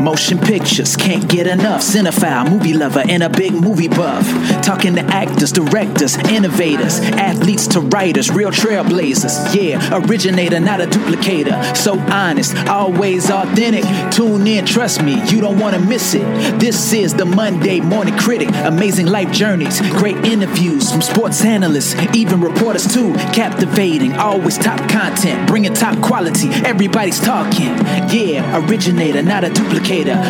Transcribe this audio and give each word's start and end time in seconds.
Motion 0.00 0.38
pictures, 0.38 0.96
can't 0.96 1.28
get 1.28 1.46
enough. 1.46 1.80
Cinephile, 1.80 2.48
movie 2.50 2.74
lover, 2.74 3.02
and 3.08 3.22
a 3.22 3.28
big 3.28 3.52
movie 3.52 3.88
buff. 3.88 4.24
Talking 4.62 4.94
to 4.94 5.00
actors, 5.02 5.50
directors, 5.50 6.16
innovators, 6.28 7.00
athletes 7.00 7.66
to 7.68 7.80
writers, 7.80 8.30
real 8.30 8.50
trailblazers. 8.50 9.54
Yeah, 9.54 10.04
originator, 10.04 10.60
not 10.60 10.80
a 10.80 10.86
duplicator. 10.86 11.76
So 11.76 11.98
honest, 11.98 12.56
always 12.68 13.30
authentic. 13.30 13.84
Tune 14.12 14.46
in, 14.46 14.66
trust 14.66 15.02
me, 15.02 15.20
you 15.30 15.40
don't 15.40 15.58
want 15.58 15.74
to 15.74 15.80
miss 15.80 16.14
it. 16.14 16.60
This 16.60 16.92
is 16.92 17.14
the 17.14 17.24
Monday 17.24 17.80
Morning 17.80 18.16
Critic. 18.16 18.50
Amazing 18.64 19.06
life 19.06 19.32
journeys, 19.32 19.80
great 19.92 20.16
interviews 20.18 20.92
from 20.92 21.02
sports 21.02 21.44
analysts, 21.44 21.94
even 22.14 22.40
reporters 22.40 22.86
too. 22.92 23.14
Captivating, 23.32 24.12
always 24.12 24.58
top 24.58 24.78
content, 24.90 25.48
bringing 25.48 25.74
top 25.74 26.00
quality. 26.02 26.48
Everybody's 26.64 27.20
talking. 27.20 27.74
Yeah, 28.12 28.64
originator, 28.64 29.22
not 29.22 29.44
a 29.44 29.48
duplicator. 29.48 29.77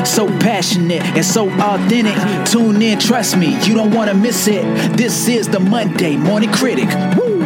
So 0.05 0.27
passionate 0.41 1.03
and 1.03 1.25
so 1.25 1.49
authentic. 1.49 2.15
Tune 2.51 2.83
in, 2.83 2.99
trust 2.99 3.37
me, 3.37 3.59
you 3.65 3.75
don't 3.75 3.95
want 3.95 4.11
to 4.11 4.17
miss 4.17 4.47
it. 4.47 4.63
This 4.97 5.29
is 5.29 5.49
the 5.49 5.59
Monday 5.59 6.17
Morning 6.17 6.53
Critic. 6.53 6.89
Woo! 7.17 7.41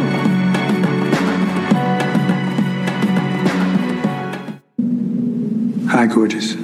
Hi, 5.87 6.07
gorgeous. 6.07 6.62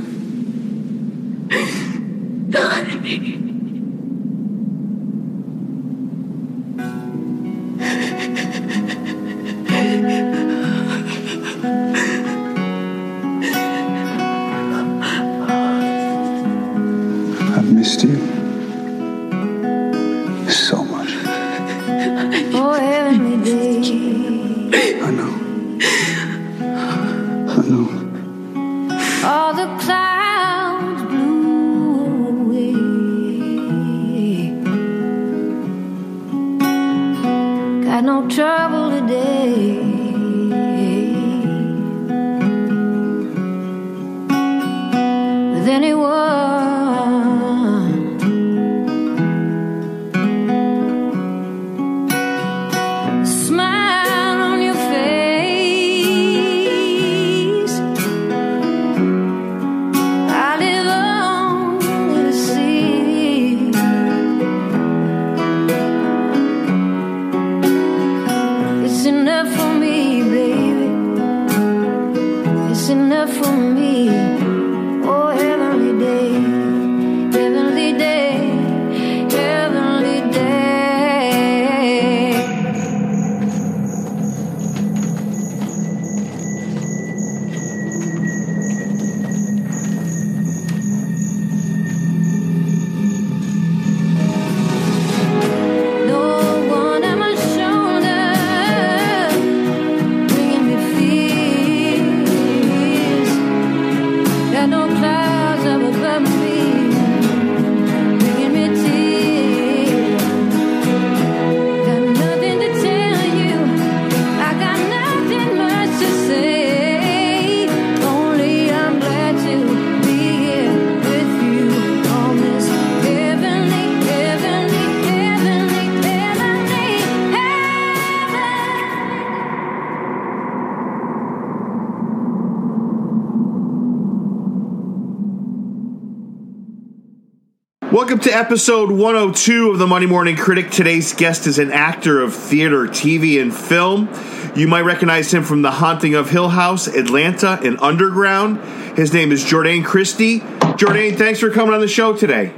Welcome 138.20 138.34
to 138.34 138.38
episode 138.38 138.92
102 138.92 139.72
of 139.72 139.80
the 139.80 139.88
Monday 139.88 140.06
Morning 140.06 140.36
Critic. 140.36 140.72
Today's 140.72 141.14
guest 141.14 141.48
is 141.48 141.58
an 141.58 141.72
actor 141.72 142.20
of 142.20 142.36
theater, 142.36 142.86
TV, 142.86 143.42
and 143.42 143.56
film. 143.56 144.10
You 144.58 144.68
might 144.68 144.82
recognize 144.82 145.34
him 145.34 145.42
from 145.46 145.62
The 145.62 145.72
Haunting 145.72 146.16
of 146.16 146.30
Hill 146.30 146.50
House, 146.50 146.88
Atlanta, 146.88 147.58
and 147.64 147.80
Underground. 147.80 148.60
His 148.98 149.14
name 149.14 149.32
is 149.32 149.46
Jordan 149.46 149.84
Christie. 149.84 150.44
Jordan, 150.76 151.16
thanks 151.16 151.40
for 151.40 151.50
coming 151.50 151.74
on 151.74 151.80
the 151.80 151.88
show 151.88 152.14
today. 152.14 152.54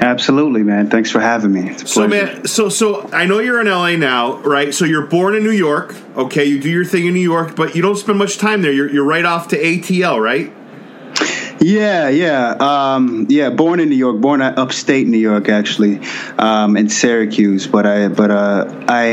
Absolutely, 0.00 0.62
man. 0.62 0.88
Thanks 0.88 1.10
for 1.10 1.20
having 1.20 1.52
me. 1.52 1.68
It's 1.68 1.82
a 1.82 1.86
So, 1.88 2.08
man, 2.08 2.46
so 2.46 2.70
so 2.70 3.10
I 3.12 3.26
know 3.26 3.38
you're 3.38 3.60
in 3.60 3.66
LA 3.66 3.96
now, 3.96 4.38
right? 4.38 4.72
So 4.72 4.86
you're 4.86 5.06
born 5.08 5.34
in 5.34 5.44
New 5.44 5.50
York, 5.50 5.94
okay? 6.16 6.46
You 6.46 6.58
do 6.58 6.70
your 6.70 6.86
thing 6.86 7.04
in 7.04 7.12
New 7.12 7.20
York, 7.20 7.54
but 7.54 7.76
you 7.76 7.82
don't 7.82 7.96
spend 7.96 8.16
much 8.16 8.38
time 8.38 8.62
there. 8.62 8.72
You're, 8.72 8.88
you're 8.90 9.04
right 9.04 9.26
off 9.26 9.48
to 9.48 9.62
ATL, 9.62 10.22
right? 10.22 10.50
Yeah, 11.62 12.08
yeah, 12.08 12.56
um, 12.58 13.26
yeah. 13.28 13.50
Born 13.50 13.78
in 13.78 13.88
New 13.88 13.96
York, 13.96 14.20
born 14.20 14.42
upstate 14.42 15.06
New 15.06 15.18
York, 15.18 15.48
actually, 15.48 16.00
um, 16.36 16.76
in 16.76 16.88
Syracuse. 16.88 17.68
But 17.68 17.86
I, 17.86 18.08
but 18.08 18.32
uh, 18.32 18.84
I 18.88 19.04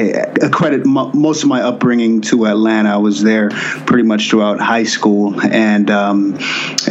accredit 0.42 0.84
mo 0.84 1.12
most 1.14 1.44
of 1.44 1.50
my 1.50 1.62
upbringing 1.62 2.22
to 2.22 2.48
Atlanta. 2.48 2.90
I 2.90 2.98
was 2.98 3.22
there 3.22 3.52
pretty 3.52 4.02
much 4.02 4.32
throughout 4.32 4.60
high 4.60 4.86
school, 4.86 5.40
and 5.40 5.92
um, 5.92 6.40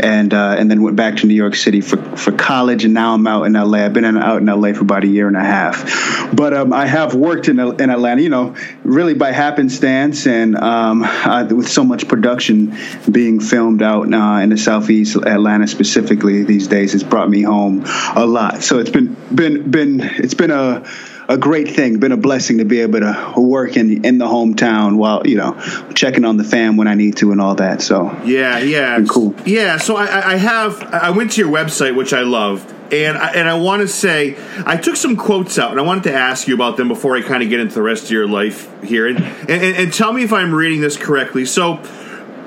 and 0.01 0.33
uh, 0.33 0.55
and 0.57 0.71
then 0.71 0.81
went 0.81 0.95
back 0.95 1.17
to 1.19 1.27
New 1.27 1.35
York 1.35 1.57
City 1.57 1.81
for 1.81 1.97
for 2.17 2.31
college, 2.31 2.85
and 2.85 2.95
now 2.95 3.15
I'm 3.15 3.27
out 3.27 3.43
in 3.43 3.55
LA. 3.55 3.79
I've 3.79 3.93
been 3.93 4.05
in, 4.05 4.17
out 4.17 4.41
in 4.41 4.47
LA 4.47 4.75
for 4.75 4.83
about 4.83 5.03
a 5.03 5.09
year 5.09 5.27
and 5.27 5.37
a 5.37 5.45
half. 5.45 6.33
But 6.37 6.55
um, 6.55 6.73
I 6.73 6.87
have 6.87 7.15
worked 7.17 7.49
in 7.49 7.59
in 7.59 7.91
Atlanta, 7.91 8.23
you 8.23 8.29
know, 8.29 8.55
really 8.85 9.15
by 9.15 9.33
happenstance, 9.33 10.25
and 10.29 10.57
um, 10.57 11.03
uh, 11.03 11.49
with 11.51 11.69
so 11.69 11.83
much 11.83 12.07
production 12.07 12.77
being 13.11 13.41
filmed 13.41 13.83
out 13.83 14.13
uh, 14.15 14.41
in 14.41 14.51
the 14.51 14.57
southeast 14.57 15.17
Atlanta 15.17 15.48
specifically 15.69 16.45
these 16.45 16.69
days, 16.69 16.93
has 16.93 17.03
brought 17.05 17.29
me 17.29 17.43
home 17.43 17.85
a 18.15 18.27
lot. 18.27 18.63
So 18.63 18.79
it's 18.79 18.91
been 18.91 19.17
been 19.35 19.71
been 19.71 20.01
it's 20.01 20.35
been 20.35 20.51
a 20.51 20.85
a 21.31 21.37
great 21.37 21.75
thing, 21.77 21.99
been 21.99 22.13
a 22.13 22.17
blessing 22.17 22.57
to 22.57 22.65
be 22.65 22.81
able 22.81 23.01
to 23.01 23.35
work 23.37 23.77
in 23.77 24.05
in 24.05 24.17
the 24.19 24.25
hometown 24.27 24.97
while 24.97 25.27
you 25.27 25.37
know 25.37 25.61
checking 25.95 26.25
on 26.25 26.37
the 26.39 26.45
fam 26.45 26.77
when 26.79 26.89
I 26.89 26.95
need 26.95 27.17
to 27.19 27.33
and 27.33 27.41
all 27.41 27.55
that. 27.57 27.83
So 27.83 28.11
Yeah, 28.25 28.59
yeah, 28.59 29.05
cool. 29.09 29.35
Yeah, 29.45 29.77
so 29.77 29.97
I- 29.97 30.07
I, 30.07 30.33
I 30.33 30.37
have. 30.37 30.83
I 30.83 31.11
went 31.11 31.33
to 31.33 31.41
your 31.43 31.51
website, 31.51 31.95
which 31.95 32.13
I 32.15 32.23
loved, 32.23 32.73
and 32.93 33.19
I, 33.19 33.33
and 33.33 33.47
I 33.47 33.55
want 33.55 33.83
to 33.83 33.89
say 33.89 34.39
I 34.65 34.79
took 34.79 34.97
some 34.97 35.17
quotes 35.17 35.59
out, 35.59 35.71
and 35.73 35.79
I 35.79 35.83
wanted 35.83 36.05
to 36.05 36.15
ask 36.15 36.49
you 36.49 36.55
about 36.55 36.79
them 36.79 36.89
before 36.89 37.15
I 37.15 37.21
kind 37.21 37.43
of 37.43 37.51
get 37.51 37.61
into 37.61 37.75
the 37.75 37.83
rest 37.83 38.05
of 38.05 38.11
your 38.11 38.27
life 38.27 38.67
here, 38.83 39.07
and 39.07 39.19
and, 39.19 39.77
and 39.77 39.93
tell 39.93 40.13
me 40.15 40.23
if 40.23 40.33
I'm 40.33 40.55
reading 40.55 40.81
this 40.81 40.97
correctly. 40.97 41.45
So. 41.45 41.83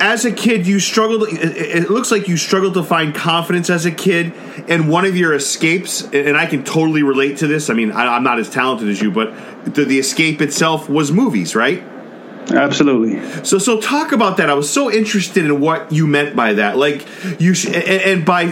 As 0.01 0.25
a 0.25 0.31
kid, 0.31 0.65
you 0.65 0.79
struggled. 0.79 1.27
It, 1.29 1.91
looks 1.91 2.09
like 2.09 2.27
you 2.27 2.35
struggled 2.35 2.73
to 2.73 2.81
find 2.81 3.13
confidence 3.13 3.69
as 3.69 3.85
a 3.85 3.91
kid, 3.91 4.33
and 4.67 4.89
one 4.89 5.05
of 5.05 5.15
your 5.15 5.31
escapes, 5.35 6.01
and 6.11 6.35
I 6.35 6.47
can 6.47 6.63
totally 6.63 7.03
relate 7.03 7.37
to 7.37 7.47
this. 7.47 7.69
I 7.69 7.75
mean, 7.75 7.91
I, 7.91 8.15
I'm 8.15 8.23
not 8.23 8.39
as 8.39 8.49
talented 8.49 8.89
as 8.89 8.99
you, 8.99 9.11
but 9.11 9.31
the, 9.63 9.85
the 9.85 9.99
escape 9.99 10.41
itself 10.41 10.89
was 10.89 11.11
movies, 11.11 11.55
right? 11.55 11.83
Absolutely. 12.49 13.43
So, 13.43 13.57
so 13.57 13.79
talk 13.79 14.11
about 14.11 14.37
that. 14.37 14.49
I 14.49 14.53
was 14.53 14.69
so 14.69 14.91
interested 14.91 15.45
in 15.45 15.59
what 15.59 15.91
you 15.91 16.07
meant 16.07 16.35
by 16.35 16.53
that. 16.53 16.77
Like 16.77 17.05
you, 17.39 17.53
sh- 17.53 17.67
and, 17.67 17.75
and 17.75 18.25
by 18.25 18.43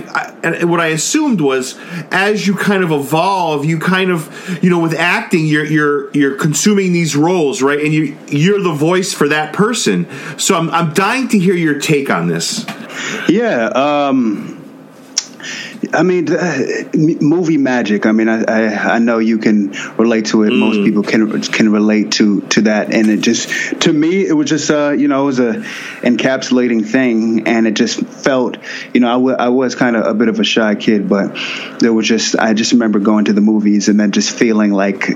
and 0.44 0.70
what 0.70 0.80
I 0.80 0.88
assumed 0.88 1.42
was, 1.42 1.78
as 2.12 2.48
you 2.48 2.56
kind 2.56 2.84
of 2.84 2.92
evolve, 2.92 3.66
you 3.66 3.80
kind 3.80 4.12
of, 4.12 4.60
you 4.64 4.70
know, 4.70 4.80
with 4.80 4.94
acting, 4.94 5.46
you're 5.46 5.66
you're 5.66 6.12
you're 6.12 6.36
consuming 6.36 6.94
these 6.94 7.16
roles, 7.16 7.62
right? 7.62 7.80
And 7.80 7.94
you 7.94 8.18
you're 8.28 8.62
the 8.62 8.74
voice 8.74 9.14
for 9.14 9.28
that 9.30 9.54
person. 9.54 10.08
So 10.38 10.56
I'm 10.56 10.70
I'm 10.70 10.94
dying 10.94 11.28
to 11.30 11.40
hear 11.40 11.56
your 11.56 11.80
take 11.80 12.10
on 12.10 12.28
this. 12.28 12.66
Yeah. 13.28 13.66
Um, 13.68 14.59
I 15.94 16.04
mean, 16.04 16.32
uh, 16.32 16.64
m- 16.94 17.18
movie 17.20 17.58
magic. 17.58 18.06
I 18.06 18.12
mean, 18.12 18.30
I, 18.30 18.44
I, 18.44 18.96
I 18.96 19.00
know 19.00 19.18
you 19.18 19.38
can 19.40 19.72
relate 19.98 20.28
to 20.28 20.44
it. 20.44 20.52
Most 20.52 20.84
people 20.84 21.04
can 21.04 21.42
can 21.42 21.72
relate 21.72 22.12
to 22.14 22.42
to 22.42 22.62
that, 22.64 22.94
and 22.94 23.08
it 23.10 23.22
just 23.22 23.50
to 23.82 23.94
me, 23.94 24.26
it 24.26 24.34
was 24.34 24.50
just 24.50 24.70
uh, 24.70 24.92
you 24.92 25.08
know, 25.08 25.24
it 25.24 25.26
was 25.26 25.40
a 25.40 25.54
encapsulating 26.02 26.86
thing, 26.86 27.48
and 27.48 27.68
it 27.68 27.74
just 27.74 28.00
felt, 28.00 28.58
you 28.94 29.00
know, 29.00 29.08
I, 29.10 29.14
w- 29.14 29.36
I 29.38 29.50
was 29.50 29.76
kind 29.76 29.96
of 29.96 30.06
a 30.06 30.14
bit 30.14 30.30
of 30.30 30.40
a 30.40 30.44
shy 30.44 30.76
kid, 30.76 31.10
but 31.10 31.38
there 31.80 31.94
was 31.94 32.08
just 32.08 32.38
I 32.38 32.54
just 32.54 32.72
remember 32.74 33.00
going 33.00 33.26
to 33.26 33.34
the 33.34 33.42
movies 33.42 33.90
and 33.90 34.00
then 34.00 34.12
just 34.12 34.32
feeling 34.32 34.72
like 34.72 35.10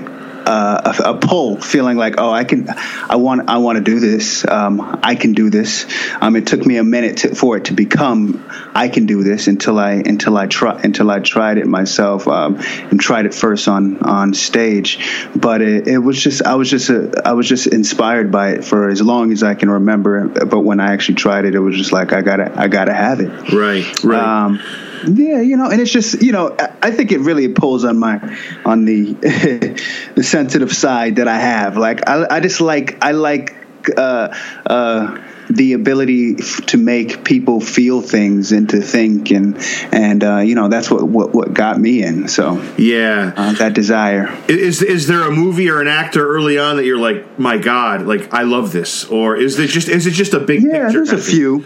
uh, 0.46 0.92
a, 0.98 1.10
a 1.10 1.18
pull, 1.18 1.60
feeling 1.60 1.96
like, 1.96 2.14
oh, 2.18 2.30
I 2.30 2.44
can, 2.44 2.68
I 2.68 3.16
want, 3.16 3.48
I 3.48 3.58
want 3.58 3.78
to 3.78 3.84
do 3.84 4.00
this. 4.00 4.46
Um, 4.46 5.00
I 5.02 5.14
can 5.14 5.32
do 5.32 5.50
this. 5.50 5.86
Um, 6.20 6.36
it 6.36 6.46
took 6.46 6.64
me 6.64 6.76
a 6.76 6.84
minute 6.84 7.18
to, 7.18 7.34
for 7.34 7.56
it 7.56 7.66
to 7.66 7.74
become, 7.74 8.44
I 8.74 8.88
can 8.88 9.06
do 9.06 9.22
this 9.22 9.46
until 9.46 9.78
I, 9.78 9.92
until 9.92 10.36
I 10.36 10.46
try, 10.46 10.80
until 10.82 11.10
I 11.10 11.20
tried 11.20 11.58
it 11.58 11.66
myself, 11.66 12.28
um, 12.28 12.56
and 12.58 13.00
tried 13.00 13.26
it 13.26 13.34
first 13.34 13.68
on, 13.68 14.02
on 14.02 14.34
stage. 14.34 14.98
But 15.34 15.62
it, 15.62 15.88
it 15.88 15.98
was 15.98 16.22
just, 16.22 16.42
I 16.42 16.54
was 16.54 16.70
just, 16.70 16.90
a, 16.90 17.22
I 17.24 17.32
was 17.32 17.48
just 17.48 17.66
inspired 17.66 18.30
by 18.30 18.50
it 18.50 18.64
for 18.64 18.88
as 18.88 19.00
long 19.00 19.32
as 19.32 19.42
I 19.42 19.54
can 19.54 19.70
remember. 19.70 20.28
But 20.28 20.60
when 20.60 20.80
I 20.80 20.92
actually 20.92 21.16
tried 21.16 21.44
it, 21.44 21.54
it 21.54 21.60
was 21.60 21.76
just 21.76 21.92
like, 21.92 22.12
I 22.12 22.22
gotta, 22.22 22.52
I 22.58 22.68
gotta 22.68 22.94
have 22.94 23.20
it. 23.20 23.52
Right, 23.52 24.04
right. 24.04 24.84
Yeah, 25.08 25.40
you 25.40 25.56
know, 25.56 25.70
and 25.70 25.80
it's 25.80 25.90
just 25.92 26.22
you 26.22 26.32
know, 26.32 26.56
I- 26.82 26.90
think 26.90 27.10
it 27.12 27.20
really 27.20 27.48
pulls 27.48 27.84
on 27.84 27.98
my 27.98 28.20
on 28.64 28.84
the 28.84 29.12
the 30.14 30.22
sensitive 30.22 30.72
side 30.72 31.16
that 31.16 31.28
I 31.28 31.38
have. 31.38 31.76
Like 31.76 32.08
I, 32.08 32.26
I 32.36 32.40
just 32.40 32.60
like 32.60 33.02
I 33.04 33.10
like 33.12 33.54
uh, 33.96 34.34
uh, 34.66 35.20
the 35.50 35.74
ability 35.74 36.36
f- 36.38 36.64
to 36.66 36.78
make 36.78 37.22
people 37.24 37.60
feel 37.60 38.00
things 38.00 38.52
and 38.52 38.68
to 38.70 38.80
think 38.80 39.30
and 39.30 39.58
and 39.92 40.24
uh, 40.24 40.38
you 40.38 40.54
know 40.54 40.68
that's 40.68 40.90
what, 40.90 41.02
what 41.06 41.34
what 41.34 41.52
got 41.52 41.78
me 41.78 42.02
in. 42.02 42.28
So 42.28 42.62
yeah. 42.78 43.32
uh, 43.36 43.52
that 43.54 43.74
desire. 43.74 44.32
Is 44.48 44.80
is 44.82 45.06
there 45.08 45.22
a 45.22 45.30
movie 45.30 45.68
or 45.68 45.80
an 45.82 45.88
actor 45.88 46.26
early 46.26 46.56
on 46.58 46.76
that 46.76 46.84
you're 46.86 46.96
like, 46.98 47.38
my 47.38 47.58
God, 47.58 48.06
like 48.06 48.32
I 48.32 48.42
love 48.42 48.72
this, 48.72 49.04
or 49.04 49.36
is 49.36 49.58
it 49.58 49.68
just 49.68 49.88
is 49.88 50.06
it 50.06 50.12
just 50.12 50.32
a 50.32 50.40
big 50.40 50.62
Yeah, 50.62 50.84
picture? 50.86 51.04
there's 51.04 51.10
a 51.12 51.18
thing? 51.18 51.64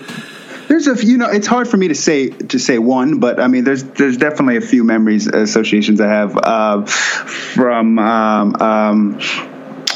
There's 0.69 0.87
a 0.87 0.94
few, 0.94 1.12
you 1.12 1.17
know, 1.17 1.31
it's 1.31 1.47
hard 1.47 1.67
for 1.67 1.76
me 1.76 1.88
to 1.88 1.94
say 1.94 2.29
to 2.29 2.59
say 2.59 2.79
one, 2.79 3.20
but 3.20 3.41
I 3.41 3.49
mean, 3.49 3.65
there's 3.65 3.85
there's 3.85 4.19
definitely 4.19 4.59
a 4.59 4.61
few 4.61 4.85
memories 4.85 5.26
associations 5.26 6.00
I 6.00 6.09
have 6.09 6.37
uh, 6.37 6.85
from 6.85 7.99
um, 7.99 8.55
um, 8.61 9.19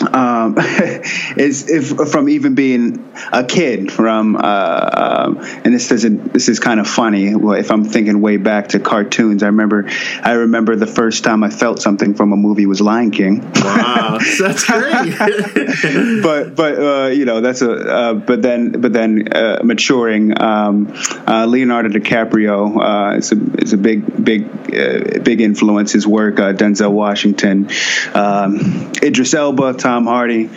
um, 0.08 0.54
is 1.36 1.68
if 1.68 2.10
from 2.10 2.28
even 2.28 2.54
being 2.54 3.12
a 3.32 3.44
kid 3.44 3.92
from 3.92 4.36
uh, 4.36 4.40
um, 4.40 5.38
and 5.64 5.74
this 5.74 5.90
isn't 5.90 6.32
this 6.32 6.48
is 6.48 6.60
kind 6.60 6.80
of 6.80 6.86
funny 6.86 7.34
well, 7.34 7.58
if 7.58 7.70
I'm 7.70 7.84
thinking 7.84 8.20
way 8.20 8.36
back 8.36 8.68
to 8.68 8.80
cartoons 8.80 9.42
I 9.42 9.46
remember 9.46 9.88
I 10.22 10.32
remember 10.32 10.76
the 10.76 10.86
first 10.86 11.24
time 11.24 11.44
I 11.44 11.50
felt 11.50 11.80
something 11.80 12.14
from 12.14 12.32
a 12.32 12.36
movie 12.36 12.66
was 12.66 12.80
Lion 12.80 13.10
King 13.10 13.40
Wow, 13.62 14.18
that's 14.38 14.64
great. 14.64 15.18
but 16.22 16.54
but 16.56 16.78
uh, 16.78 17.06
you 17.08 17.24
know 17.24 17.40
that's 17.40 17.62
a 17.62 17.72
uh, 17.72 18.14
but 18.14 18.42
then 18.42 18.72
but 18.80 18.92
then 18.92 19.32
uh, 19.32 19.60
maturing 19.62 20.40
um, 20.40 20.92
uh, 21.26 21.46
Leonardo 21.46 21.88
DiCaprio 21.88 23.12
uh, 23.14 23.16
is 23.16 23.32
a 23.32 23.36
is 23.60 23.72
a 23.72 23.76
big 23.76 24.24
big 24.24 24.44
uh, 24.74 25.20
big 25.22 25.40
influence 25.40 25.92
his 25.92 26.06
work 26.06 26.40
uh, 26.40 26.52
Denzel 26.52 26.92
Washington 26.92 27.68
um, 28.14 28.92
Idris 29.02 29.34
Elba 29.34 29.74
Tom 29.74 29.91
Hardy 30.00 30.48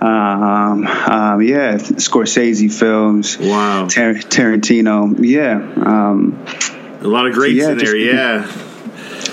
um, 0.00 0.86
um, 0.86 1.42
yeah 1.42 1.74
Scorsese 1.76 2.72
films 2.72 3.38
Wow. 3.38 3.86
Tar- 3.88 4.14
Tarantino 4.14 5.16
yeah 5.20 5.56
um, 5.84 6.44
a 7.02 7.06
lot 7.06 7.26
of 7.26 7.34
greats 7.34 7.56
Yeah, 7.58 7.70
in 7.70 7.78
there. 7.78 7.96
just- 7.96 7.96
Yeah. 7.96 8.66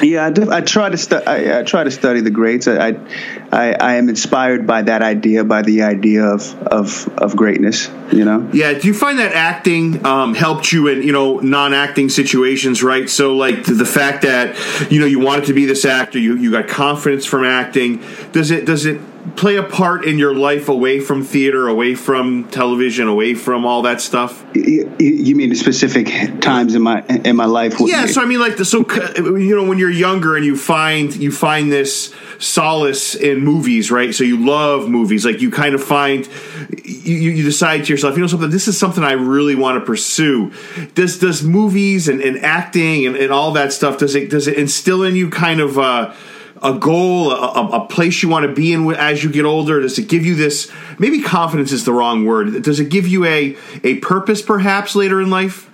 yeah, 0.01 0.25
I, 0.25 0.29
def- 0.29 0.49
I 0.49 0.61
try 0.61 0.89
to 0.89 0.97
stu- 0.97 1.15
I, 1.25 1.59
I 1.59 1.63
try 1.63 1.83
to 1.83 1.91
study 1.91 2.21
the 2.21 2.29
greats. 2.29 2.67
I, 2.67 2.89
I 3.51 3.73
I 3.73 3.93
am 3.95 4.09
inspired 4.09 4.67
by 4.67 4.81
that 4.83 5.01
idea, 5.01 5.43
by 5.43 5.61
the 5.63 5.81
idea 5.83 6.23
of 6.25 6.53
of 6.67 7.07
of 7.17 7.35
greatness. 7.35 7.89
You 8.11 8.23
know. 8.25 8.47
Yeah, 8.53 8.73
do 8.73 8.87
you 8.87 8.93
find 8.93 9.17
that 9.19 9.33
acting 9.33 10.05
um, 10.05 10.35
helped 10.35 10.71
you 10.71 10.87
in 10.87 11.01
you 11.03 11.11
know 11.13 11.39
non-acting 11.39 12.09
situations, 12.09 12.83
right? 12.83 13.09
So 13.09 13.33
like 13.35 13.63
the 13.63 13.85
fact 13.85 14.21
that 14.23 14.55
you 14.91 14.99
know 14.99 15.05
you 15.07 15.19
wanted 15.19 15.45
to 15.45 15.53
be 15.53 15.65
this 15.65 15.83
actor, 15.85 16.19
you 16.19 16.35
you 16.35 16.51
got 16.51 16.67
confidence 16.67 17.25
from 17.25 17.43
acting. 17.45 18.01
Does 18.33 18.51
it 18.51 18.65
does 18.65 18.85
it 18.85 18.99
play 19.35 19.57
a 19.57 19.63
part 19.63 20.05
in 20.05 20.17
your 20.17 20.33
life 20.33 20.69
away 20.69 20.99
from 20.99 21.23
theater, 21.23 21.67
away 21.67 21.95
from 21.95 22.47
television, 22.49 23.07
away 23.07 23.35
from 23.35 23.65
all 23.65 23.81
that 23.83 24.01
stuff? 24.01 24.45
You, 24.53 24.93
you 24.99 25.35
mean 25.35 25.53
specific 25.55 26.07
times 26.41 26.75
in 26.75 26.81
my 26.81 27.03
in 27.05 27.35
my 27.35 27.45
life? 27.45 27.75
Yeah, 27.79 28.05
so 28.05 28.21
I 28.21 28.25
mean, 28.25 28.39
like 28.39 28.57
the 28.57 28.65
so 28.65 28.85
you 29.15 29.55
know 29.55 29.67
when 29.67 29.77
you're 29.77 29.89
younger 29.89 30.35
and 30.35 30.45
you 30.45 30.55
find 30.55 31.15
you 31.15 31.31
find 31.31 31.71
this 31.71 32.13
solace 32.39 33.15
in 33.15 33.39
movies, 33.39 33.91
right? 33.91 34.13
So 34.13 34.23
you 34.23 34.45
love 34.45 34.89
movies, 34.89 35.25
like 35.25 35.41
you 35.41 35.51
kind 35.51 35.75
of 35.75 35.83
find 35.83 36.27
you, 36.83 37.31
you 37.31 37.43
decide 37.43 37.85
to 37.85 37.93
yourself, 37.93 38.15
you 38.15 38.21
know, 38.21 38.27
something. 38.27 38.49
This 38.49 38.67
is 38.67 38.77
something 38.77 39.03
I 39.03 39.13
really 39.13 39.55
want 39.55 39.79
to 39.79 39.85
pursue. 39.85 40.51
Does 40.95 41.19
does 41.19 41.43
movies 41.43 42.07
and, 42.07 42.21
and 42.21 42.37
acting 42.43 43.05
and, 43.05 43.15
and 43.15 43.31
all 43.31 43.51
that 43.53 43.73
stuff 43.73 43.97
does 43.97 44.15
it 44.15 44.29
does 44.29 44.47
it 44.47 44.57
instill 44.57 45.03
in 45.03 45.15
you 45.15 45.29
kind 45.29 45.59
of 45.59 45.77
uh, 45.77 46.13
a 46.61 46.73
goal, 46.73 47.31
a, 47.31 47.83
a, 47.83 47.87
place 47.87 48.21
you 48.21 48.29
want 48.29 48.45
to 48.45 48.53
be 48.53 48.73
in 48.73 48.91
as 48.93 49.23
you 49.23 49.31
get 49.31 49.45
older? 49.45 49.81
Does 49.81 49.97
it 49.99 50.07
give 50.07 50.25
you 50.25 50.35
this? 50.35 50.71
Maybe 50.99 51.21
confidence 51.21 51.71
is 51.71 51.85
the 51.85 51.93
wrong 51.93 52.25
word. 52.25 52.63
Does 52.63 52.79
it 52.79 52.89
give 52.89 53.07
you 53.07 53.25
a 53.25 53.57
a 53.83 53.95
purpose, 53.95 54.41
perhaps 54.41 54.95
later 54.95 55.21
in 55.21 55.29
life? 55.29 55.69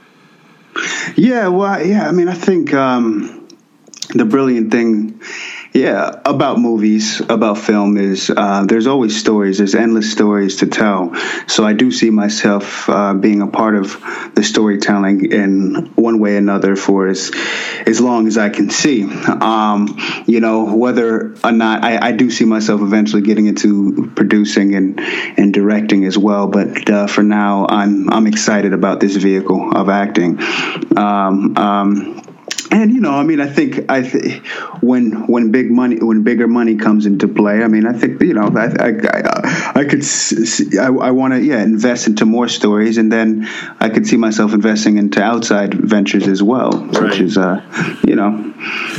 Yeah, 1.16 1.50
well, 1.50 1.86
yeah. 1.86 2.08
I 2.08 2.12
mean, 2.12 2.28
I 2.28 2.34
think 2.34 2.74
um, 2.74 3.48
the 4.14 4.26
brilliant 4.26 4.72
thing, 4.72 5.22
yeah, 5.74 6.22
about 6.24 6.60
movies, 6.60 7.20
about 7.20 7.58
film 7.58 7.98
is 7.98 8.30
uh, 8.30 8.64
there's 8.68 8.86
always 8.86 9.20
stories. 9.20 9.58
There's 9.58 9.74
endless 9.74 10.12
stories 10.12 10.58
to 10.58 10.68
tell. 10.68 11.16
So 11.48 11.66
I 11.66 11.74
do 11.74 11.92
see 11.92 12.12
myself 12.12 12.88
uh, 12.88 13.16
being 13.16 13.42
a 13.42 13.48
part 13.48 13.76
of 13.76 14.00
the 14.36 14.44
storytelling 14.44 15.32
in 15.32 15.92
one 15.96 16.20
way 16.20 16.36
or 16.36 16.38
another 16.38 16.76
for 16.76 17.08
as 17.08 17.32
as 17.88 18.00
long 18.00 18.28
as 18.28 18.38
I 18.38 18.50
can 18.50 18.70
see. 18.70 19.04
Um, 19.04 19.98
you 20.28 20.42
know, 20.42 20.76
whether 20.76 21.36
or 21.44 21.52
not 21.52 21.84
I, 21.84 22.10
I 22.10 22.12
do 22.12 22.30
see 22.30 22.46
myself 22.46 22.82
eventually 22.82 23.24
getting 23.24 23.48
into 23.48 24.12
producing 24.16 24.76
and 24.76 25.00
and 25.00 25.52
directing 25.52 26.06
as 26.06 26.20
well. 26.20 26.48
But 26.48 26.88
uh, 26.88 27.08
for 27.08 27.24
now, 27.24 27.66
I'm 27.68 28.12
I'm 28.12 28.28
excited 28.28 28.74
about 28.74 29.00
this 29.00 29.16
vehicle 29.16 29.76
of 29.76 29.90
acting. 29.90 30.40
Um, 30.96 31.58
um, 31.58 32.23
and 32.74 32.92
you 32.92 33.02
know, 33.02 33.12
I 33.12 33.24
mean, 33.24 33.40
I 33.40 33.48
think 33.48 33.90
I 33.90 34.02
th- 34.02 34.42
when 34.82 35.28
when 35.28 35.52
big 35.52 35.70
money 35.72 35.98
when 36.00 36.24
bigger 36.24 36.48
money 36.48 36.76
comes 36.76 37.06
into 37.06 37.28
play, 37.28 37.64
I 37.64 37.68
mean, 37.68 37.86
I 37.86 37.94
think 37.94 38.22
you 38.22 38.34
know, 38.34 38.50
I 38.56 38.66
I, 38.66 38.90
I, 38.90 39.72
I 39.82 39.86
could 39.86 40.00
s- 40.00 40.34
s- 40.34 40.78
I, 40.78 40.88
I 40.88 41.12
want 41.12 41.34
to 41.34 41.42
yeah 41.42 41.62
invest 41.62 42.08
into 42.08 42.26
more 42.26 42.48
stories, 42.48 42.98
and 42.98 43.12
then 43.12 43.48
I 43.80 43.90
could 43.90 44.08
see 44.08 44.18
myself 44.18 44.54
investing 44.54 44.98
into 44.98 45.22
outside 45.22 45.74
ventures 45.74 46.28
as 46.28 46.42
well, 46.42 46.72
Right. 46.72 47.04
which 47.04 47.20
is 47.20 47.38
uh 47.38 47.62
you 48.08 48.16
know, 48.16 48.53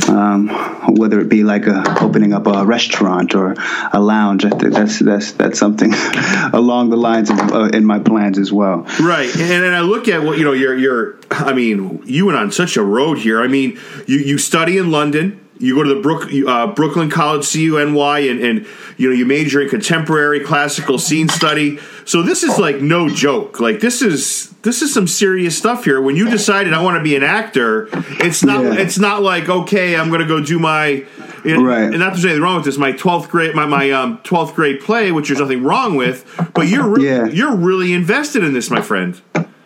um, 0.09 0.49
whether 0.95 1.19
it 1.19 1.29
be 1.29 1.43
like 1.43 1.67
a 1.67 1.83
opening 2.01 2.33
up 2.33 2.47
a 2.47 2.65
restaurant 2.65 3.35
or 3.35 3.55
a 3.93 3.99
lounge, 3.99 4.45
I 4.45 4.49
think 4.49 4.73
that's 4.73 4.99
that's 4.99 5.31
that's 5.33 5.59
something 5.59 5.93
along 6.53 6.89
the 6.89 6.97
lines 6.97 7.29
of 7.29 7.39
uh, 7.39 7.63
in 7.73 7.85
my 7.85 7.99
plans 7.99 8.37
as 8.37 8.51
well. 8.51 8.87
Right, 8.99 9.33
and, 9.35 9.63
and 9.63 9.75
I 9.75 9.81
look 9.81 10.07
at 10.07 10.23
what 10.23 10.37
you 10.37 10.43
know. 10.43 10.53
You're, 10.53 10.77
you're. 10.77 11.15
I 11.31 11.53
mean, 11.53 12.01
you 12.05 12.27
went 12.27 12.37
on 12.37 12.51
such 12.51 12.77
a 12.77 12.83
road 12.83 13.17
here. 13.17 13.41
I 13.41 13.47
mean, 13.47 13.79
you 14.07 14.17
you 14.17 14.37
study 14.37 14.77
in 14.77 14.91
London. 14.91 15.44
You 15.57 15.75
go 15.75 15.83
to 15.83 15.93
the 15.93 16.01
Brook, 16.01 16.29
uh, 16.47 16.67
Brooklyn 16.73 17.09
College, 17.09 17.45
CUNY, 17.49 18.29
and, 18.29 18.41
and 18.41 18.67
you 18.97 19.09
know 19.09 19.15
you 19.15 19.25
major 19.25 19.61
in 19.61 19.69
contemporary 19.69 20.41
classical 20.41 20.99
scene 20.99 21.29
study. 21.29 21.79
So 22.03 22.21
this 22.21 22.43
is 22.43 22.59
like 22.59 22.81
no 22.81 23.07
joke. 23.07 23.59
Like 23.61 23.79
this 23.79 24.01
is 24.01 24.49
this 24.63 24.81
is 24.81 24.93
some 24.93 25.07
serious 25.07 25.57
stuff 25.57 25.85
here. 25.85 26.01
When 26.01 26.17
you 26.17 26.29
decided 26.29 26.73
I 26.73 26.81
want 26.83 26.97
to 26.97 27.03
be 27.03 27.15
an 27.15 27.23
actor, 27.23 27.87
it's 28.21 28.43
not 28.43 28.63
Yeah. 28.65 28.73
it's 28.73 28.97
not 28.99 29.21
like 29.21 29.47
okay, 29.47 29.95
I'm 29.95 30.09
going 30.09 30.19
to 30.21 30.27
go 30.27 30.43
do 30.43 30.59
my 30.59 31.05
and, 31.45 31.65
Right. 31.65 31.83
and 31.83 31.99
not 31.99 32.13
there's 32.13 32.25
anything 32.25 32.41
wrong 32.41 32.55
with 32.57 32.65
this. 32.65 32.77
My 32.77 32.91
twelfth 32.91 33.29
grade, 33.29 33.55
my 33.55 33.65
my 33.65 33.91
um 33.91 34.19
twelfth 34.23 34.55
grade 34.55 34.81
play, 34.81 35.11
which 35.13 35.29
there's 35.29 35.39
nothing 35.39 35.63
wrong 35.63 35.95
with, 35.95 36.25
but 36.53 36.67
you're 36.67 36.87
re- 36.87 37.05
Yeah. 37.05 37.27
you're 37.27 37.55
really 37.55 37.93
invested 37.93 38.43
in 38.43 38.51
this, 38.53 38.69
my 38.69 38.81
friend. 38.81 39.21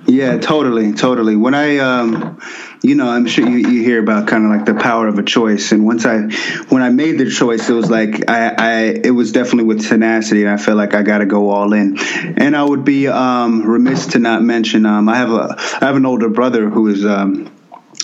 Yeah, 0.10 0.40
totally, 0.40 0.94
totally. 0.94 1.36
When 1.36 1.54
I, 1.54 1.78
um, 1.78 2.42
you 2.82 2.96
know, 2.96 3.08
I'm 3.08 3.28
sure 3.28 3.48
you, 3.48 3.58
you 3.58 3.84
hear 3.84 4.02
about 4.02 4.28
kind 4.28 4.44
of 4.44 4.50
like 4.50 4.66
the 4.66 4.74
power 4.74 5.08
of 5.08 5.20
a 5.20 5.24
choice. 5.24 5.72
And 5.72 5.86
once 5.86 6.04
I, 6.04 6.22
when 6.70 6.82
I 6.82 6.90
made 6.90 7.20
the 7.20 7.30
choice, 7.30 7.70
it 7.70 7.74
was 7.74 7.92
like 7.92 8.28
I, 8.28 8.56
I 8.58 8.82
it 9.04 9.12
was 9.12 9.32
definitely 9.32 9.66
with 9.66 9.88
tenacity, 9.88 10.42
and 10.42 10.50
I 10.50 10.58
felt 10.58 10.78
like 10.78 10.96
I 10.96 11.04
got 11.04 11.20
to 11.20 11.28
go 11.28 11.52
all 11.52 11.74
in. 11.74 12.00
And 12.00 12.58
I 12.58 12.64
would 12.64 12.84
be 12.84 13.08
um, 13.08 13.62
remiss 13.62 14.08
to 14.08 14.20
not 14.20 14.42
mention, 14.42 14.88
um, 14.88 15.08
I 15.08 15.18
have 15.18 15.32
a, 15.32 15.56
I 15.80 15.86
have 15.86 15.96
an 15.96 16.08
older 16.08 16.30
brother 16.30 16.70
who 16.70 16.88
is. 16.88 17.06
Um, 17.06 17.52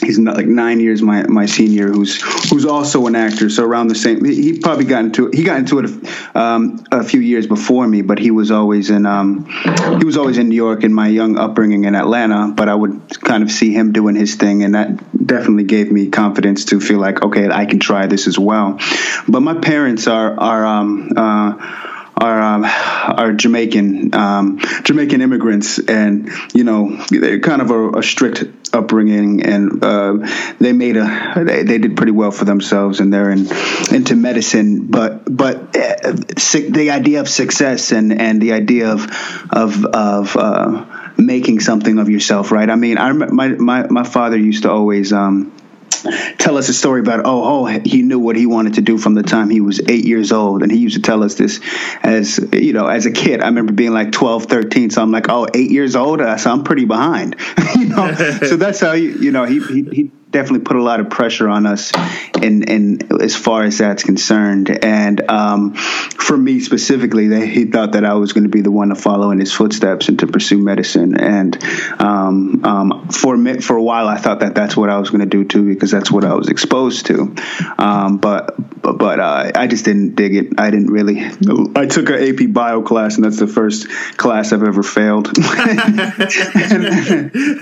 he's 0.01 0.19
not 0.19 0.35
like 0.35 0.45
nine 0.45 0.79
years 0.79 1.01
my, 1.01 1.25
my 1.27 1.45
senior 1.45 1.87
who's 1.87 2.21
who's 2.49 2.65
also 2.65 3.07
an 3.07 3.15
actor 3.15 3.49
so 3.49 3.63
around 3.63 3.87
the 3.87 3.95
same 3.95 4.23
he, 4.23 4.59
probably 4.59 4.85
got 4.85 5.05
into 5.05 5.29
he 5.33 5.43
got 5.43 5.57
into 5.57 5.79
it 5.79 5.85
a, 5.85 6.39
um, 6.39 6.83
a 6.91 7.03
few 7.03 7.19
years 7.19 7.47
before 7.47 7.87
me 7.87 8.01
but 8.01 8.19
he 8.19 8.31
was 8.31 8.51
always 8.51 8.89
in 8.89 9.05
um, 9.05 9.45
he 9.99 10.05
was 10.05 10.17
always 10.17 10.37
in 10.37 10.49
New 10.49 10.55
York 10.55 10.83
in 10.83 10.93
my 10.93 11.07
young 11.07 11.37
upbringing 11.37 11.85
in 11.85 11.95
Atlanta 11.95 12.51
but 12.53 12.67
I 12.67 12.75
would 12.75 13.21
kind 13.21 13.43
of 13.43 13.51
see 13.51 13.73
him 13.73 13.93
doing 13.93 14.15
his 14.15 14.35
thing 14.35 14.63
and 14.63 14.75
that 14.75 15.25
definitely 15.25 15.63
gave 15.63 15.91
me 15.91 16.09
confidence 16.09 16.65
to 16.65 16.79
feel 16.79 16.99
like 16.99 17.23
okay 17.23 17.49
I 17.49 17.65
can 17.65 17.79
try 17.79 18.07
this 18.07 18.27
as 18.27 18.37
well. 18.37 18.79
But 19.27 19.41
my 19.41 19.55
parents 19.55 20.07
are 20.07 20.39
are 20.39 20.65
um, 20.65 21.11
uh, 21.15 21.93
are 22.17 22.41
um, 22.41 22.65
are 22.65 23.33
Jamaican 23.33 24.13
um, 24.15 24.59
Jamaican 24.83 25.21
immigrants, 25.21 25.79
and 25.79 26.29
you 26.53 26.63
know 26.63 26.97
they're 27.09 27.39
kind 27.39 27.61
of 27.61 27.71
a, 27.71 27.99
a 27.99 28.03
strict 28.03 28.43
upbringing, 28.73 29.43
and 29.43 29.83
uh, 29.83 30.17
they 30.59 30.73
made 30.73 30.97
a 30.97 31.33
they, 31.35 31.63
they, 31.63 31.77
did 31.77 31.97
pretty 31.97 32.11
well 32.11 32.31
for 32.31 32.45
themselves, 32.45 32.99
and 32.99 33.13
they're 33.13 33.31
in, 33.31 33.47
into 33.93 34.15
medicine. 34.15 34.87
But 34.87 35.23
but 35.25 35.75
uh, 35.75 36.11
the 36.13 36.89
idea 36.91 37.19
of 37.19 37.29
success 37.29 37.91
and 37.91 38.19
and 38.19 38.41
the 38.41 38.53
idea 38.53 38.91
of 38.91 39.07
of 39.51 39.85
of 39.85 40.37
uh, 40.37 40.85
making 41.17 41.59
something 41.59 41.99
of 41.99 42.09
yourself, 42.09 42.51
right? 42.51 42.69
I 42.69 42.75
mean, 42.75 42.97
I 42.97 43.11
my 43.11 43.49
my 43.49 43.87
my 43.87 44.03
father 44.03 44.37
used 44.37 44.63
to 44.63 44.71
always. 44.71 45.11
Um, 45.11 45.51
tell 46.37 46.57
us 46.57 46.69
a 46.69 46.73
story 46.73 47.01
about 47.01 47.21
oh 47.25 47.43
oh 47.43 47.65
he 47.65 48.01
knew 48.01 48.19
what 48.19 48.35
he 48.35 48.45
wanted 48.45 48.75
to 48.75 48.81
do 48.81 48.97
from 48.97 49.13
the 49.13 49.23
time 49.23 49.49
he 49.49 49.61
was 49.61 49.79
eight 49.87 50.05
years 50.05 50.31
old. 50.31 50.63
And 50.63 50.71
he 50.71 50.77
used 50.77 50.95
to 50.95 51.01
tell 51.01 51.23
us 51.23 51.35
this 51.35 51.59
as 52.03 52.39
you 52.53 52.73
know 52.73 52.87
as 52.87 53.05
a 53.05 53.11
kid. 53.11 53.41
I 53.41 53.45
remember 53.45 53.73
being 53.73 53.93
like 53.93 54.11
12 54.11 54.45
13 54.45 54.89
so 54.89 55.01
i'm 55.01 55.11
like 55.11 55.29
oh 55.29 55.47
eight 55.53 55.71
years 55.71 55.95
old? 55.95 56.21
Uh, 56.21 56.37
so 56.37 56.51
i'm 56.51 56.63
pretty 56.63 56.85
behind. 56.85 57.35
You 57.75 57.89
know? 57.89 58.15
So 58.45 58.55
that's 58.55 58.79
how 58.79 58.93
you 58.93 59.09
you 59.11 59.31
know 59.31 59.43
he 59.43 59.59
he, 59.59 59.83
he 59.91 60.11
definitely 60.35 60.65
put 60.65 60.75
a 60.75 60.83
lot 60.83 60.99
of 60.99 61.09
pressure 61.09 61.47
on 61.47 61.65
us 61.65 61.93
in, 62.41 62.63
in 62.63 63.21
as 63.21 63.37
far 63.37 63.63
as 63.63 63.77
that's 63.77 64.03
concerned. 64.03 64.69
And 64.83 65.31
um, 65.31 65.75
for 65.75 66.35
me 66.35 66.59
specifically, 66.59 67.29
they, 67.29 67.47
he 67.47 67.63
thought 67.65 67.93
that 67.93 68.03
I 68.03 68.15
was 68.15 68.33
going 68.33 68.43
to 68.43 68.49
be 68.49 68.59
the 68.59 68.69
one 68.69 68.89
to 68.89 68.95
follow 68.95 69.31
in 69.31 69.39
his 69.39 69.53
footsteps 69.53 70.09
and 70.09 70.19
to 70.19 70.27
pursue 70.27 70.57
medicine. 70.57 71.17
And 71.17 71.57
um, 72.01 72.65
um, 72.65 73.07
for 73.07 73.37
for 73.61 73.77
a 73.77 73.83
while, 73.83 74.09
I 74.09 74.17
thought 74.17 74.41
that 74.41 74.55
that's 74.55 74.75
what 74.75 74.89
I 74.89 74.97
was 74.97 75.09
going 75.09 75.21
to 75.21 75.25
do 75.25 75.45
too 75.45 75.63
because 75.73 75.89
that's 75.89 76.11
what 76.11 76.25
I 76.25 76.33
was 76.33 76.49
exposed 76.49 77.05
to. 77.05 77.33
Um, 77.77 78.17
but 78.17 78.55
but, 78.81 78.97
but 78.97 79.21
uh, 79.21 79.51
I 79.55 79.67
just 79.67 79.85
didn't 79.85 80.15
dig 80.15 80.35
it. 80.35 80.59
I 80.59 80.69
didn't 80.69 80.91
really. 80.91 81.21
I 81.75 81.85
took 81.85 82.09
an 82.09 82.15
AP 82.21 82.51
Bio 82.51 82.81
class, 82.81 83.15
and 83.15 83.23
that's 83.23 83.39
the 83.39 83.47
first 83.47 83.87
class 84.17 84.51
I've 84.51 84.63
ever 84.63 84.83
failed. 84.83 85.27
so 85.37 85.43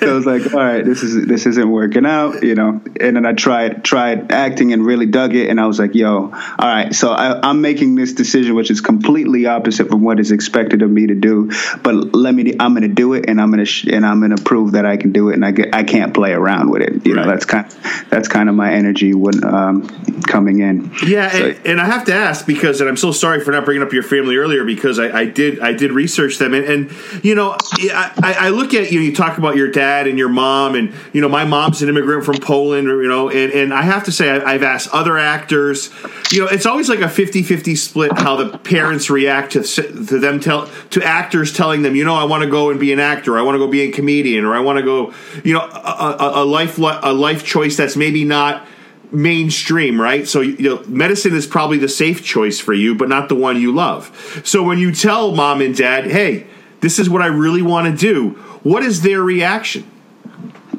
I 0.01 0.13
was 0.13 0.25
like, 0.25 0.51
all 0.53 0.59
right, 0.59 0.83
this 0.83 1.03
is 1.03 1.27
this 1.27 1.45
isn't 1.45 1.69
working 1.69 2.07
out, 2.07 2.41
you 2.41 2.55
know 2.55 2.62
know, 2.63 2.81
and 2.99 3.15
then 3.15 3.25
I 3.25 3.33
tried 3.33 3.83
tried 3.83 4.31
acting 4.31 4.73
and 4.73 4.85
really 4.85 5.05
dug 5.05 5.35
it, 5.35 5.49
and 5.49 5.59
I 5.59 5.67
was 5.67 5.79
like, 5.79 5.95
yo, 5.95 6.31
all 6.31 6.31
right, 6.59 6.93
so 6.93 7.11
I, 7.11 7.49
am 7.49 7.61
making 7.61 7.95
this 7.95 8.13
decision, 8.13 8.55
which 8.55 8.71
is 8.71 8.81
completely 8.81 9.45
opposite 9.45 9.89
from 9.89 10.03
what 10.03 10.19
is 10.19 10.31
expected 10.31 10.81
of 10.81 10.89
me 10.89 11.07
to 11.07 11.15
do, 11.15 11.51
but 11.81 11.93
let 12.15 12.33
me, 12.33 12.53
I'm 12.59 12.73
going 12.73 12.83
to 12.83 12.87
do 12.87 13.13
it, 13.13 13.25
and 13.27 13.39
I'm 13.39 13.49
going 13.49 13.59
to 13.59 13.65
sh- 13.65 13.87
and 13.91 14.05
I'm 14.05 14.19
going 14.19 14.35
to 14.35 14.43
prove 14.43 14.73
that 14.73 14.85
I 14.85 14.97
can 14.97 15.11
do 15.11 15.29
it, 15.29 15.35
and 15.35 15.45
I 15.45 15.51
get, 15.51 15.73
I 15.73 15.83
can't 15.83 16.13
play 16.13 16.31
around 16.31 16.69
with 16.69 16.81
it. 16.81 17.05
You 17.05 17.15
right. 17.15 17.25
know, 17.25 17.31
that's 17.31 17.45
kind 17.45 17.65
of, 17.65 18.09
that's 18.09 18.27
kind 18.27 18.49
of 18.49 18.55
my 18.55 18.73
energy 18.73 19.13
when 19.13 19.43
um, 19.43 19.87
coming 20.23 20.59
in. 20.59 20.91
Yeah, 21.05 21.31
so, 21.31 21.45
and, 21.47 21.65
and, 21.65 21.81
I 21.81 21.85
have 21.85 22.05
to 22.05 22.13
ask 22.13 22.45
because, 22.45 22.79
and 22.79 22.89
I'm 22.89 22.97
so 22.97 23.11
sorry 23.11 23.41
for 23.41 23.51
not 23.51 23.65
bringing 23.65 23.83
up 23.83 23.93
your 23.93 24.03
family 24.03 24.37
earlier 24.37 24.63
because 24.63 24.99
I, 24.99 25.19
I 25.19 25.25
did 25.25 25.59
I 25.59 25.73
did 25.73 25.91
research 25.91 26.37
them, 26.37 26.53
and, 26.53 26.65
and 26.65 27.23
you 27.23 27.35
know, 27.35 27.57
I, 27.91 28.35
I 28.39 28.49
look 28.49 28.73
at 28.73 28.91
you, 28.91 28.99
you 28.99 29.15
talk 29.15 29.37
about 29.37 29.55
your 29.55 29.69
dad 29.69 30.07
and 30.07 30.17
your 30.17 30.29
mom, 30.29 30.75
and 30.75 30.93
you 31.11 31.21
know, 31.21 31.29
my 31.29 31.45
mom's 31.45 31.81
an 31.81 31.89
immigrant 31.89 32.25
from 32.25 32.35
Poland 32.43 32.53
Poland, 32.63 32.87
you 32.87 33.07
know, 33.07 33.29
and, 33.29 33.51
and 33.51 33.73
I 33.73 33.81
have 33.81 34.03
to 34.05 34.11
say, 34.11 34.29
I, 34.29 34.53
have 34.53 34.63
asked 34.63 34.89
other 34.93 35.17
actors, 35.17 35.89
you 36.31 36.41
know, 36.41 36.47
it's 36.47 36.65
always 36.65 36.89
like 36.89 36.99
a 36.99 37.09
50 37.09 37.43
50 37.43 37.75
split 37.75 38.11
how 38.13 38.35
the 38.35 38.57
parents 38.59 39.09
react 39.09 39.53
to, 39.53 39.63
to 39.63 40.19
them 40.19 40.39
tell 40.39 40.67
to 40.91 41.03
actors 41.03 41.53
telling 41.53 41.81
them, 41.81 41.95
you 41.95 42.05
know, 42.05 42.15
I 42.15 42.25
want 42.25 42.43
to 42.43 42.49
go 42.49 42.69
and 42.69 42.79
be 42.79 42.93
an 42.93 42.99
actor, 42.99 43.37
I 43.37 43.41
want 43.41 43.55
to 43.55 43.59
go 43.59 43.67
be 43.67 43.81
a 43.81 43.91
comedian, 43.91 44.45
or 44.45 44.55
I 44.55 44.59
want 44.59 44.77
to 44.77 44.83
go, 44.83 45.13
you 45.43 45.53
know, 45.53 45.61
a, 45.61 46.17
a, 46.19 46.43
a 46.43 46.45
life 46.45 46.77
a 46.77 47.13
life 47.13 47.43
choice 47.43 47.77
that's 47.77 47.95
maybe 47.95 48.23
not 48.23 48.65
mainstream, 49.11 49.99
right? 49.99 50.27
So 50.27 50.41
you 50.41 50.69
know, 50.69 50.83
medicine 50.87 51.35
is 51.35 51.47
probably 51.47 51.77
the 51.77 51.89
safe 51.89 52.23
choice 52.23 52.59
for 52.59 52.73
you, 52.73 52.95
but 52.95 53.09
not 53.09 53.29
the 53.29 53.35
one 53.35 53.59
you 53.59 53.73
love. 53.73 54.41
So 54.45 54.63
when 54.63 54.79
you 54.79 54.91
tell 54.91 55.33
mom 55.33 55.61
and 55.61 55.75
dad, 55.75 56.05
"Hey, 56.07 56.47
this 56.81 56.99
is 56.99 57.09
what 57.09 57.21
I 57.21 57.27
really 57.27 57.61
want 57.61 57.87
to 57.87 58.13
do," 58.13 58.31
what 58.63 58.83
is 58.83 59.01
their 59.01 59.21
reaction? 59.21 59.85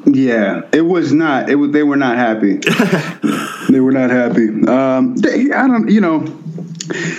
Yeah, 0.05 0.61
it 0.71 0.81
was 0.81 1.11
not. 1.11 1.49
It 1.49 1.55
was. 1.55 1.71
They 1.71 1.83
were 1.83 1.95
not 1.95 2.17
happy. 2.17 2.57
they 3.69 3.79
were 3.79 3.91
not 3.91 4.11
happy. 4.11 4.49
Um, 4.67 5.15
they, 5.15 5.51
I 5.51 5.67
don't. 5.67 5.89
You 5.89 6.01
know, 6.01 6.19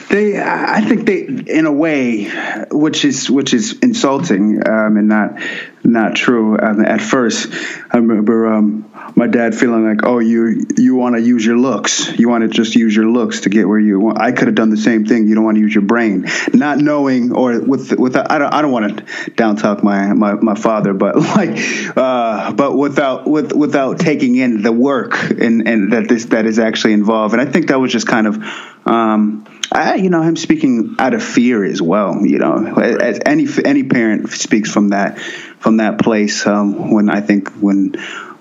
they. 0.09 0.40
I 0.40 0.83
think 0.83 1.07
they, 1.07 1.23
in 1.23 1.66
a 1.66 1.73
way, 1.73 2.31
which 2.71 3.05
is 3.05 3.28
which 3.28 3.52
is 3.55 3.78
insulting 3.81 4.66
um, 4.69 4.97
and 4.97 5.09
not 5.09 5.38
not 5.83 6.14
true. 6.14 6.57
Um, 6.59 6.85
at 6.85 7.00
first, 7.00 7.52
I 7.90 7.97
remember 7.97 8.47
um, 8.47 8.86
my 9.14 9.26
dad 9.26 9.54
feeling 9.54 9.84
like, 9.84 10.00
"Oh, 10.04 10.18
you 10.18 10.66
you 10.76 10.94
want 10.94 11.16
to 11.16 11.22
use 11.22 11.44
your 11.44 11.58
looks. 11.58 12.18
You 12.18 12.28
want 12.28 12.42
to 12.42 12.48
just 12.48 12.75
use 12.75 12.94
your 12.94 13.06
looks 13.06 13.40
to 13.40 13.48
get 13.48 13.68
where 13.68 13.78
you 13.78 14.00
want." 14.00 14.20
I 14.20 14.32
could 14.32 14.48
have 14.48 14.54
done 14.54 14.70
the 14.70 14.76
same 14.76 15.04
thing. 15.04 15.28
You 15.28 15.34
don't 15.34 15.44
want 15.44 15.56
to 15.56 15.60
use 15.60 15.75
your 15.75 15.84
brain, 15.84 16.26
not 16.52 16.78
knowing 16.78 17.32
or 17.32 17.60
with 17.60 17.92
with 17.98 18.16
I 18.16 18.38
don't 18.38 18.52
I 18.52 18.62
don't 18.62 18.72
want 18.72 18.98
to 18.98 19.30
down 19.32 19.56
talk 19.56 19.84
my, 19.84 20.12
my 20.12 20.34
my 20.34 20.54
father, 20.54 20.94
but 20.94 21.16
like, 21.36 21.58
uh, 21.96 22.52
but 22.52 22.76
without 22.76 23.28
with 23.28 23.52
without 23.52 23.98
taking 24.00 24.36
in 24.36 24.62
the 24.62 24.72
work 24.72 25.30
and 25.30 25.68
and 25.68 25.92
that 25.92 26.08
this 26.08 26.26
that 26.26 26.46
is 26.46 26.58
actually 26.58 26.94
involved. 26.94 27.34
And 27.34 27.40
I 27.40 27.50
think 27.50 27.68
that 27.68 27.78
was 27.78 27.92
just 27.92 28.06
kind 28.06 28.26
of. 28.26 28.42
Um, 28.86 29.46
I, 29.72 29.96
you 29.96 30.10
know, 30.10 30.22
him 30.22 30.36
speaking 30.36 30.94
out 31.00 31.12
of 31.12 31.25
fear 31.25 31.64
as 31.64 31.82
well. 31.82 32.25
You 32.25 32.38
know, 32.38 32.76
as 32.76 33.18
any 33.26 33.46
any 33.64 33.82
parent 33.82 34.30
speaks 34.30 34.70
from 34.70 34.90
that 34.90 35.18
from 35.18 35.78
that 35.78 35.98
place. 35.98 36.46
Um, 36.46 36.92
when 36.92 37.10
I 37.10 37.20
think 37.20 37.50
when 37.50 37.96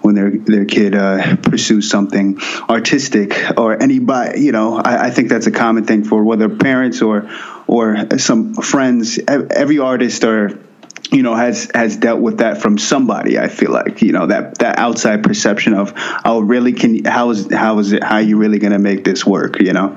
when 0.05 0.13
their 0.13 0.29
their 0.29 0.65
kid 0.65 0.93
uh, 0.93 1.35
pursues 1.38 1.89
something 1.89 2.39
artistic 2.69 3.35
or 3.57 3.81
anybody, 3.81 4.41
you 4.41 4.51
know, 4.51 4.77
I, 4.77 5.07
I, 5.07 5.09
think 5.09 5.29
that's 5.29 5.47
a 5.47 5.51
common 5.51 5.85
thing 5.85 6.03
for 6.03 6.24
whether 6.24 6.47
parents 6.47 7.01
or 7.01 7.27
or 7.65 8.19
some 8.19 8.53
friends. 8.53 9.19
Every 9.27 9.79
artist 9.79 10.24
or 10.24 10.59
you 11.12 11.24
know 11.24 11.35
has 11.35 11.69
has 11.74 11.97
dealt 11.97 12.19
with 12.19 12.39
that 12.39 12.62
from 12.62 12.77
somebody 12.77 13.38
i 13.38 13.47
feel 13.47 13.71
like 13.71 14.01
you 14.01 14.12
know 14.12 14.27
that 14.27 14.57
that 14.57 14.77
outside 14.79 15.24
perception 15.24 15.74
of 15.74 15.93
oh 16.25 16.39
really 16.39 16.74
can 16.74 17.03
how 17.05 17.29
is 17.29 17.51
how 17.51 17.79
is 17.79 17.91
it 17.91 18.03
how 18.03 18.15
are 18.15 18.21
you 18.21 18.38
really 18.38 18.59
going 18.59 18.74
to 18.74 18.79
make 18.79 19.03
this 19.03 19.25
work 19.25 19.59
you 19.59 19.74
know? 19.74 19.95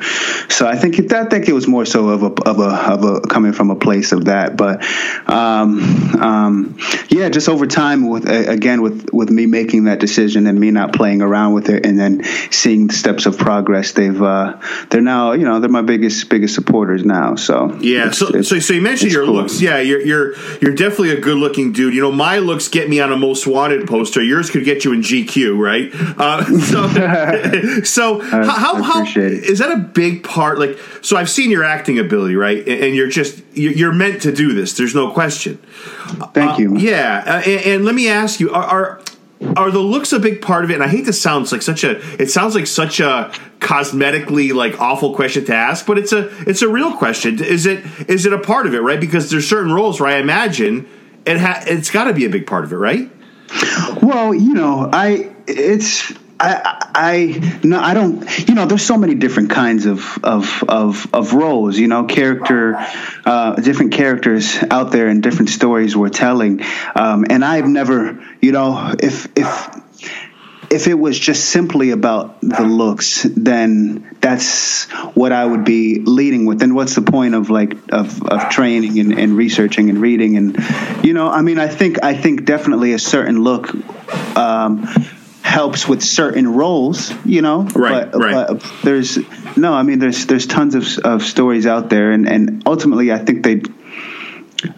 So 0.48 0.66
i 0.66 0.76
think 0.76 0.98
it, 0.98 1.12
i 1.12 1.24
think 1.24 1.48
it 1.48 1.52
was 1.52 1.66
more 1.66 1.84
so 1.84 2.08
of 2.08 2.22
a 2.22 2.32
of 2.48 2.58
a 2.58 2.92
of 2.92 3.04
a 3.04 3.20
coming 3.22 3.52
from 3.52 3.70
a 3.70 3.76
place 3.76 4.12
of 4.12 4.26
that 4.26 4.56
but 4.56 4.84
um, 5.28 5.80
um, 6.20 6.78
yeah 7.08 7.28
just 7.28 7.48
over 7.48 7.66
time 7.66 8.08
with 8.08 8.28
again 8.28 8.82
with 8.82 9.12
with 9.12 9.30
me 9.30 9.46
making 9.46 9.84
that 9.84 10.00
decision 10.00 10.46
and 10.46 10.58
me 10.58 10.70
not 10.70 10.92
playing 10.92 11.22
around 11.22 11.54
with 11.54 11.68
it 11.68 11.86
and 11.86 11.98
then 11.98 12.22
seeing 12.50 12.86
the 12.88 12.94
steps 12.94 13.26
of 13.26 13.38
progress 13.38 13.92
they've 13.92 14.22
uh, 14.22 14.58
they're 14.90 15.00
now 15.00 15.32
you 15.32 15.44
know 15.44 15.60
they're 15.60 15.70
my 15.70 15.82
biggest 15.82 16.28
biggest 16.28 16.54
supporters 16.54 17.04
now 17.04 17.34
so. 17.34 17.74
Yeah 17.80 18.08
it's, 18.08 18.18
so, 18.18 18.28
it's, 18.28 18.48
so 18.48 18.58
so 18.58 18.74
you 18.74 18.82
mentioned 18.82 19.12
your 19.12 19.24
cool. 19.24 19.34
looks. 19.34 19.60
Yeah 19.60 19.78
you're 19.78 20.00
you're 20.00 20.34
you're 20.60 20.74
definitely 20.74 20.97
definitely 20.98 21.16
a 21.16 21.24
good 21.24 21.38
looking 21.38 21.72
dude. 21.72 21.94
You 21.94 22.00
know, 22.00 22.12
my 22.12 22.38
looks 22.38 22.68
get 22.68 22.88
me 22.88 23.00
on 23.00 23.12
a 23.12 23.16
most 23.16 23.46
wanted 23.46 23.86
poster. 23.86 24.22
Yours 24.22 24.50
could 24.50 24.64
get 24.64 24.84
you 24.84 24.92
in 24.92 25.00
GQ, 25.00 25.56
right? 25.56 25.90
Uh, 26.18 26.44
so, 26.60 27.82
so 27.84 28.20
I, 28.20 28.44
how, 28.44 28.82
how 28.82 29.04
is 29.04 29.60
that 29.60 29.70
a 29.70 29.78
big 29.78 30.24
part? 30.24 30.58
Like, 30.58 30.76
so 31.00 31.16
I've 31.16 31.30
seen 31.30 31.50
your 31.50 31.62
acting 31.62 31.98
ability, 31.98 32.34
right? 32.34 32.66
And, 32.66 32.98
you're 32.98 33.08
just 33.08 33.42
you're 33.52 33.92
meant 33.92 34.22
to 34.22 34.32
do 34.32 34.54
this. 34.54 34.76
There's 34.76 34.94
no 34.94 35.12
question. 35.12 35.58
Thank 36.32 36.52
uh, 36.52 36.56
you. 36.58 36.76
Yeah, 36.78 37.22
uh, 37.24 37.48
and, 37.48 37.66
and, 37.66 37.84
let 37.84 37.94
me 37.94 38.08
ask 38.08 38.40
you: 38.40 38.50
Are, 38.50 38.64
are 38.64 39.00
are 39.56 39.70
the 39.70 39.78
looks 39.78 40.12
a 40.12 40.18
big 40.18 40.42
part 40.42 40.64
of 40.64 40.70
it? 40.70 40.74
And 40.74 40.82
I 40.82 40.88
hate 40.88 41.04
this 41.04 41.20
sounds 41.20 41.52
like 41.52 41.62
such 41.62 41.84
a 41.84 41.98
it 42.20 42.30
sounds 42.30 42.54
like 42.54 42.66
such 42.66 43.00
a 43.00 43.32
cosmetically 43.60 44.52
like 44.52 44.80
awful 44.80 45.14
question 45.14 45.44
to 45.46 45.54
ask, 45.54 45.86
but 45.86 45.98
it's 45.98 46.12
a 46.12 46.28
it's 46.48 46.62
a 46.62 46.68
real 46.68 46.96
question. 46.96 47.42
Is 47.42 47.66
it 47.66 47.84
is 48.08 48.26
it 48.26 48.32
a 48.32 48.38
part 48.38 48.66
of 48.66 48.74
it, 48.74 48.80
right? 48.80 49.00
Because 49.00 49.30
there's 49.30 49.48
certain 49.48 49.72
roles 49.72 50.00
where 50.00 50.10
I 50.10 50.18
imagine 50.18 50.88
it 51.24 51.38
ha- 51.38 51.62
it's 51.66 51.90
got 51.90 52.04
to 52.04 52.14
be 52.14 52.24
a 52.24 52.30
big 52.30 52.46
part 52.46 52.64
of 52.64 52.72
it, 52.72 52.76
right? 52.76 53.10
Well, 54.02 54.34
you 54.34 54.54
know, 54.54 54.90
I 54.92 55.34
it's 55.46 56.12
I, 56.40 56.90
I 56.94 57.60
no, 57.64 57.80
I 57.80 57.94
don't. 57.94 58.48
You 58.48 58.54
know, 58.54 58.66
there's 58.66 58.84
so 58.84 58.96
many 58.96 59.14
different 59.14 59.50
kinds 59.50 59.86
of 59.86 60.18
of 60.22 60.62
of, 60.68 61.12
of 61.12 61.34
roles. 61.34 61.76
You 61.76 61.88
know, 61.88 62.04
character, 62.04 62.76
uh, 63.24 63.56
different 63.56 63.92
characters 63.92 64.56
out 64.70 64.92
there 64.92 65.08
and 65.08 65.22
different 65.22 65.50
stories 65.50 65.96
we're 65.96 66.10
telling. 66.10 66.62
Um, 66.94 67.26
and 67.28 67.44
I've 67.44 67.66
never, 67.66 68.24
you 68.40 68.52
know, 68.52 68.94
if 69.00 69.26
if 69.36 69.78
if 70.70 70.86
it 70.86 70.94
was 70.94 71.18
just 71.18 71.46
simply 71.46 71.90
about 71.90 72.40
the 72.40 72.62
looks, 72.62 73.22
then 73.22 74.16
that's 74.20 74.84
what 75.14 75.32
I 75.32 75.44
would 75.44 75.64
be 75.64 76.00
leading 76.00 76.46
with. 76.46 76.62
And 76.62 76.74
what's 76.74 76.94
the 76.94 77.02
point 77.02 77.34
of 77.34 77.50
like 77.50 77.72
of, 77.90 78.22
of 78.22 78.50
training 78.50 78.98
and, 79.00 79.18
and 79.18 79.36
researching 79.36 79.90
and 79.90 80.00
reading 80.00 80.36
and 80.36 80.56
you 81.04 81.14
know, 81.14 81.28
I 81.28 81.42
mean, 81.42 81.58
I 81.58 81.68
think 81.68 82.04
I 82.04 82.14
think 82.14 82.44
definitely 82.44 82.92
a 82.92 82.98
certain 82.98 83.42
look. 83.42 83.74
Um, 84.36 84.86
helps 85.48 85.88
with 85.88 86.02
certain 86.02 86.46
roles, 86.46 87.12
you 87.24 87.40
know. 87.40 87.62
Right, 87.62 88.12
but, 88.12 88.18
right. 88.18 88.46
but 88.46 88.72
there's 88.82 89.18
no, 89.56 89.72
I 89.72 89.82
mean, 89.82 89.98
there's 89.98 90.26
there's 90.26 90.46
tons 90.46 90.74
of 90.74 90.98
of 90.98 91.22
stories 91.22 91.66
out 91.66 91.88
there, 91.88 92.12
and 92.12 92.28
and 92.28 92.62
ultimately, 92.66 93.10
I 93.12 93.18
think 93.18 93.44
they. 93.44 93.62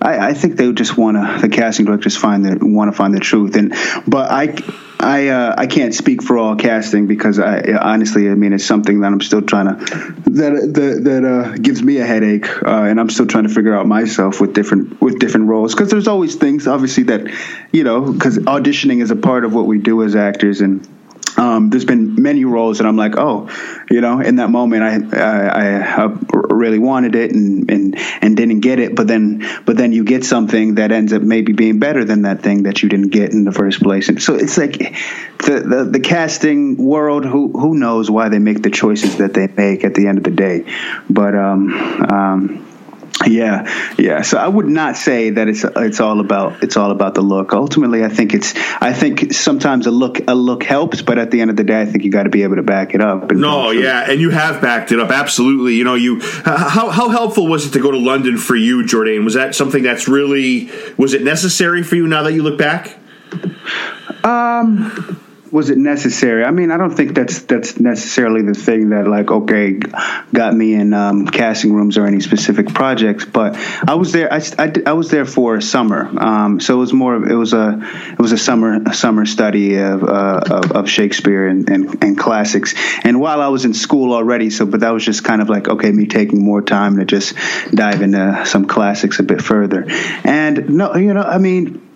I, 0.01 0.29
I 0.29 0.35
think 0.35 0.57
they 0.57 0.71
just 0.73 0.97
want 0.97 1.17
to. 1.17 1.41
The 1.41 1.49
casting 1.49 1.87
directors 1.87 2.17
find 2.17 2.45
that 2.45 2.63
want 2.63 2.93
to 2.93 2.97
find 2.97 3.15
the 3.15 3.21
truth, 3.21 3.57
and 3.57 3.75
but 4.07 4.31
I, 4.31 4.57
I, 5.01 5.29
uh, 5.29 5.55
I 5.57 5.67
can't 5.67 5.95
speak 5.95 6.23
for 6.23 6.37
all 6.37 6.57
casting 6.57 7.07
because 7.07 7.39
I 7.39 7.73
honestly, 7.73 8.31
I 8.31 8.35
mean, 8.35 8.53
it's 8.53 8.67
something 8.67 9.01
that 9.01 9.07
I'm 9.07 9.21
still 9.23 9.41
trying 9.41 9.67
to 9.69 9.85
that 10.33 10.75
that 10.75 11.01
that 11.05 11.25
uh, 11.25 11.57
gives 11.57 11.83
me 11.83 11.99
a 11.99 12.07
headache, 12.07 12.47
uh, 12.63 12.83
and 12.83 13.01
I'm 13.01 13.09
still 13.09 13.27
trying 13.27 13.45
to 13.45 13.55
figure 13.55 13.75
out 13.75 13.87
myself 13.87 14.41
with 14.41 14.53
different 14.53 15.01
with 15.01 15.19
different 15.19 15.49
roles. 15.49 15.75
Because 15.75 15.91
there's 15.91 16.07
always 16.07 16.37
things, 16.37 16.67
obviously, 16.67 17.05
that 17.05 17.33
you 17.73 17.83
know, 17.83 18.13
because 18.13 18.39
auditioning 18.39 19.01
is 19.01 19.11
a 19.11 19.17
part 19.17 19.47
of 19.47 19.55
what 19.55 19.67
we 19.67 19.79
do 19.79 20.03
as 20.03 20.15
actors, 20.15 20.61
and 20.61 20.87
um, 21.41 21.71
there's 21.71 21.87
been 21.87 22.21
many 22.21 22.45
roles 22.45 22.79
that 22.79 22.87
I'm 22.87 22.99
like, 22.99 23.17
oh, 23.17 23.49
you 23.91 24.03
know, 24.03 24.21
in 24.21 24.37
that 24.37 24.51
moment 24.51 24.83
I 24.83 25.19
I, 25.19 26.05
I 26.05 26.19
really 26.33 26.79
wanted 26.79 27.15
it 27.15 27.33
and, 27.33 27.71
and 27.71 27.99
and 28.21 28.37
didn't 28.37 28.61
get 28.61 28.79
it, 28.79 28.95
but 28.95 29.07
then 29.07 29.47
but 29.65 29.79
then 29.79 29.93
you 29.93 30.05
get 30.05 30.23
something 30.25 30.75
that 30.75 30.93
ends 30.93 31.15
up 31.15 31.23
maybe 31.23 31.55
being 31.55 31.79
better 31.79 32.05
than 32.05 32.23
that 32.23 32.43
thing 32.43 32.65
that 32.65 32.83
you 32.83 32.91
didn't 32.91 33.09
get 33.09 33.33
in 33.33 33.45
the 33.45 33.53
first 33.53 33.83
place, 33.83 34.11
and 34.11 34.23
so 34.23 34.35
it's 34.35 34.59
like 34.59 34.77
the 35.39 35.65
the, 35.67 35.89
the 35.93 36.01
casting 36.01 36.77
world. 36.77 37.25
Who 37.25 37.49
who 37.53 37.75
knows 37.75 38.11
why 38.11 38.29
they 38.29 38.39
make 38.39 38.63
the 38.63 38.71
choices 38.71 39.17
that 39.17 39.33
they 39.33 39.47
make 39.47 39.83
at 39.83 39.95
the 39.95 40.09
end 40.09 40.19
of 40.19 40.25
the 40.25 40.31
day, 40.31 40.67
but 41.09 41.35
um 41.35 41.73
um. 42.11 42.67
Yeah, 43.27 43.95
yeah. 43.99 44.23
So 44.23 44.39
I 44.39 44.49
would 44.49 44.67
not 44.67 44.97
say 44.97 45.31
that 45.31 45.47
it's 45.47 45.65
it's 45.65 46.01
all 46.01 46.21
about 46.21 46.63
it's 46.63 46.77
all 46.77 46.91
about 46.91 47.15
the 47.15 47.21
look. 47.21 47.53
Ultimately, 47.53 48.03
I 48.03 48.09
think 48.09 48.33
it's 48.33 48.55
I 48.81 48.93
think 48.93 49.33
sometimes 49.35 49.87
a 49.87 49.91
look 49.91 50.21
a 50.27 50.35
look 50.35 50.63
helps, 50.63 51.03
but 51.03 51.19
at 51.19 51.31
the 51.31 51.41
end 51.41 51.51
of 51.51 51.57
the 51.57 51.65
day, 51.65 51.83
I 51.83 51.87
think 51.87 52.05
you 52.05 52.11
got 52.11 52.23
to 52.23 52.31
be 52.31 52.45
able 52.45 52.57
to 52.57 52.63
back 52.63 52.95
it 52.95 53.01
up. 53.01 53.31
No, 53.33 53.71
yeah, 53.71 54.11
and 54.11 54.21
you 54.21 54.31
have 54.31 54.63
backed 54.63 54.93
it 54.93 55.01
up 55.01 55.11
absolutely. 55.11 55.75
You 55.75 55.85
know, 55.85 55.95
you 55.95 56.21
how 56.21 56.89
how 56.91 57.09
helpful 57.11 57.47
was 57.47 57.67
it 57.67 57.73
to 57.73 57.81
go 57.81 57.91
to 57.91 57.99
London 57.99 58.39
for 58.39 58.57
you, 58.57 58.87
Jordan? 58.87 59.25
Was 59.25 59.35
that 59.35 59.55
something 59.55 59.83
that's 59.83 60.09
really 60.09 60.71
was 60.97 61.13
it 61.13 61.23
necessary 61.23 61.83
for 61.83 61.97
you 61.97 62.07
now 62.07 62.23
that 62.23 62.33
you 62.33 62.43
look 62.43 62.59
back? 62.59 62.97
Um, 64.25 65.21
was 65.53 65.71
it 65.71 65.79
necessary? 65.79 66.45
I 66.45 66.51
mean, 66.51 66.71
I 66.71 66.77
don't 66.77 66.95
think 66.95 67.15
that's 67.15 67.43
that's 67.43 67.81
necessarily 67.81 68.43
the 68.43 68.55
thing 68.55 68.91
that 68.91 69.07
like 69.07 69.31
okay 69.31 69.81
got 70.33 70.55
me 70.55 70.75
in 70.75 70.95
um, 70.95 71.27
casting 71.27 71.73
rooms 71.73 71.99
or 71.99 72.07
any 72.07 72.21
specific 72.21 72.73
projects. 72.73 73.25
But 73.25 73.57
I 73.87 73.95
was 73.95 74.13
there. 74.13 74.33
I, 74.33 74.41
I, 74.59 74.73
I 74.87 74.93
was 74.93 75.11
there 75.11 75.25
for 75.25 75.57
a 75.57 75.63
summer, 75.63 76.09
um, 76.19 76.61
so 76.61 76.75
it 76.75 76.79
was 76.79 76.93
more. 76.93 77.17
It 77.29 77.35
was 77.35 77.53
a 77.53 77.81
it 78.13 78.19
was 78.19 78.33
a 78.33 78.39
summer 78.39 78.81
a 78.87 78.95
summer 78.95 79.27
study 79.27 79.77
of 79.77 80.05
uh, 80.05 80.41
of, 80.51 80.73
of 80.73 80.89
Shakespeare 80.89 81.49
and, 81.49 81.69
and, 81.69 82.03
and 82.05 82.19
classics. 82.19 82.75
And 83.03 83.21
while 83.21 83.41
I 83.41 83.49
was 83.49 83.65
in 83.65 83.75
school 83.75 84.13
already, 84.13 84.51
so 84.51 84.67
but 84.67 84.81
that 84.81 84.91
was 84.91 85.05
just 85.05 85.25
kind 85.25 85.43
of 85.43 85.49
like 85.49 85.69
okay, 85.69 85.91
me 85.91 86.07
taking 86.07 86.45
more 86.45 86.63
time 86.63 86.99
to 86.99 87.05
just 87.05 87.35
dive 87.75 88.03
into 88.03 88.45
some 88.47 88.67
classics 88.67 89.19
a 89.19 89.25
bit 89.25 89.43
further. 89.43 89.87
And 90.25 90.71
no, 90.71 90.95
you 90.95 91.13
know, 91.13 91.23
I 91.23 91.39
mean 91.39 91.90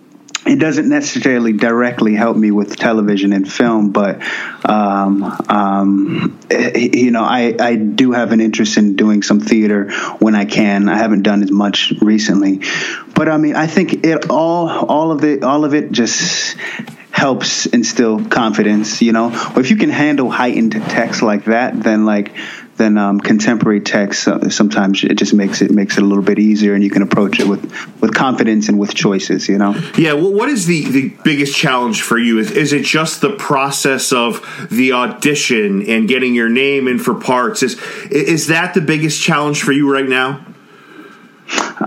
it 0.45 0.59
doesn't 0.59 0.87
necessarily 0.87 1.53
directly 1.53 2.13
help 2.13 2.37
me 2.37 2.51
with 2.51 2.75
television 2.75 3.33
and 3.33 3.51
film, 3.51 3.91
but 3.91 4.21
um, 4.63 5.23
um, 5.49 6.39
you 6.49 7.11
know, 7.11 7.23
I, 7.23 7.55
I 7.59 7.75
do 7.75 8.11
have 8.11 8.31
an 8.31 8.41
interest 8.41 8.77
in 8.77 8.95
doing 8.95 9.23
some 9.23 9.39
theater 9.39 9.91
when 10.19 10.35
I 10.35 10.45
can. 10.45 10.87
I 10.87 10.97
haven't 10.97 11.23
done 11.23 11.41
as 11.41 11.51
much 11.51 11.93
recently, 11.99 12.61
but 13.15 13.27
I 13.27 13.37
mean, 13.37 13.55
I 13.55 13.65
think 13.65 14.05
it 14.05 14.29
all 14.29 14.69
all 14.69 15.11
of 15.11 15.23
it 15.23 15.43
all 15.43 15.65
of 15.65 15.73
it 15.73 15.91
just 15.91 16.55
helps 17.09 17.65
instill 17.65 18.25
confidence. 18.25 19.01
You 19.01 19.13
know, 19.13 19.31
if 19.55 19.71
you 19.71 19.77
can 19.77 19.89
handle 19.89 20.29
heightened 20.29 20.73
text 20.73 21.23
like 21.23 21.45
that, 21.45 21.81
then 21.81 22.05
like 22.05 22.35
then 22.77 22.97
um, 22.97 23.19
contemporary 23.19 23.81
text 23.81 24.27
uh, 24.27 24.49
sometimes 24.49 25.03
it 25.03 25.15
just 25.15 25.33
makes 25.33 25.61
it 25.61 25.71
makes 25.71 25.97
it 25.97 26.03
a 26.03 26.05
little 26.05 26.23
bit 26.23 26.39
easier 26.39 26.73
and 26.73 26.83
you 26.83 26.89
can 26.89 27.01
approach 27.01 27.39
it 27.39 27.47
with 27.47 27.63
with 28.01 28.13
confidence 28.13 28.69
and 28.69 28.77
with 28.77 28.93
choices 28.93 29.47
you 29.47 29.57
know 29.57 29.73
Yeah, 29.97 30.13
well, 30.13 30.33
what 30.33 30.49
is 30.49 30.65
the, 30.65 30.85
the 30.85 31.09
biggest 31.23 31.55
challenge 31.55 32.01
for 32.01 32.17
you? 32.17 32.39
Is, 32.39 32.51
is 32.51 32.73
it 32.73 32.83
just 32.83 33.21
the 33.21 33.31
process 33.31 34.11
of 34.11 34.67
the 34.69 34.91
audition 34.91 35.81
and 35.87 36.07
getting 36.07 36.35
your 36.35 36.49
name 36.49 36.87
in 36.87 36.99
for 36.99 37.15
parts? 37.15 37.63
Is 37.63 37.81
is 38.11 38.47
that 38.47 38.73
the 38.73 38.81
biggest 38.81 39.21
challenge 39.21 39.63
for 39.63 39.71
you 39.71 39.91
right 39.91 40.07
now? 40.07 40.45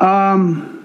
Um, 0.00 0.77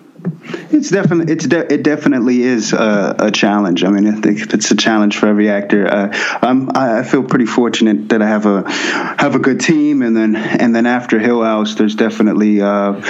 it's 0.71 0.89
definitely 0.89 1.33
it's 1.33 1.47
de- 1.47 1.73
it 1.73 1.83
definitely 1.83 2.41
is 2.41 2.73
a, 2.73 3.15
a 3.19 3.31
challenge. 3.31 3.83
I 3.83 3.89
mean, 3.89 4.21
it's 4.25 4.71
a 4.71 4.75
challenge 4.75 5.17
for 5.17 5.27
every 5.27 5.49
actor. 5.49 5.87
Uh, 5.87 6.09
I 6.41 7.03
feel 7.03 7.23
pretty 7.23 7.45
fortunate 7.45 8.09
that 8.09 8.21
I 8.21 8.27
have 8.27 8.45
a 8.45 8.69
have 8.71 9.35
a 9.35 9.39
good 9.39 9.59
team, 9.59 10.01
and 10.01 10.15
then 10.15 10.35
and 10.35 10.75
then 10.75 10.85
after 10.85 11.19
Hill 11.19 11.43
House, 11.43 11.75
there's 11.75 11.95
definitely 11.95 12.61
uh, 12.61 13.01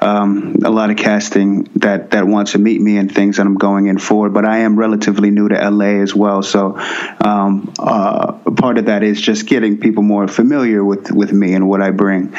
um, 0.00 0.56
a 0.64 0.70
lot 0.70 0.90
of 0.90 0.96
casting 0.96 1.64
that 1.76 2.12
that 2.12 2.26
wants 2.26 2.52
to 2.52 2.58
meet 2.58 2.80
me 2.80 2.96
and 2.96 3.12
things 3.12 3.36
that 3.36 3.46
I'm 3.46 3.56
going 3.56 3.86
in 3.86 3.98
for. 3.98 4.30
But 4.30 4.44
I 4.44 4.58
am 4.58 4.78
relatively 4.78 5.30
new 5.30 5.48
to 5.48 5.70
LA 5.70 6.02
as 6.02 6.14
well, 6.14 6.42
so 6.42 6.78
um, 7.24 7.72
uh, 7.78 8.32
part 8.56 8.78
of 8.78 8.86
that 8.86 9.02
is 9.02 9.20
just 9.20 9.46
getting 9.46 9.78
people 9.78 10.02
more 10.02 10.28
familiar 10.28 10.84
with 10.84 11.10
with 11.10 11.32
me 11.32 11.54
and 11.54 11.68
what 11.68 11.82
I 11.82 11.90
bring. 11.90 12.34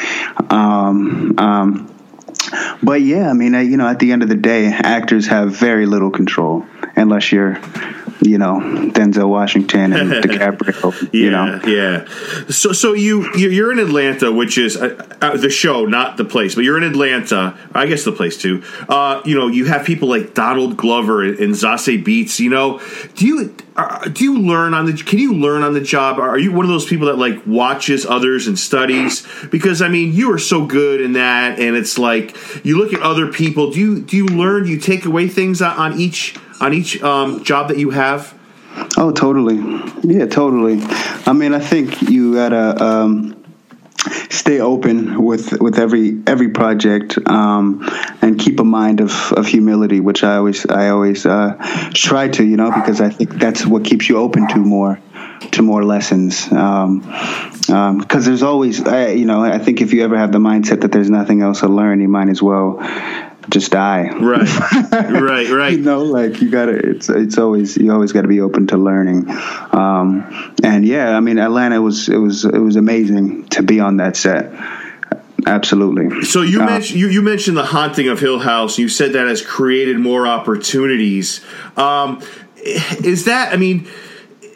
Um, 0.50 1.38
um, 1.38 1.99
but 2.82 3.00
yeah, 3.02 3.30
I 3.30 3.32
mean, 3.32 3.54
you 3.54 3.76
know, 3.76 3.86
at 3.86 3.98
the 3.98 4.12
end 4.12 4.22
of 4.22 4.28
the 4.28 4.36
day, 4.36 4.66
actors 4.66 5.26
have 5.26 5.52
very 5.52 5.86
little 5.86 6.10
control 6.10 6.66
unless 6.96 7.32
you're, 7.32 7.60
you 8.22 8.38
know, 8.38 8.60
Denzel 8.92 9.28
Washington 9.28 9.92
and 9.92 10.10
DiCaprio. 10.24 10.92
Yeah, 11.12 11.20
You 11.20 11.30
know, 11.30 11.60
yeah. 11.66 12.06
So, 12.48 12.72
so 12.72 12.92
you 12.92 13.30
you- 13.36 13.50
you're 13.50 13.72
in 13.72 13.78
Atlanta, 13.78 14.30
which 14.32 14.58
is 14.58 14.76
uh, 14.76 15.02
uh, 15.20 15.36
the 15.36 15.50
show, 15.50 15.84
not 15.86 16.16
the 16.16 16.24
place, 16.24 16.54
but 16.54 16.64
you're 16.64 16.76
in 16.76 16.84
Atlanta. 16.84 17.56
I 17.74 17.86
guess 17.86 18.04
the 18.04 18.12
place 18.12 18.36
too. 18.36 18.62
Uh, 18.88 19.22
you 19.24 19.34
know, 19.38 19.48
you 19.48 19.64
have 19.66 19.84
people 19.86 20.08
like 20.08 20.34
Donald 20.34 20.76
Glover 20.76 21.22
and, 21.24 21.38
and 21.38 21.54
Zazie 21.54 22.02
Beetz. 22.04 22.38
You 22.40 22.50
know, 22.50 22.80
do 23.16 23.26
you 23.26 23.54
uh, 23.76 24.08
do 24.08 24.24
you 24.24 24.38
learn 24.38 24.74
on 24.74 24.86
the? 24.86 24.92
Can 24.92 25.18
you 25.18 25.34
learn 25.34 25.62
on 25.62 25.72
the 25.74 25.80
job? 25.80 26.18
Are 26.18 26.38
you 26.38 26.52
one 26.52 26.64
of 26.64 26.70
those 26.70 26.86
people 26.86 27.06
that 27.06 27.18
like 27.18 27.40
watches 27.46 28.04
others 28.04 28.46
and 28.46 28.58
studies? 28.58 29.26
Because 29.50 29.80
I 29.82 29.88
mean, 29.88 30.12
you 30.12 30.32
are 30.32 30.38
so 30.38 30.66
good 30.66 31.00
in 31.00 31.12
that, 31.14 31.58
and 31.58 31.74
it's 31.76 31.98
like 31.98 32.36
you 32.64 32.76
look 32.78 32.92
at 32.92 33.00
other 33.00 33.32
people. 33.32 33.70
Do 33.70 33.80
you 33.80 34.00
do 34.00 34.16
you 34.16 34.26
learn? 34.26 34.64
Do 34.64 34.70
you 34.70 34.78
take 34.78 35.04
away 35.06 35.28
things 35.28 35.62
on, 35.62 35.76
on 35.76 35.98
each 36.00 36.34
on 36.60 36.74
each 36.74 37.02
um, 37.02 37.42
job 37.44 37.68
that 37.68 37.78
you 37.78 37.90
have? 37.90 38.34
Oh, 38.96 39.10
totally. 39.10 39.56
Yeah, 40.02 40.26
totally. 40.26 40.80
I 41.26 41.32
mean, 41.32 41.54
I 41.54 41.58
think 41.58 42.02
you 42.02 42.34
gotta 42.34 42.82
um, 42.82 43.44
stay 44.30 44.60
open 44.60 45.22
with 45.22 45.60
with 45.60 45.78
every 45.78 46.22
every 46.26 46.50
project 46.50 47.18
um, 47.26 47.86
and 48.22 48.38
keep 48.38 48.60
a 48.60 48.64
mind 48.64 49.00
of, 49.00 49.32
of 49.32 49.46
humility, 49.46 50.00
which 50.00 50.22
I 50.22 50.36
always 50.36 50.66
I 50.66 50.88
always 50.90 51.26
uh, 51.26 51.56
try 51.94 52.28
to, 52.28 52.44
you 52.44 52.56
know, 52.56 52.70
because 52.70 53.00
I 53.00 53.10
think 53.10 53.30
that's 53.30 53.66
what 53.66 53.84
keeps 53.84 54.08
you 54.08 54.18
open 54.18 54.46
to 54.48 54.58
more 54.58 55.00
to 55.52 55.62
more 55.62 55.84
lessons. 55.84 56.50
Um, 56.52 57.00
because 58.00 58.26
there's 58.26 58.42
always, 58.42 58.84
I, 58.84 59.10
you 59.10 59.26
know, 59.26 59.44
I 59.44 59.58
think 59.58 59.80
if 59.80 59.92
you 59.92 60.02
ever 60.02 60.16
have 60.16 60.32
the 60.32 60.38
mindset 60.38 60.80
that 60.80 60.90
there's 60.90 61.10
nothing 61.10 61.42
else 61.42 61.60
to 61.60 61.68
learn, 61.68 62.00
you 62.00 62.08
might 62.08 62.28
as 62.28 62.42
well 62.42 62.78
just 63.48 63.72
die. 63.72 64.08
Right, 64.10 64.92
right, 64.92 65.48
right. 65.50 65.72
you 65.72 65.78
know 65.78 66.02
like 66.02 66.40
you 66.40 66.50
gotta 66.50 66.72
it's 66.72 67.08
it's 67.08 67.38
always 67.38 67.76
you 67.76 67.92
always 67.92 68.12
got 68.12 68.22
to 68.22 68.28
be 68.28 68.40
open 68.40 68.66
to 68.68 68.76
learning 68.76 69.28
um 69.72 70.54
and 70.62 70.84
yeah 70.84 71.16
i 71.16 71.20
mean 71.20 71.38
atlanta 71.38 71.80
was 71.80 72.08
it 72.08 72.18
was 72.18 72.44
it 72.44 72.58
was 72.58 72.76
amazing 72.76 73.46
to 73.48 73.62
be 73.62 73.80
on 73.80 73.96
that 73.96 74.16
set 74.16 74.52
absolutely 75.46 76.22
So 76.24 76.42
you 76.42 76.60
Uh, 76.60 76.66
mentioned 76.66 77.00
you, 77.00 77.08
you 77.08 77.22
mentioned 77.22 77.56
the 77.56 77.64
haunting 77.64 78.08
of 78.08 78.20
Hill 78.20 78.40
House. 78.40 78.78
You 78.78 78.88
said 78.88 79.14
that 79.14 79.26
has 79.26 79.42
created 79.42 79.98
more 79.98 80.26
opportunities. 80.26 81.40
Um, 81.76 82.22
is 82.62 83.24
that? 83.24 83.52
I 83.52 83.56
mean, 83.56 83.88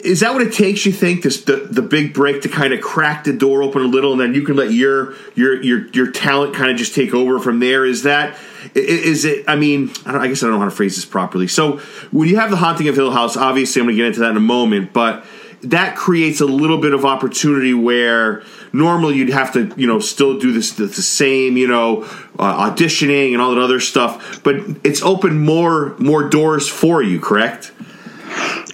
is 0.04 0.20
that 0.20 0.34
what 0.34 0.42
it 0.42 0.52
takes? 0.52 0.84
You 0.84 0.92
think 0.92 1.22
this 1.22 1.42
the, 1.44 1.56
the 1.56 1.82
big 1.82 2.12
break 2.12 2.42
to 2.42 2.48
kind 2.48 2.74
of 2.74 2.80
crack 2.80 3.24
the 3.24 3.32
door 3.32 3.62
open 3.62 3.82
a 3.82 3.86
little, 3.86 4.12
and 4.12 4.20
then 4.20 4.34
you 4.34 4.42
can 4.42 4.54
let 4.54 4.72
your 4.72 5.14
your 5.34 5.60
your 5.62 5.88
your 5.88 6.10
talent 6.10 6.54
kind 6.54 6.70
of 6.70 6.76
just 6.76 6.94
take 6.94 7.14
over 7.14 7.38
from 7.38 7.58
there? 7.58 7.86
Is 7.86 8.02
that 8.02 8.36
is 8.74 9.24
it? 9.24 9.44
I 9.48 9.56
mean, 9.56 9.90
I, 10.04 10.16
I 10.18 10.28
guess 10.28 10.42
I 10.42 10.46
don't 10.46 10.54
know 10.54 10.58
how 10.60 10.66
to 10.66 10.70
phrase 10.70 10.96
this 10.96 11.06
properly. 11.06 11.48
So 11.48 11.78
when 12.10 12.28
you 12.28 12.36
have 12.36 12.50
the 12.50 12.56
haunting 12.56 12.88
of 12.88 12.96
Hill 12.96 13.10
House, 13.10 13.36
obviously 13.36 13.80
I'm 13.80 13.86
going 13.86 13.96
to 13.96 14.02
get 14.02 14.06
into 14.08 14.20
that 14.20 14.30
in 14.30 14.36
a 14.36 14.40
moment, 14.40 14.92
but 14.92 15.24
that 15.62 15.96
creates 15.96 16.40
a 16.40 16.46
little 16.46 16.78
bit 16.78 16.92
of 16.92 17.04
opportunity 17.04 17.72
where 17.72 18.42
normally 18.72 19.16
you'd 19.16 19.30
have 19.30 19.52
to 19.52 19.72
you 19.76 19.86
know 19.86 19.98
still 19.98 20.38
do 20.38 20.52
this 20.52 20.72
the, 20.72 20.88
same 20.88 21.56
you 21.56 21.66
know 21.66 22.02
uh, 22.38 22.70
auditioning 22.70 23.32
and 23.32 23.40
all 23.40 23.54
that 23.54 23.60
other 23.60 23.80
stuff 23.80 24.42
but 24.42 24.56
it's 24.84 25.00
opened 25.02 25.40
more 25.40 25.96
more 25.98 26.28
doors 26.28 26.68
for 26.68 27.02
you 27.02 27.18
correct 27.18 27.72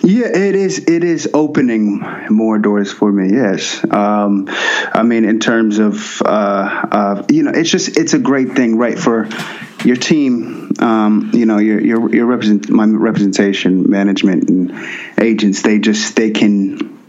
Yeah, 0.02 0.28
it 0.28 0.54
is. 0.54 0.78
It 0.78 1.04
is 1.04 1.28
opening 1.34 2.04
more 2.30 2.58
doors 2.58 2.92
for 2.92 3.12
me. 3.12 3.34
Yes, 3.34 3.84
um, 3.90 4.46
I 4.48 5.02
mean, 5.02 5.24
in 5.24 5.40
terms 5.40 5.78
of 5.78 6.22
uh, 6.22 6.86
uh, 6.90 7.26
you 7.30 7.42
know, 7.42 7.50
it's 7.50 7.70
just 7.70 7.98
it's 7.98 8.14
a 8.14 8.18
great 8.18 8.52
thing, 8.52 8.76
right? 8.76 8.98
For 8.98 9.28
your 9.84 9.96
team, 9.96 10.72
um, 10.78 11.30
you 11.34 11.46
know, 11.46 11.58
your 11.58 11.80
your 11.80 12.14
your 12.14 12.26
represent 12.26 12.70
my 12.70 12.86
representation, 12.86 13.90
management, 13.90 14.48
and 14.48 14.72
agents. 15.20 15.62
They 15.62 15.78
just 15.78 16.16
they 16.16 16.30
can 16.30 16.99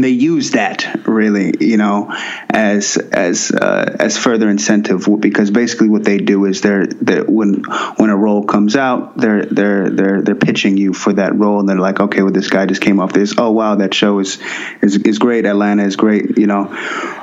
they 0.00 0.10
use 0.10 0.52
that 0.52 1.06
really, 1.06 1.54
you 1.60 1.76
know, 1.76 2.12
as 2.48 2.96
as 2.96 3.50
uh, 3.50 3.96
as 3.98 4.16
further 4.16 4.48
incentive 4.48 5.08
because 5.20 5.50
basically 5.50 5.88
what 5.88 6.04
they 6.04 6.18
do 6.18 6.44
is 6.46 6.60
they're, 6.60 6.86
they're 6.86 7.24
when 7.24 7.64
when 7.96 8.10
a 8.10 8.16
role 8.16 8.44
comes 8.44 8.76
out, 8.76 9.16
they're 9.16 9.44
they're 9.44 9.90
they're 9.90 10.22
they're 10.22 10.34
pitching 10.34 10.76
you 10.76 10.92
for 10.92 11.12
that 11.12 11.34
role, 11.34 11.60
and 11.60 11.68
they're 11.68 11.78
like, 11.78 12.00
okay, 12.00 12.22
well, 12.22 12.32
this 12.32 12.48
guy 12.48 12.66
just 12.66 12.80
came 12.80 13.00
off 13.00 13.12
this. 13.12 13.34
Oh 13.36 13.50
wow, 13.50 13.76
that 13.76 13.94
show 13.94 14.18
is 14.18 14.38
is 14.80 14.96
is 14.96 15.18
great. 15.18 15.44
Atlanta 15.46 15.84
is 15.84 15.96
great. 15.96 16.38
You 16.38 16.46
know, 16.46 16.68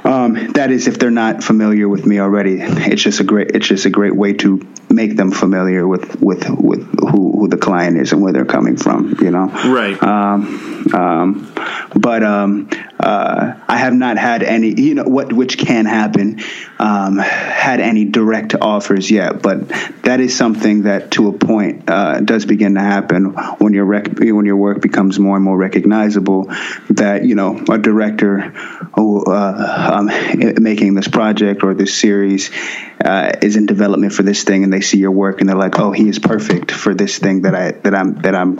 um, 0.03 0.51
that 0.53 0.71
is 0.71 0.87
if 0.87 0.99
they're 0.99 1.11
not 1.11 1.43
familiar 1.43 1.87
with 1.87 2.05
me 2.05 2.19
already. 2.19 2.59
It's 2.61 3.01
just 3.01 3.19
a 3.19 3.23
great 3.23 3.51
it's 3.51 3.67
just 3.67 3.85
a 3.85 3.89
great 3.89 4.15
way 4.15 4.33
to 4.33 4.65
make 4.89 5.15
them 5.15 5.31
familiar 5.31 5.87
with 5.87 6.19
with 6.21 6.49
with 6.49 6.83
who, 6.99 7.31
who 7.31 7.47
the 7.47 7.57
client 7.57 7.97
is 7.97 8.11
and 8.11 8.21
where 8.21 8.33
they're 8.33 8.45
coming 8.45 8.77
from. 8.77 9.15
You 9.21 9.31
know, 9.31 9.47
Right. 9.47 10.01
um, 10.01 10.87
um, 10.93 11.53
but 11.95 12.23
um, 12.23 12.69
uh, 12.99 13.53
I 13.67 13.77
have 13.77 13.93
not 13.93 14.17
had 14.17 14.43
any, 14.43 14.79
you 14.79 14.95
know, 14.95 15.03
what 15.03 15.31
which 15.31 15.57
can 15.57 15.85
happen, 15.85 16.41
um, 16.79 17.17
had 17.17 17.79
any 17.79 18.05
direct 18.05 18.55
offers 18.55 19.09
yet. 19.09 19.41
But 19.41 19.67
that 20.03 20.19
is 20.19 20.35
something 20.35 20.83
that, 20.83 21.11
to 21.11 21.29
a 21.29 21.33
point, 21.33 21.89
uh, 21.89 22.19
does 22.21 22.45
begin 22.45 22.75
to 22.75 22.81
happen 22.81 23.25
when 23.59 23.73
your 23.73 23.85
rec- 23.85 24.19
when 24.19 24.45
your 24.45 24.57
work 24.57 24.81
becomes 24.81 25.19
more 25.19 25.35
and 25.35 25.45
more 25.45 25.57
recognizable. 25.57 26.51
That 26.89 27.25
you 27.25 27.35
know, 27.35 27.63
a 27.69 27.77
director 27.77 28.39
who 28.95 29.23
uh, 29.25 29.91
um, 29.93 30.07
making 30.61 30.95
this 30.95 31.07
project 31.07 31.63
or 31.63 31.73
this 31.73 31.93
series 31.93 32.49
uh, 33.03 33.31
is 33.41 33.55
in 33.55 33.65
development 33.65 34.13
for 34.13 34.23
this 34.23 34.43
thing, 34.43 34.63
and 34.63 34.73
they 34.73 34.81
see 34.81 34.97
your 34.97 35.11
work, 35.11 35.39
and 35.39 35.49
they're 35.49 35.55
like, 35.55 35.79
"Oh, 35.79 35.91
he 35.91 36.09
is 36.09 36.19
perfect 36.19 36.71
for 36.71 36.93
this 36.93 37.17
thing 37.17 37.43
that 37.43 37.55
I 37.55 37.71
that 37.71 37.95
I'm 37.95 38.15
that 38.21 38.35
I'm 38.35 38.59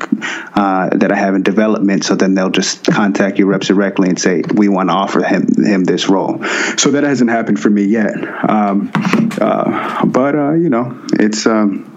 uh, 0.56 0.90
that 0.98 1.12
I 1.12 1.16
have 1.16 1.36
in 1.36 1.44
development." 1.44 2.04
So 2.04 2.16
then 2.16 2.36
they'll 2.36 2.50
just 2.50 2.86
contact 2.86 3.38
your 3.38 3.48
reps 3.48 3.68
directly 3.68 4.10
and 4.10 4.20
say, 4.20 4.44
"We 4.54 4.70
want 4.70 4.90
to 4.90 4.94
offer 4.94 5.24
him 5.24 5.48
him 5.58 5.84
this 5.84 6.10
role." 6.10 6.44
So 6.78 6.92
that 6.92 7.04
hasn't 7.04 7.30
happened 7.30 7.60
for 7.60 7.70
me 7.70 7.84
yet, 7.84 8.16
um, 8.50 8.92
uh, 9.40 10.06
but 10.06 10.36
uh, 10.36 10.54
you 10.54 10.70
know, 10.70 11.06
it's. 11.14 11.46
Um, 11.46 11.89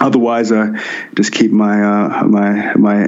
Otherwise, 0.00 0.50
uh, 0.52 0.72
just 1.14 1.32
keep 1.32 1.50
my 1.50 1.82
uh, 1.82 2.24
my 2.24 2.74
my 2.74 2.98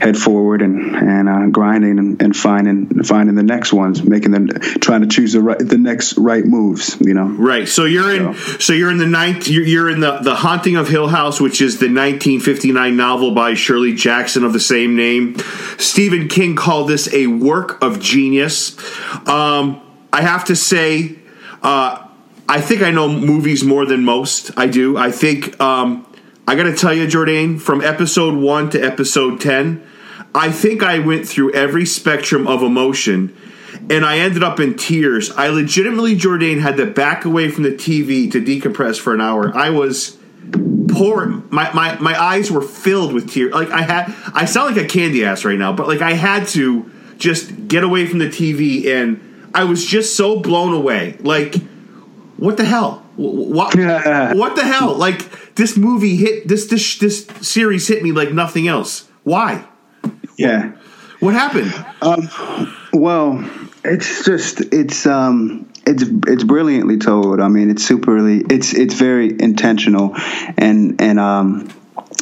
head 0.00 0.16
forward 0.16 0.62
and 0.62 0.94
and 0.96 1.28
uh, 1.28 1.46
grinding 1.46 1.98
and, 1.98 2.20
and 2.22 2.36
finding 2.36 3.02
finding 3.04 3.34
the 3.36 3.42
next 3.42 3.72
ones, 3.72 4.02
making 4.02 4.32
them 4.32 4.48
trying 4.48 5.02
to 5.02 5.06
choose 5.08 5.32
the 5.34 5.40
right 5.40 5.58
the 5.58 5.78
next 5.78 6.18
right 6.18 6.44
moves. 6.44 6.96
You 7.00 7.14
know. 7.14 7.26
Right. 7.26 7.68
So 7.68 7.84
you're 7.84 8.14
in. 8.14 8.34
So- 8.34 8.56
So 8.58 8.72
you're 8.72 8.90
in 8.90 8.98
the 8.98 9.06
ninth. 9.06 9.48
You're, 9.48 9.64
you're 9.64 9.88
in 9.90 10.00
the 10.00 10.18
the 10.18 10.34
Haunting 10.34 10.76
of 10.76 10.88
Hill 10.88 11.08
House, 11.08 11.40
which 11.40 11.60
is 11.60 11.78
the 11.78 11.86
1959 11.86 12.96
novel 12.96 13.32
by 13.34 13.54
Shirley 13.54 13.94
Jackson 13.94 14.44
of 14.44 14.52
the 14.52 14.60
same 14.60 14.96
name. 14.96 15.36
Stephen 15.78 16.28
King 16.28 16.56
called 16.56 16.88
this 16.88 17.12
a 17.14 17.26
work 17.28 17.80
of 17.82 18.00
genius. 18.00 18.76
Um, 19.28 19.80
I 20.12 20.22
have 20.22 20.44
to 20.46 20.56
say, 20.56 21.16
uh, 21.62 22.06
I 22.48 22.60
think 22.60 22.82
I 22.82 22.90
know 22.90 23.08
movies 23.08 23.62
more 23.64 23.84
than 23.86 24.04
most. 24.04 24.50
I 24.58 24.66
do. 24.66 24.96
I 24.96 25.10
think. 25.10 25.60
Um, 25.60 26.05
I 26.48 26.54
got 26.54 26.64
to 26.64 26.74
tell 26.76 26.94
you, 26.94 27.06
Jordan, 27.06 27.58
from 27.58 27.80
episode 27.80 28.34
one 28.34 28.70
to 28.70 28.80
episode 28.80 29.40
ten, 29.40 29.86
I 30.34 30.52
think 30.52 30.82
I 30.82 31.00
went 31.00 31.26
through 31.26 31.52
every 31.54 31.86
spectrum 31.86 32.46
of 32.46 32.62
emotion 32.62 33.36
and 33.90 34.04
I 34.04 34.18
ended 34.18 34.42
up 34.42 34.60
in 34.60 34.76
tears. 34.76 35.30
I 35.30 35.48
legitimately, 35.48 36.16
Jordan, 36.16 36.60
had 36.60 36.76
to 36.76 36.86
back 36.86 37.24
away 37.24 37.50
from 37.50 37.62
the 37.62 37.72
TV 37.72 38.30
to 38.32 38.40
decompress 38.40 38.98
for 38.98 39.14
an 39.14 39.20
hour. 39.20 39.56
I 39.56 39.70
was 39.70 40.16
pouring 40.88 41.46
my, 41.50 41.72
my, 41.72 41.98
my 41.98 42.20
eyes 42.20 42.50
were 42.50 42.62
filled 42.62 43.12
with 43.12 43.30
tears. 43.30 43.52
Like 43.52 43.70
I 43.70 43.82
had 43.82 44.14
I 44.34 44.44
sound 44.44 44.76
like 44.76 44.84
a 44.84 44.88
candy 44.88 45.24
ass 45.24 45.44
right 45.44 45.58
now, 45.58 45.72
but 45.72 45.88
like 45.88 46.00
I 46.00 46.12
had 46.12 46.46
to 46.48 46.90
just 47.18 47.68
get 47.68 47.84
away 47.84 48.06
from 48.06 48.18
the 48.18 48.28
TV 48.28 48.86
and 48.86 49.50
I 49.54 49.64
was 49.64 49.84
just 49.84 50.16
so 50.16 50.38
blown 50.40 50.74
away. 50.74 51.16
Like 51.20 51.54
what 52.36 52.56
the 52.56 52.64
hell? 52.64 53.05
What 53.16 53.74
what 54.36 54.56
the 54.56 54.64
hell? 54.64 54.94
Like 54.94 55.54
this 55.54 55.76
movie 55.76 56.16
hit 56.16 56.48
this 56.48 56.66
this 56.66 56.98
this 56.98 57.26
series 57.40 57.88
hit 57.88 58.02
me 58.02 58.12
like 58.12 58.32
nothing 58.32 58.68
else. 58.68 59.08
Why? 59.24 59.66
Yeah. 60.36 60.72
What 61.20 61.34
happened? 61.34 61.72
Well, 62.92 63.48
it's 63.84 64.24
just 64.24 64.60
it's 64.72 65.06
um 65.06 65.70
it's 65.86 66.04
it's 66.26 66.44
brilliantly 66.44 66.98
told. 66.98 67.40
I 67.40 67.48
mean, 67.48 67.70
it's 67.70 67.88
superly 67.88 68.50
it's 68.52 68.74
it's 68.74 68.94
very 68.94 69.30
intentional 69.30 70.14
and 70.58 71.00
and 71.00 71.18
um 71.18 71.68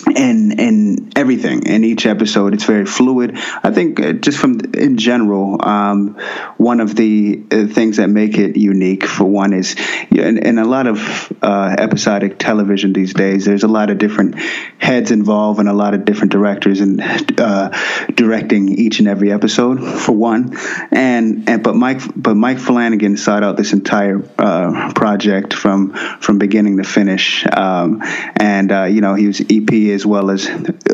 and 0.07 0.61
and 0.61 1.19
everything 1.19 1.67
in 1.67 1.85
each 1.85 2.07
episode. 2.07 2.55
It's 2.55 2.65
very 2.65 2.87
fluid. 2.87 3.37
I 3.63 3.71
think 3.71 4.01
uh, 4.01 4.13
just 4.15 4.39
from 4.39 4.61
in 4.75 4.97
general 4.97 5.65
um, 5.67 6.17
one 6.57 6.81
of 6.81 6.95
the 6.97 7.43
uh, 7.51 7.67
things 7.67 7.97
that 7.99 8.09
make 8.09 8.39
it 8.39 8.57
unique 8.57 9.05
for 9.05 9.25
one 9.25 9.53
is 9.53 9.77
in, 10.11 10.39
in 10.39 10.59
a 10.59 10.65
lot 10.65 10.87
of 10.87 11.33
uh, 11.43 11.77
episodic 11.79 12.39
television 12.39 12.93
these 12.93 13.15
days 13.15 13.45
there's 13.45 13.65
a 13.65 13.69
lot 13.69 13.91
of 13.91 13.99
different 13.99 14.39
heads 14.79 15.11
involved 15.11 15.61
and 15.61 15.69
a 15.69 15.73
lot 15.73 15.95
of 15.95 16.05
different 16.05 16.33
directors 16.33 16.81
and 16.81 17.01
uh, 17.41 17.71
directing 18.15 18.69
each 18.69 18.99
and 18.99 19.09
every 19.09 19.33
episode 19.33 19.83
for 20.01 20.13
one. 20.13 20.57
And 20.91 21.49
and 21.49 21.63
but 21.63 21.75
mike 21.75 22.01
but 22.17 22.35
mike 22.35 22.59
flanagan 22.59 23.17
sought 23.17 23.43
out 23.43 23.57
this 23.57 23.73
entire 23.73 24.23
uh, 24.39 24.93
project 24.95 25.55
from 25.55 25.93
from 26.21 26.39
beginning 26.39 26.79
to 26.79 26.85
finish 26.85 27.47
um, 27.53 28.03
and 28.37 28.71
uh, 28.71 28.85
you 28.85 29.01
know 29.01 29.15
he 29.15 29.27
was 29.27 29.41
ep 29.41 29.73
as 29.95 30.05
well 30.05 30.31
as 30.31 30.47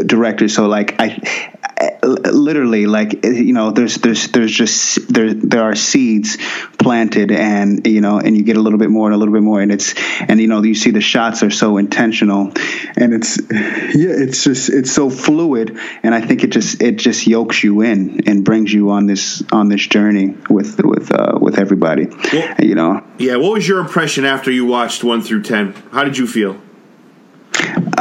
director. 0.06 0.48
So 0.48 0.66
like 0.66 0.96
I, 1.00 1.20
I 1.62 2.06
literally 2.06 2.86
like 2.86 3.24
you 3.24 3.52
know 3.52 3.70
there's 3.70 3.96
there's 3.96 4.28
there's 4.28 4.52
just 4.52 5.08
there 5.12 5.32
there 5.32 5.62
are 5.62 5.74
seeds 5.74 6.36
planted 6.78 7.30
and 7.30 7.86
you 7.86 8.00
know 8.00 8.18
and 8.18 8.36
you 8.36 8.42
get 8.42 8.56
a 8.56 8.60
little 8.60 8.78
bit 8.78 8.90
more 8.90 9.06
and 9.06 9.14
a 9.14 9.18
little 9.18 9.32
bit 9.34 9.42
more 9.42 9.60
and 9.60 9.72
it's 9.72 9.94
and 10.20 10.40
you 10.40 10.46
know 10.46 10.62
you 10.62 10.74
see 10.74 10.90
the 10.90 11.00
shots 11.00 11.42
are 11.42 11.50
so 11.50 11.78
intentional 11.78 12.52
and 12.96 13.14
it's 13.14 13.38
yeah 13.50 14.12
it's 14.24 14.44
just 14.44 14.68
it's 14.70 14.92
so 14.92 15.08
fluid 15.10 15.78
and 16.02 16.14
I 16.14 16.20
think 16.20 16.44
it 16.44 16.50
just 16.50 16.82
it 16.82 16.96
just 16.96 17.26
yokes 17.26 17.62
you 17.64 17.80
in 17.82 18.28
and 18.28 18.44
brings 18.44 18.72
you 18.72 18.90
on 18.90 19.06
this 19.06 19.42
on 19.52 19.68
this 19.68 19.86
journey 19.86 20.36
with 20.48 20.80
with 20.84 21.12
uh, 21.12 21.38
with 21.40 21.58
everybody 21.58 22.06
Well- 22.32 22.54
you 22.60 22.74
know 22.74 23.02
Yeah, 23.18 23.36
what 23.36 23.52
was 23.52 23.66
your 23.68 23.78
impression 23.80 24.24
after 24.24 24.50
you 24.50 24.66
watched 24.66 25.02
one 25.04 25.22
through 25.22 25.42
ten? 25.42 25.72
How 25.92 26.04
did 26.04 26.18
you 26.18 26.26
feel? 26.26 26.60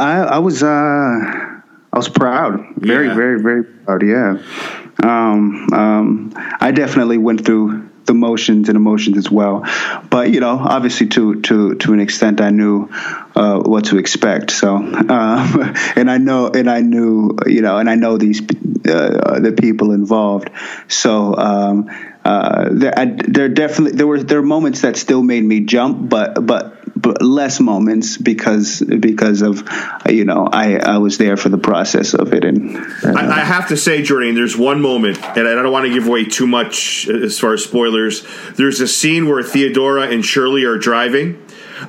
I, 0.00 0.18
I 0.22 0.38
was 0.38 0.62
uh 0.62 0.66
I 1.92 1.96
was 1.96 2.08
proud, 2.08 2.74
very 2.76 3.06
Yeah. 3.08 3.14
very 3.14 3.40
very 3.40 3.64
proud. 3.64 4.02
Yeah, 4.02 4.38
um, 5.02 5.68
um, 5.72 6.32
I 6.60 6.70
definitely 6.70 7.18
went 7.18 7.44
through 7.44 7.88
the 8.06 8.14
motions 8.14 8.68
and 8.68 8.76
emotions 8.76 9.18
as 9.18 9.30
well, 9.30 9.64
but 10.08 10.30
you 10.30 10.40
know, 10.40 10.56
obviously 10.58 11.08
to 11.08 11.40
to 11.42 11.74
to 11.74 11.92
an 11.92 12.00
extent, 12.00 12.40
I 12.40 12.50
knew 12.50 12.88
uh, 13.36 13.60
what 13.60 13.86
to 13.86 13.98
expect. 13.98 14.50
So, 14.52 14.76
um, 14.76 15.74
and 15.96 16.10
I 16.10 16.18
know 16.18 16.48
and 16.48 16.70
I 16.70 16.80
knew 16.80 17.36
you 17.46 17.60
know, 17.60 17.78
and 17.78 17.90
I 17.90 17.96
know 17.96 18.16
these 18.16 18.40
uh, 18.40 19.40
the 19.40 19.54
people 19.58 19.92
involved. 19.92 20.50
So. 20.88 21.36
Um, 21.36 21.90
uh, 22.22 22.68
there, 22.70 22.92
I, 22.98 23.06
there 23.06 23.48
definitely 23.48 23.96
there 23.96 24.06
were 24.06 24.22
there 24.22 24.42
were 24.42 24.46
moments 24.46 24.82
that 24.82 24.98
still 24.98 25.22
made 25.22 25.42
me 25.42 25.60
jump, 25.60 26.06
but 26.10 26.46
but 26.46 26.79
but 27.00 27.22
less 27.22 27.60
moments 27.60 28.16
because 28.16 28.80
because 28.80 29.42
of 29.42 29.68
you 30.08 30.24
know 30.24 30.48
I 30.50 30.76
I 30.76 30.98
was 30.98 31.18
there 31.18 31.36
for 31.36 31.48
the 31.48 31.58
process 31.58 32.14
of 32.14 32.32
it 32.32 32.44
and 32.44 32.76
uh, 33.04 33.12
I, 33.16 33.40
I 33.40 33.40
have 33.40 33.68
to 33.68 33.76
say, 33.76 34.02
Jordan, 34.02 34.34
there's 34.34 34.56
one 34.56 34.80
moment, 34.80 35.18
and 35.18 35.48
I 35.48 35.54
don't 35.54 35.72
want 35.72 35.86
to 35.86 35.92
give 35.92 36.06
away 36.06 36.24
too 36.24 36.46
much 36.46 37.08
as 37.08 37.38
far 37.38 37.54
as 37.54 37.64
spoilers. 37.64 38.26
There's 38.54 38.80
a 38.80 38.88
scene 38.88 39.28
where 39.28 39.42
Theodora 39.42 40.08
and 40.08 40.24
Shirley 40.24 40.64
are 40.64 40.78
driving. 40.78 41.44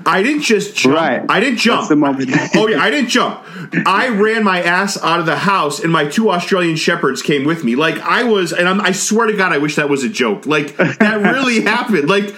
I 0.06 0.24
didn't 0.24 0.44
just 0.44 0.76
jump. 0.76 0.96
Right. 0.96 1.26
I 1.28 1.40
didn't 1.40 1.60
jump. 1.60 1.82
That's 1.82 1.90
the 1.90 1.96
moment. 1.98 2.30
oh 2.56 2.68
yeah, 2.68 2.82
I 2.82 2.90
didn't 2.90 3.10
jump. 3.10 3.44
I 3.86 4.10
ran 4.10 4.44
my 4.44 4.62
ass 4.64 5.02
out 5.02 5.20
of 5.20 5.26
the 5.26 5.36
house, 5.36 5.82
and 5.82 5.92
my 5.92 6.06
two 6.06 6.32
Australian 6.32 6.76
shepherds 6.76 7.22
came 7.22 7.46
with 7.46 7.64
me. 7.64 7.76
Like 7.76 7.98
I 8.00 8.24
was, 8.24 8.54
and 8.54 8.68
I'm, 8.68 8.80
I 8.80 8.94
swear 8.94 9.28
to 9.28 9.36
God, 9.36 9.52
I 9.52 9.58
wish 9.58 9.76
that 9.76 9.90
was 9.90 10.04
a 10.04 10.10
joke. 10.10 10.46
Like 10.46 10.78
that 10.78 11.22
really 11.22 11.62
happened. 11.66 12.10
Like, 12.10 12.34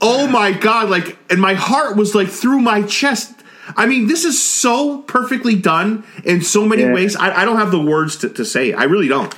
oh 0.00 0.26
my 0.26 0.52
God! 0.52 0.88
Like, 0.90 1.18
and 1.30 1.40
my 1.40 1.54
heart 1.54 1.96
was 1.96 2.14
like 2.14 2.28
through 2.28 2.60
my 2.60 2.82
chest. 2.82 3.32
I 3.76 3.86
mean, 3.86 4.06
this 4.06 4.24
is 4.24 4.40
so 4.42 4.98
perfectly 5.02 5.56
done 5.56 6.04
in 6.24 6.40
so 6.40 6.64
many 6.66 6.82
Yeah. 6.82 6.92
ways. 6.94 7.16
I, 7.16 7.42
I 7.42 7.44
don't 7.44 7.56
have 7.56 7.72
the 7.72 7.80
words 7.82 8.16
to, 8.18 8.28
to 8.28 8.44
say 8.44 8.70
it. 8.70 8.74
I 8.76 8.84
really 8.84 9.08
don't. 9.08 9.34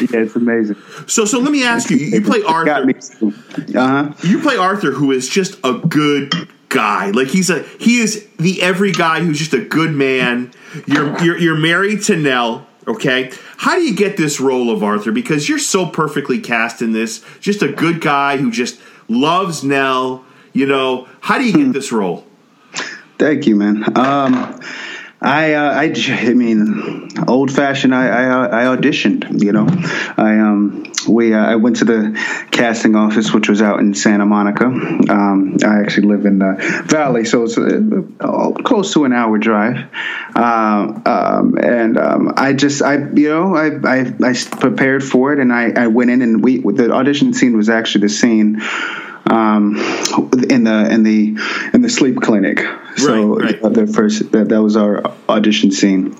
yeah 0.00 0.20
it's 0.20 0.36
amazing. 0.36 0.76
So, 1.06 1.24
so 1.24 1.38
let 1.40 1.50
me 1.50 1.64
ask 1.64 1.90
you. 1.90 1.96
You 1.96 2.20
play 2.20 2.42
Arthur. 2.42 2.84
me. 2.84 2.94
Uh 3.74 3.88
huh. 4.12 4.12
You 4.22 4.40
play 4.40 4.56
Arthur, 4.56 4.90
who 4.90 5.12
is 5.12 5.28
just 5.28 5.58
a 5.64 5.72
good 5.74 6.34
guy. 6.68 7.10
Like 7.10 7.28
he's 7.28 7.48
a 7.50 7.62
he 7.78 8.00
is 8.00 8.26
the 8.38 8.60
every 8.60 8.92
guy 8.92 9.20
who's 9.20 9.38
just 9.38 9.54
a 9.54 9.64
good 9.64 9.92
man. 9.92 10.52
You're 10.86 11.18
you're, 11.24 11.38
you're 11.38 11.56
married 11.58 12.02
to 12.04 12.16
Nell. 12.16 12.66
Okay, 12.86 13.30
how 13.56 13.76
do 13.76 13.82
you 13.82 13.94
get 13.94 14.16
this 14.16 14.40
role 14.40 14.70
of 14.70 14.82
Arthur? 14.82 15.12
Because 15.12 15.48
you're 15.48 15.58
so 15.58 15.86
perfectly 15.86 16.38
cast 16.40 16.82
in 16.82 16.92
this. 16.92 17.24
Just 17.40 17.62
a 17.62 17.68
good 17.68 18.00
guy 18.00 18.36
who 18.36 18.50
just 18.50 18.80
loves 19.10 19.62
Nell. 19.62 20.24
You 20.52 20.66
know, 20.66 21.08
how 21.20 21.38
do 21.38 21.44
you 21.44 21.52
get 21.52 21.72
this 21.72 21.92
role? 21.92 22.24
Thank 23.18 23.46
you, 23.46 23.54
man. 23.54 23.84
Um, 23.98 24.58
I, 25.22 25.52
uh, 25.52 25.72
I, 25.72 25.94
I 26.08 26.34
mean, 26.34 27.10
old 27.28 27.52
fashioned. 27.52 27.94
I, 27.94 28.08
I, 28.08 28.62
I 28.62 28.76
auditioned. 28.76 29.42
You 29.42 29.52
know, 29.52 29.66
I 30.16 30.38
um, 30.38 30.90
we, 31.08 31.34
uh, 31.34 31.38
I 31.38 31.56
went 31.56 31.76
to 31.76 31.84
the 31.84 32.46
casting 32.50 32.94
office, 32.94 33.32
which 33.32 33.48
was 33.48 33.60
out 33.60 33.80
in 33.80 33.94
Santa 33.94 34.24
Monica. 34.24 34.64
Um, 34.64 35.56
I 35.64 35.80
actually 35.80 36.08
live 36.08 36.24
in 36.24 36.38
the 36.38 36.56
Valley, 36.86 37.24
so 37.24 37.44
it's 37.44 37.58
uh, 37.58 37.80
uh, 38.20 38.52
close 38.62 38.92
to 38.94 39.04
an 39.04 39.12
hour 39.12 39.36
drive. 39.38 39.88
Um, 40.34 41.02
um, 41.04 41.58
and 41.58 41.98
um, 41.98 42.32
I 42.36 42.52
just, 42.52 42.82
I, 42.82 42.94
you 42.94 43.28
know, 43.28 43.54
I, 43.54 43.68
I, 43.84 44.14
I 44.22 44.34
prepared 44.58 45.04
for 45.04 45.32
it, 45.32 45.38
and 45.38 45.52
I, 45.52 45.72
I 45.76 45.86
went 45.88 46.10
in, 46.10 46.22
and 46.22 46.42
we, 46.42 46.58
the 46.58 46.92
audition 46.92 47.34
scene 47.34 47.56
was 47.56 47.68
actually 47.68 48.02
the 48.02 48.08
scene 48.08 48.60
um, 49.26 49.76
in 50.48 50.64
the 50.64 50.88
in 50.90 51.02
the 51.02 51.70
in 51.72 51.82
the 51.82 51.88
sleep 51.90 52.16
clinic. 52.20 52.60
So 52.96 53.36
Right, 53.36 53.44
right. 53.54 53.62
uh, 53.64 53.68
the 53.68 53.86
first 53.86 54.30
that 54.32 54.48
that 54.48 54.62
was 54.62 54.76
our 54.76 55.02
audition 55.28 55.70
scene. 55.70 56.16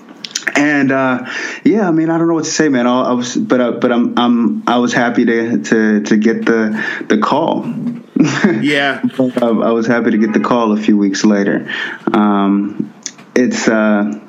And 0.55 0.91
uh, 0.91 1.25
yeah, 1.63 1.87
I 1.87 1.91
mean, 1.91 2.09
I 2.09 2.17
don't 2.17 2.27
know 2.27 2.33
what 2.33 2.45
to 2.45 2.51
say, 2.51 2.67
man. 2.69 2.87
I, 2.87 3.01
I 3.03 3.11
was, 3.13 3.35
but 3.35 3.61
uh, 3.61 3.71
but 3.73 3.91
I'm 3.91 4.17
I'm 4.17 4.63
I 4.67 4.77
was 4.79 4.93
happy 4.93 5.25
to 5.25 5.61
to 5.63 6.01
to 6.03 6.17
get 6.17 6.45
the 6.45 6.83
the 7.07 7.17
call. 7.17 7.65
Yeah. 8.61 9.01
Um, 9.41 9.63
I 9.63 9.71
was 9.71 9.87
happy 9.87 10.11
to 10.11 10.17
get 10.19 10.31
the 10.33 10.41
call 10.41 10.73
a 10.73 10.77
few 10.77 10.95
weeks 10.95 11.25
later. 11.25 11.73
Um, 12.13 12.93
it's 13.33 13.67
uh, 13.67 14.19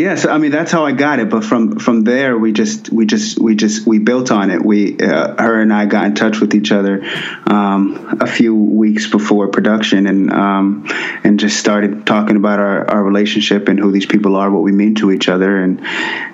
yeah, 0.00 0.14
so 0.14 0.30
I 0.30 0.38
mean 0.38 0.50
that's 0.50 0.72
how 0.72 0.86
I 0.86 0.92
got 0.92 1.18
it. 1.18 1.28
But 1.28 1.44
from 1.44 1.78
from 1.78 2.04
there, 2.04 2.38
we 2.38 2.52
just 2.52 2.90
we 2.90 3.04
just 3.04 3.38
we 3.38 3.54
just 3.54 3.86
we 3.86 3.98
built 3.98 4.30
on 4.30 4.50
it. 4.50 4.64
We 4.64 4.98
uh, 4.98 5.34
her 5.40 5.60
and 5.60 5.72
I 5.72 5.84
got 5.84 6.06
in 6.06 6.14
touch 6.14 6.40
with 6.40 6.54
each 6.54 6.72
other 6.72 7.04
um, 7.46 8.18
a 8.20 8.26
few 8.26 8.54
weeks 8.54 9.10
before 9.10 9.48
production, 9.48 10.06
and 10.06 10.32
um, 10.32 10.86
and 11.22 11.38
just 11.38 11.58
started 11.58 12.06
talking 12.06 12.36
about 12.36 12.58
our, 12.58 12.90
our 12.90 13.02
relationship 13.02 13.68
and 13.68 13.78
who 13.78 13.92
these 13.92 14.06
people 14.06 14.36
are, 14.36 14.50
what 14.50 14.62
we 14.62 14.72
mean 14.72 14.94
to 14.96 15.10
each 15.10 15.28
other, 15.28 15.62
and 15.62 15.82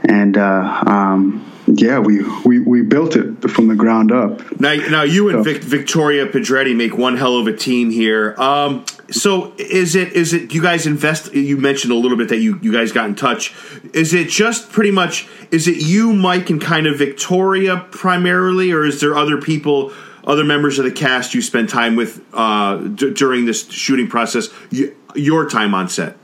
and 0.05 0.39
uh, 0.39 0.83
um, 0.87 1.53
yeah, 1.67 1.99
we, 1.99 2.23
we 2.45 2.61
we 2.61 2.83
built 2.83 3.17
it 3.17 3.51
from 3.51 3.69
the 3.69 3.75
ground 3.75 4.13
up. 4.13 4.61
Now, 4.61 4.75
now 4.75 5.03
you 5.03 5.29
and 5.29 5.39
So- 5.45 5.53
Vic, 5.53 5.63
Victoria 5.63 6.27
Pedretti 6.27 6.75
make 6.77 6.97
one 6.97 7.17
hell 7.17 7.37
of 7.39 7.47
a 7.47 7.57
team 7.57 7.91
here. 7.91 8.35
Um, 8.39 8.85
so 9.11 9.53
is 9.59 9.95
it 9.95 10.13
is 10.13 10.33
it 10.33 10.55
you 10.55 10.63
guys 10.63 10.87
invest? 10.87 11.35
You 11.35 11.57
mentioned 11.57 11.93
a 11.93 11.97
little 11.97 12.17
bit 12.17 12.29
that 12.29 12.39
you 12.39 12.59
you 12.63 12.73
guys 12.73 12.93
got 12.93 13.09
in 13.09 13.15
touch. 13.15 13.55
Is 13.93 14.15
it 14.15 14.29
just 14.29 14.71
pretty 14.71 14.91
much? 14.91 15.29
Is 15.51 15.67
it 15.69 15.79
you, 15.79 16.13
Mike, 16.13 16.51
and 16.51 16.61
kind 16.61 16.87
of 16.87 16.99
Victoria 16.99 17.85
primarily, 17.91 18.73
or 18.73 18.85
is 18.85 19.01
there 19.01 19.17
other 19.17 19.41
people? 19.41 19.93
Other 20.25 20.43
members 20.43 20.81
of 20.81 20.85
the 20.85 20.91
cast 20.91 21.35
you 21.35 21.41
spend 21.43 21.69
time 21.69 21.95
with 21.95 22.21
uh, 22.33 22.79
d- 22.79 23.13
during 23.15 23.45
this 23.45 23.71
shooting 23.71 24.09
process, 24.09 24.49
you, 24.73 24.93
your 25.15 25.49
time 25.49 25.73
on 25.73 25.89
set. 25.89 26.17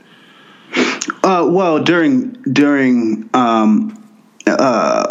Uh, 1.23 1.47
well, 1.49 1.81
during 1.81 2.31
during 2.51 3.29
um, 3.33 3.97
uh, 4.45 5.05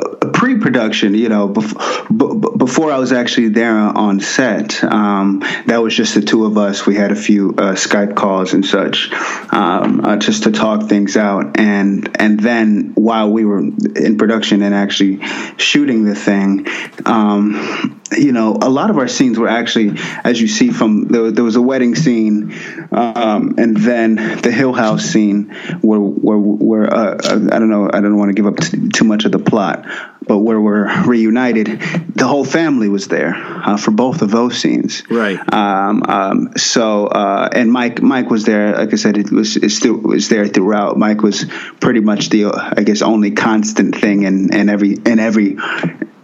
pre-production, 0.52 1.14
you 1.14 1.28
know, 1.28 1.48
bef- 1.48 2.08
b- 2.08 2.56
before 2.56 2.92
I 2.92 2.98
was 2.98 3.12
actually 3.12 3.48
there 3.48 3.76
on 3.76 4.20
set, 4.20 4.82
um, 4.84 5.40
that 5.66 5.82
was 5.82 5.94
just 5.94 6.14
the 6.14 6.20
two 6.20 6.44
of 6.44 6.58
us. 6.58 6.86
We 6.86 6.96
had 6.96 7.12
a 7.12 7.16
few 7.16 7.50
uh, 7.50 7.72
Skype 7.72 8.14
calls 8.14 8.54
and 8.54 8.64
such, 8.64 9.12
um, 9.50 10.04
uh, 10.04 10.16
just 10.16 10.44
to 10.44 10.50
talk 10.50 10.88
things 10.88 11.16
out. 11.16 11.58
And 11.58 12.16
and 12.20 12.38
then 12.38 12.92
while 12.94 13.30
we 13.30 13.44
were 13.44 13.60
in 13.60 14.16
production 14.18 14.62
and 14.62 14.74
actually 14.74 15.20
shooting 15.56 16.04
the 16.04 16.14
thing, 16.14 16.66
um, 17.06 18.00
you 18.16 18.32
know, 18.32 18.58
a 18.60 18.68
lot 18.68 18.90
of 18.90 18.98
our 18.98 19.08
scenes 19.08 19.38
were 19.38 19.48
actually, 19.48 19.98
as 20.24 20.40
you 20.40 20.48
see 20.48 20.70
from 20.70 21.04
there, 21.04 21.30
there 21.30 21.44
was 21.44 21.56
a 21.56 21.62
wedding 21.62 21.94
scene, 21.94 22.54
um, 22.92 23.54
and 23.58 23.76
then 23.76 24.16
the 24.42 24.52
Hill 24.52 24.72
House 24.72 25.04
scene, 25.04 25.50
where 25.80 25.98
where 25.98 26.38
where 26.38 26.92
uh, 26.92 27.16
I 27.22 27.58
don't 27.58 27.70
know, 27.70 27.88
I 27.92 28.00
don't 28.00 28.16
want 28.16 28.30
to 28.30 28.34
give 28.34 28.46
up 28.46 28.58
t- 28.58 28.88
too 28.90 29.04
much 29.04 29.24
of 29.24 29.32
the 29.32 29.38
plot, 29.38 29.86
but 30.26 30.38
where 30.42 30.60
we're 30.60 31.04
reunited, 31.04 31.80
the 32.14 32.26
whole 32.26 32.44
family 32.44 32.88
was 32.88 33.08
there 33.08 33.34
uh, 33.34 33.76
for 33.76 33.90
both 33.90 34.22
of 34.22 34.30
those 34.30 34.58
scenes. 34.58 35.02
Right. 35.08 35.38
Um, 35.52 36.02
um, 36.06 36.52
so 36.56 37.06
uh, 37.06 37.48
and 37.52 37.70
Mike 37.70 38.02
Mike 38.02 38.30
was 38.30 38.44
there. 38.44 38.76
Like 38.76 38.92
I 38.92 38.96
said, 38.96 39.18
it 39.18 39.30
was 39.30 39.56
it 39.56 39.70
still 39.70 39.96
was 39.96 40.28
there 40.28 40.46
throughout. 40.46 40.98
Mike 40.98 41.22
was 41.22 41.46
pretty 41.80 42.00
much 42.00 42.28
the 42.30 42.46
uh, 42.46 42.74
I 42.76 42.82
guess 42.82 43.02
only 43.02 43.32
constant 43.32 43.96
thing 43.96 44.22
in, 44.24 44.52
in 44.54 44.68
every 44.68 44.92
in 44.94 45.18
every 45.18 45.56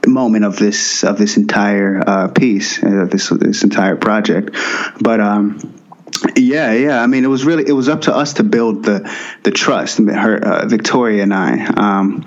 moment 0.06 0.44
of 0.44 0.56
this 0.56 1.04
of 1.04 1.18
this 1.18 1.36
entire 1.36 2.02
uh, 2.06 2.28
piece, 2.28 2.82
uh, 2.82 3.06
this 3.10 3.28
this 3.28 3.62
entire 3.62 3.96
project. 3.96 4.56
But 5.00 5.20
um, 5.20 5.74
yeah, 6.36 6.72
yeah. 6.72 7.02
I 7.02 7.06
mean, 7.06 7.24
it 7.24 7.28
was 7.28 7.44
really 7.44 7.64
it 7.66 7.72
was 7.72 7.88
up 7.88 8.02
to 8.02 8.14
us 8.14 8.34
to 8.34 8.44
build 8.44 8.84
the 8.84 9.10
the 9.42 9.50
trust. 9.50 9.98
Her, 9.98 10.36
uh, 10.36 10.66
Victoria 10.66 11.22
and 11.22 11.34
I, 11.34 11.64
um, 11.66 12.24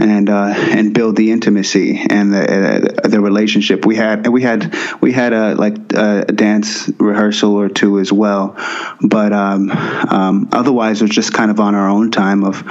and 0.00 0.30
uh, 0.30 0.52
and 0.56 0.94
build 0.94 1.16
the 1.16 1.30
intimacy 1.30 2.04
and 2.08 2.32
the 2.32 2.94
uh, 3.04 3.08
the 3.08 3.20
relationship 3.20 3.84
we 3.84 3.96
had. 3.96 4.24
And 4.24 4.32
we 4.32 4.42
had 4.42 4.74
we 5.00 5.12
had 5.12 5.32
a 5.32 5.54
like 5.54 5.76
a 5.92 6.24
dance 6.32 6.90
rehearsal 6.98 7.54
or 7.54 7.68
two 7.68 7.98
as 7.98 8.12
well, 8.12 8.56
but 9.00 9.32
um, 9.32 9.70
um, 9.70 10.48
otherwise 10.52 11.00
it 11.00 11.04
was 11.04 11.14
just 11.14 11.32
kind 11.32 11.50
of 11.50 11.60
on 11.60 11.74
our 11.74 11.88
own 11.88 12.10
time 12.10 12.44
of 12.44 12.62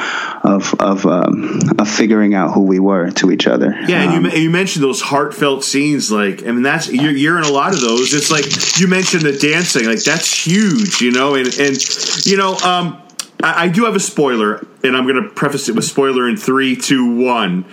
of 0.44 0.74
of 0.80 1.06
um, 1.06 1.60
of 1.78 1.90
figuring 1.90 2.34
out 2.34 2.54
who 2.54 2.62
we 2.62 2.80
were 2.80 3.12
to 3.12 3.32
each 3.32 3.48
other. 3.48 3.76
Yeah, 3.88 4.02
and 4.02 4.26
you, 4.26 4.32
Um, 4.32 4.38
you 4.38 4.50
mentioned 4.50 4.84
those 4.84 5.02
heartfelt 5.02 5.64
scenes. 5.64 6.12
Like, 6.12 6.44
I 6.46 6.52
mean, 6.52 6.64
that's 6.64 6.92
you're, 6.92 7.12
you're 7.12 7.38
in 7.38 7.44
a 7.44 7.52
lot 7.52 7.74
of 7.74 7.82
those. 7.82 8.14
It's 8.14 8.32
like 8.32 8.80
you 8.80 8.88
mentioned 8.88 9.24
the 9.24 9.38
dancing. 9.38 9.86
Like, 9.86 10.04
that's 10.04 10.32
huge, 10.46 11.02
you 11.02 11.12
know. 11.12 11.36
And 11.36 11.48
and 11.60 11.78
you 12.26 12.38
know, 12.38 12.56
um, 12.58 13.02
I, 13.42 13.66
I 13.66 13.68
do 13.70 13.86
have 13.86 13.96
a 13.96 14.00
spoiler, 14.00 14.66
and 14.84 14.96
I'm 14.98 15.04
going 15.08 15.22
to 15.24 15.30
preface 15.30 15.70
it 15.70 15.76
with 15.76 15.86
spoiler 15.86 16.28
in 16.28 16.38
three, 16.38 16.76
two, 16.76 17.16
one. 17.24 17.66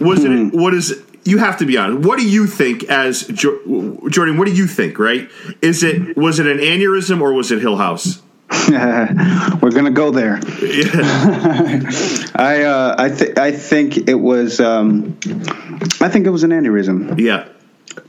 Was 0.00 0.22
Hmm. 0.24 0.48
it? 0.48 0.54
What 0.54 0.74
is? 0.74 1.02
You 1.24 1.38
have 1.38 1.58
to 1.58 1.66
be 1.66 1.76
honest. 1.76 2.06
What 2.06 2.18
do 2.18 2.28
you 2.28 2.46
think, 2.46 2.84
as 2.84 3.26
jo- 3.28 4.00
Jordan? 4.10 4.36
What 4.38 4.46
do 4.48 4.52
you 4.54 4.66
think? 4.66 4.98
Right? 4.98 5.30
Is 5.60 5.82
it? 5.82 6.16
Was 6.16 6.38
it 6.40 6.46
an 6.46 6.58
aneurysm 6.58 7.20
or 7.20 7.32
was 7.32 7.50
it 7.52 7.60
Hill 7.60 7.76
House? 7.76 8.20
We're 8.68 9.70
gonna 9.70 9.90
go 9.90 10.10
there. 10.10 10.38
I 12.36 12.62
uh, 12.64 12.94
I 12.98 13.08
think 13.08 13.38
I 13.38 13.50
think 13.52 14.08
it 14.08 14.14
was 14.20 14.60
um, 14.60 15.16
I 16.00 16.08
think 16.08 16.26
it 16.26 16.30
was 16.30 16.42
an 16.42 16.50
aneurysm. 16.50 17.18
Yeah. 17.18 17.48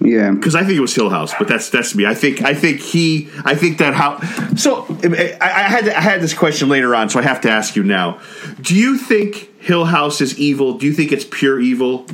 Yeah. 0.04 0.32
because 0.32 0.54
I 0.54 0.64
think 0.64 0.78
it 0.78 0.82
was 0.82 0.94
Hill 0.94 1.10
House, 1.10 1.34
but 1.38 1.48
that's 1.48 1.70
that's 1.70 1.96
me. 1.96 2.06
I 2.06 2.14
think 2.14 2.42
I 2.42 2.54
think 2.54 2.82
he 2.82 3.30
I 3.46 3.56
think 3.56 3.78
that 3.78 3.94
how 3.94 4.20
so 4.56 4.86
I, 5.04 5.38
I 5.40 5.64
had 5.64 5.88
I 5.90 6.02
had 6.02 6.22
this 6.22 6.34
question 6.34 6.68
later 6.70 6.94
on, 6.94 7.10
so 7.10 7.20
I 7.20 7.24
have 7.24 7.42
to 7.42 7.50
ask 7.50 7.76
you 7.76 7.84
now. 7.84 8.20
Do 8.62 8.76
you 8.76 8.98
think 8.98 9.62
Hill 9.62 9.86
House 9.86 10.20
is 10.20 10.38
evil? 10.38 10.78
Do 10.78 10.86
you 10.86 10.94
think 10.94 11.12
it's 11.12 11.26
pure 11.26 11.60
evil? 11.60 12.06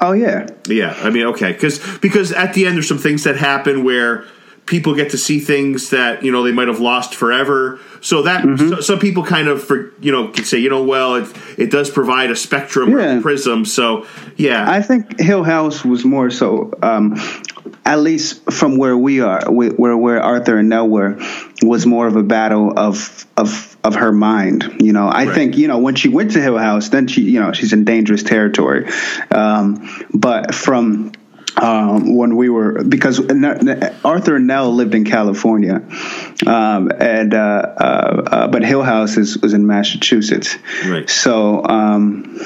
Oh 0.00 0.12
yeah. 0.12 0.48
Yeah, 0.68 0.94
I 0.98 1.10
mean, 1.10 1.26
okay, 1.28 1.52
because 1.52 1.78
because 1.98 2.32
at 2.32 2.52
the 2.52 2.66
end 2.66 2.76
there's 2.76 2.88
some 2.88 2.98
things 2.98 3.24
that 3.24 3.36
happen 3.36 3.84
where 3.84 4.26
people 4.66 4.94
get 4.94 5.10
to 5.10 5.18
see 5.18 5.40
things 5.40 5.90
that 5.90 6.22
you 6.22 6.32
know 6.32 6.42
they 6.42 6.52
might 6.52 6.68
have 6.68 6.80
lost 6.80 7.14
forever. 7.14 7.78
So 8.00 8.22
that 8.22 8.42
so, 8.58 8.80
some 8.80 8.98
people 8.98 9.24
kind 9.24 9.48
of 9.48 9.62
for 9.62 9.92
you 10.00 10.12
know 10.12 10.28
can 10.28 10.44
say 10.44 10.58
you 10.58 10.70
know 10.70 10.82
well 10.84 11.16
it 11.16 11.28
it 11.58 11.70
does 11.70 11.90
provide 11.90 12.30
a 12.30 12.36
spectrum 12.36 12.94
or 12.94 13.00
a 13.00 13.20
prism. 13.20 13.64
So 13.64 14.06
yeah, 14.36 14.70
I 14.70 14.82
think 14.82 15.20
Hill 15.20 15.44
House 15.44 15.84
was 15.84 16.04
more 16.04 16.30
so, 16.30 16.72
um, 16.82 17.16
at 17.84 18.00
least 18.00 18.50
from 18.52 18.76
where 18.76 18.96
we 18.96 19.20
are, 19.20 19.50
where 19.50 19.96
where 19.96 20.20
Arthur 20.22 20.58
and 20.58 20.68
Nell 20.68 20.88
were, 20.88 21.18
was 21.62 21.86
more 21.86 22.06
of 22.06 22.16
a 22.16 22.22
battle 22.22 22.72
of 22.78 23.26
of 23.36 23.76
of 23.84 23.94
her 23.96 24.12
mind. 24.12 24.80
You 24.80 24.92
know, 24.92 25.08
I 25.08 25.24
Right. 25.26 25.34
think 25.34 25.56
you 25.56 25.68
know 25.68 25.78
when 25.78 25.94
she 25.94 26.08
went 26.08 26.32
to 26.32 26.40
Hill 26.42 26.58
House, 26.58 26.88
then 26.90 27.06
she 27.06 27.22
you 27.22 27.40
know 27.40 27.52
she's 27.52 27.72
in 27.72 27.84
dangerous 27.84 28.22
territory. 28.22 28.88
Um, 29.30 29.88
but 30.12 30.54
from 30.54 31.12
um, 31.56 32.16
when 32.16 32.36
we 32.36 32.48
were 32.48 32.82
because 32.82 33.20
Arthur 34.04 34.36
and 34.36 34.46
Nell 34.46 34.74
lived 34.74 34.94
in 34.94 35.04
California, 35.04 35.82
um, 36.46 36.90
and 36.90 37.34
uh, 37.34 37.36
uh, 37.38 38.22
uh, 38.26 38.48
but 38.48 38.64
Hill 38.64 38.82
House 38.82 39.16
is 39.16 39.38
was 39.38 39.54
in 39.54 39.66
Massachusetts. 39.66 40.56
Right. 40.84 41.08
So 41.08 41.64
um, 41.64 42.38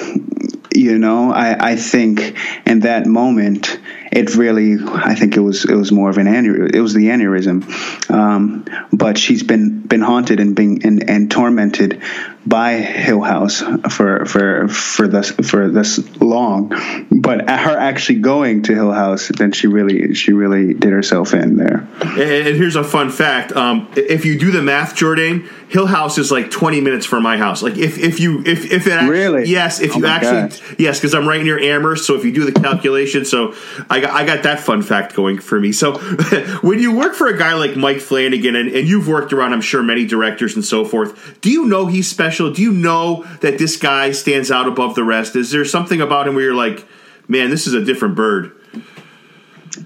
you 0.74 0.98
know, 0.98 1.32
I, 1.32 1.72
I 1.72 1.76
think 1.76 2.36
in 2.66 2.80
that 2.80 3.06
moment, 3.06 3.80
it 4.10 4.34
really, 4.36 4.76
I 4.82 5.14
think 5.14 5.36
it 5.36 5.40
was 5.40 5.64
it 5.64 5.74
was 5.74 5.92
more 5.92 6.10
of 6.10 6.18
an 6.18 6.26
aneurysm. 6.26 6.74
It 6.74 6.80
was 6.80 6.94
the 6.94 7.08
aneurysm, 7.08 8.10
um, 8.10 8.64
but 8.92 9.18
she's 9.18 9.42
been 9.42 9.80
been 9.80 10.00
haunted 10.00 10.40
and 10.40 10.54
being 10.56 10.84
and, 10.84 11.08
and 11.08 11.30
tormented 11.30 12.02
by 12.46 12.74
Hill 12.76 13.20
House 13.20 13.60
for 13.90 14.24
for 14.24 14.68
for 14.68 15.08
this 15.08 15.30
for 15.30 15.68
this 15.68 15.98
long. 16.20 16.72
But 17.10 17.48
her 17.48 17.76
actually 17.76 18.20
going 18.20 18.62
to 18.64 18.74
Hill 18.74 18.92
House, 18.92 19.28
then 19.28 19.52
she 19.52 19.66
really 19.66 20.14
she 20.14 20.32
really 20.32 20.72
did 20.72 20.92
herself 20.92 21.34
in 21.34 21.56
there. 21.56 21.86
And, 22.00 22.18
and 22.20 22.56
here's 22.56 22.76
a 22.76 22.84
fun 22.84 23.10
fact: 23.10 23.52
um, 23.52 23.90
if 23.96 24.24
you 24.24 24.38
do 24.38 24.50
the 24.50 24.62
math, 24.62 24.94
Jordan, 24.96 25.48
Hill 25.68 25.86
House 25.86 26.16
is 26.16 26.30
like 26.30 26.50
20 26.50 26.80
minutes 26.80 27.04
from 27.04 27.22
my 27.22 27.36
house. 27.36 27.62
Like 27.62 27.76
if 27.76 27.98
if 27.98 28.20
you 28.20 28.40
if 28.46 28.72
if 28.72 28.86
it 28.86 28.92
actually, 28.92 29.10
Really? 29.10 29.44
yes, 29.44 29.80
if 29.80 29.94
Oh 29.94 29.98
you 29.98 30.06
actually 30.06 30.58
yes, 30.78 30.98
because 30.98 31.14
I'm 31.14 31.28
right 31.28 31.42
near 31.42 31.58
Amherst. 31.58 32.06
So 32.06 32.14
if 32.14 32.24
you 32.24 32.32
do 32.32 32.50
the 32.50 32.58
calculation, 32.58 33.24
so 33.24 33.54
I 33.90 33.97
got 34.00 34.10
I 34.10 34.24
got 34.24 34.42
that 34.44 34.60
fun 34.60 34.82
fact 34.82 35.14
going 35.14 35.38
for 35.38 35.58
me. 35.60 35.72
So 35.72 35.98
when 36.62 36.78
you 36.78 36.96
work 36.96 37.14
for 37.14 37.26
a 37.26 37.36
guy 37.36 37.54
like 37.54 37.76
Mike 37.76 38.00
Flanagan, 38.00 38.56
and, 38.56 38.68
and 38.70 38.88
you've 38.88 39.08
worked 39.08 39.32
around, 39.32 39.52
I'm 39.52 39.60
sure 39.60 39.82
many 39.82 40.06
directors 40.06 40.54
and 40.54 40.64
so 40.64 40.84
forth. 40.84 41.40
Do 41.40 41.50
you 41.50 41.66
know 41.66 41.86
he's 41.86 42.08
special? 42.08 42.52
Do 42.52 42.62
you 42.62 42.72
know 42.72 43.24
that 43.40 43.58
this 43.58 43.76
guy 43.76 44.12
stands 44.12 44.50
out 44.50 44.68
above 44.68 44.94
the 44.94 45.04
rest? 45.04 45.36
Is 45.36 45.50
there 45.50 45.64
something 45.64 46.00
about 46.00 46.28
him 46.28 46.34
where 46.34 46.44
you're 46.44 46.54
like, 46.54 46.86
man, 47.28 47.50
this 47.50 47.66
is 47.66 47.74
a 47.74 47.84
different 47.84 48.14
bird? 48.14 48.52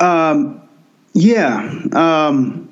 Um, 0.00 0.62
Yeah. 1.14 1.70
Um, 1.92 2.71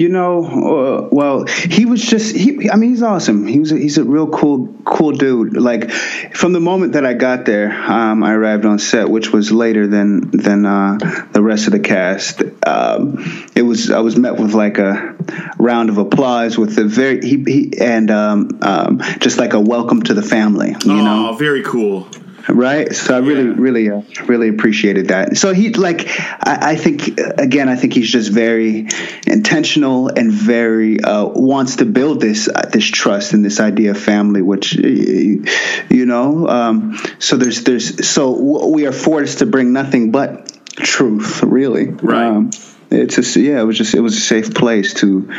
you 0.00 0.08
know, 0.08 0.44
uh, 0.46 1.08
well, 1.12 1.44
he 1.44 1.84
was 1.84 2.00
just 2.00 2.34
he. 2.34 2.70
I 2.70 2.76
mean, 2.76 2.88
he's 2.88 3.02
awesome. 3.02 3.46
He 3.46 3.60
was 3.60 3.70
a, 3.70 3.76
he's 3.76 3.98
a 3.98 4.04
real 4.04 4.28
cool 4.28 4.74
cool 4.82 5.12
dude. 5.12 5.58
Like 5.58 5.90
from 5.90 6.54
the 6.54 6.60
moment 6.60 6.94
that 6.94 7.04
I 7.04 7.12
got 7.12 7.44
there, 7.44 7.70
um, 7.70 8.24
I 8.24 8.32
arrived 8.32 8.64
on 8.64 8.78
set, 8.78 9.10
which 9.10 9.30
was 9.30 9.52
later 9.52 9.86
than 9.86 10.30
than 10.30 10.64
uh, 10.64 11.26
the 11.32 11.42
rest 11.42 11.66
of 11.66 11.74
the 11.74 11.80
cast. 11.80 12.42
Um, 12.66 13.46
it 13.54 13.60
was 13.60 13.90
I 13.90 14.00
was 14.00 14.16
met 14.16 14.38
with 14.38 14.54
like 14.54 14.78
a 14.78 15.16
round 15.58 15.90
of 15.90 15.98
applause 15.98 16.56
with 16.56 16.76
the 16.76 16.84
very 16.84 17.20
he, 17.20 17.44
he 17.44 17.78
and 17.78 18.10
um, 18.10 18.58
um, 18.62 19.02
just 19.18 19.36
like 19.36 19.52
a 19.52 19.60
welcome 19.60 20.02
to 20.04 20.14
the 20.14 20.22
family. 20.22 20.70
You 20.82 20.92
oh, 20.92 21.04
know, 21.04 21.32
very 21.34 21.62
cool. 21.62 22.08
Right 22.48 22.94
so 22.94 23.14
i 23.14 23.18
really 23.18 23.44
Yeah. 23.44 23.54
really 23.58 23.90
uh, 23.90 24.02
really 24.26 24.48
appreciated 24.48 25.08
that 25.08 25.36
so 25.36 25.52
he 25.52 25.72
like 25.74 26.08
I, 26.08 26.72
I 26.72 26.76
think 26.76 27.18
again 27.38 27.68
i 27.68 27.76
think 27.76 27.92
he's 27.92 28.10
just 28.10 28.30
very 28.32 28.88
intentional 29.26 30.08
and 30.08 30.32
very 30.32 31.00
uh, 31.00 31.26
wants 31.26 31.76
to 31.76 31.84
build 31.84 32.20
this 32.20 32.48
uh, 32.48 32.68
this 32.72 32.84
trust 32.86 33.32
and 33.34 33.44
this 33.44 33.60
idea 33.60 33.90
of 33.92 33.98
family 33.98 34.42
which 34.42 34.74
you 34.74 36.06
know 36.06 36.48
um, 36.48 36.98
so 37.18 37.36
there's 37.36 37.64
there's 37.64 38.08
so 38.08 38.68
we 38.70 38.86
are 38.86 38.92
forced 38.92 39.38
to 39.38 39.46
bring 39.46 39.72
nothing 39.72 40.10
but 40.10 40.50
truth 40.76 41.42
really 41.42 41.86
Right. 41.86 42.26
um, 42.26 42.50
it's 42.90 43.16
just 43.16 43.36
yeah 43.36 43.60
it 43.60 43.64
was 43.64 43.76
just 43.78 43.94
it 43.94 44.00
was 44.00 44.16
a 44.16 44.20
safe 44.20 44.54
place 44.54 44.94
to 44.94 45.30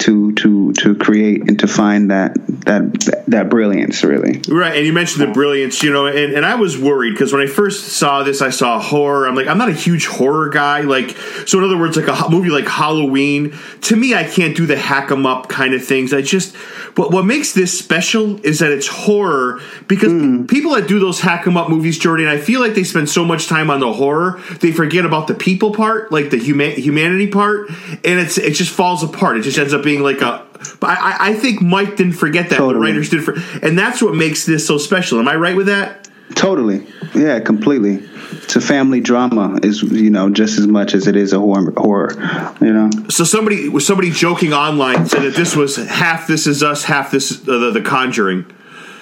to 0.00 0.32
to 0.32 0.72
to 0.74 0.94
create 0.96 1.48
and 1.48 1.58
to 1.58 1.66
find 1.66 2.10
that 2.10 2.34
that 2.66 3.24
that 3.28 3.48
brilliance 3.48 4.02
really 4.02 4.40
Right, 4.48 4.76
and 4.76 4.86
you 4.86 4.92
mentioned 4.92 5.26
the 5.26 5.32
brilliance, 5.32 5.82
you 5.82 5.92
know, 5.92 6.06
and, 6.06 6.32
and 6.32 6.44
I 6.44 6.54
was 6.54 6.78
worried 6.78 7.12
because 7.12 7.32
when 7.32 7.42
I 7.42 7.46
first 7.46 7.88
saw 7.88 8.22
this, 8.22 8.42
I 8.42 8.50
saw 8.50 8.80
horror. 8.80 9.26
I'm 9.26 9.34
like, 9.34 9.46
I'm 9.46 9.58
not 9.58 9.68
a 9.68 9.74
huge 9.74 10.06
horror 10.06 10.48
guy. 10.48 10.80
Like, 10.80 11.10
so 11.46 11.58
in 11.58 11.64
other 11.64 11.78
words, 11.78 11.96
like 11.96 12.08
a 12.08 12.30
movie 12.30 12.50
like 12.50 12.66
Halloween, 12.66 13.56
to 13.82 13.96
me, 13.96 14.14
I 14.14 14.24
can't 14.24 14.56
do 14.56 14.66
the 14.66 14.76
hack 14.76 15.10
'em 15.10 15.26
up 15.26 15.48
kind 15.48 15.74
of 15.74 15.84
things. 15.84 16.12
I 16.12 16.22
just, 16.22 16.56
but 16.94 17.10
what 17.10 17.24
makes 17.24 17.52
this 17.52 17.76
special 17.76 18.40
is 18.44 18.60
that 18.60 18.70
it's 18.70 18.86
horror 18.86 19.60
because 19.88 20.12
hmm. 20.12 20.46
people 20.46 20.72
that 20.74 20.88
do 20.88 20.98
those 20.98 21.20
hack 21.20 21.46
'em 21.46 21.56
up 21.56 21.68
movies, 21.68 21.98
Jordan, 21.98 22.26
I 22.28 22.38
feel 22.38 22.60
like 22.60 22.74
they 22.74 22.84
spend 22.84 23.08
so 23.08 23.24
much 23.24 23.46
time 23.46 23.70
on 23.70 23.80
the 23.80 23.92
horror, 23.92 24.40
they 24.60 24.72
forget 24.72 25.04
about 25.04 25.26
the 25.26 25.34
people 25.34 25.72
part, 25.72 26.12
like 26.12 26.30
the 26.30 26.38
huma- 26.38 26.74
humanity 26.74 27.26
part, 27.26 27.68
and 28.04 28.18
it's 28.18 28.38
it 28.38 28.54
just 28.54 28.70
falls 28.70 29.02
apart. 29.02 29.36
It 29.38 29.42
just 29.42 29.58
ends 29.58 29.74
up 29.74 29.82
being 29.82 29.89
like 29.98 30.20
a. 30.20 30.46
But 30.78 30.90
I, 30.90 31.30
I- 31.30 31.34
think 31.34 31.60
Mike 31.60 31.96
didn't 31.96 32.12
forget 32.14 32.44
that. 32.50 32.56
The 32.56 32.56
Totally. 32.58 32.86
writers 32.90 33.08
did 33.08 33.24
for, 33.24 33.34
and 33.66 33.76
that's 33.76 34.00
what 34.00 34.14
makes 34.14 34.46
this 34.46 34.64
so 34.66 34.78
special. 34.78 35.18
Am 35.18 35.26
I 35.26 35.34
right 35.34 35.56
with 35.56 35.66
that? 35.66 36.08
Totally. 36.36 36.86
Yeah, 37.14 37.40
completely. 37.40 38.06
It's 38.44 38.54
a 38.54 38.60
family 38.60 39.00
drama, 39.00 39.58
is 39.64 39.82
you 39.82 40.10
know, 40.10 40.30
just 40.30 40.58
as 40.60 40.66
much 40.68 40.94
as 40.94 41.08
it 41.08 41.16
is 41.16 41.32
a 41.32 41.38
horror. 41.40 41.72
horror 41.76 42.12
you 42.60 42.72
know. 42.72 42.88
So 43.08 43.24
somebody 43.24 43.68
was 43.68 43.84
somebody 43.84 44.10
joking 44.10 44.52
online 44.52 45.06
said 45.06 45.22
that 45.22 45.34
this 45.34 45.56
was 45.56 45.74
half 45.76 46.28
This 46.28 46.46
Is 46.46 46.62
Us, 46.62 46.84
half 46.84 47.10
this 47.10 47.42
uh, 47.48 47.58
the, 47.58 47.70
the 47.72 47.80
Conjuring. 47.82 48.46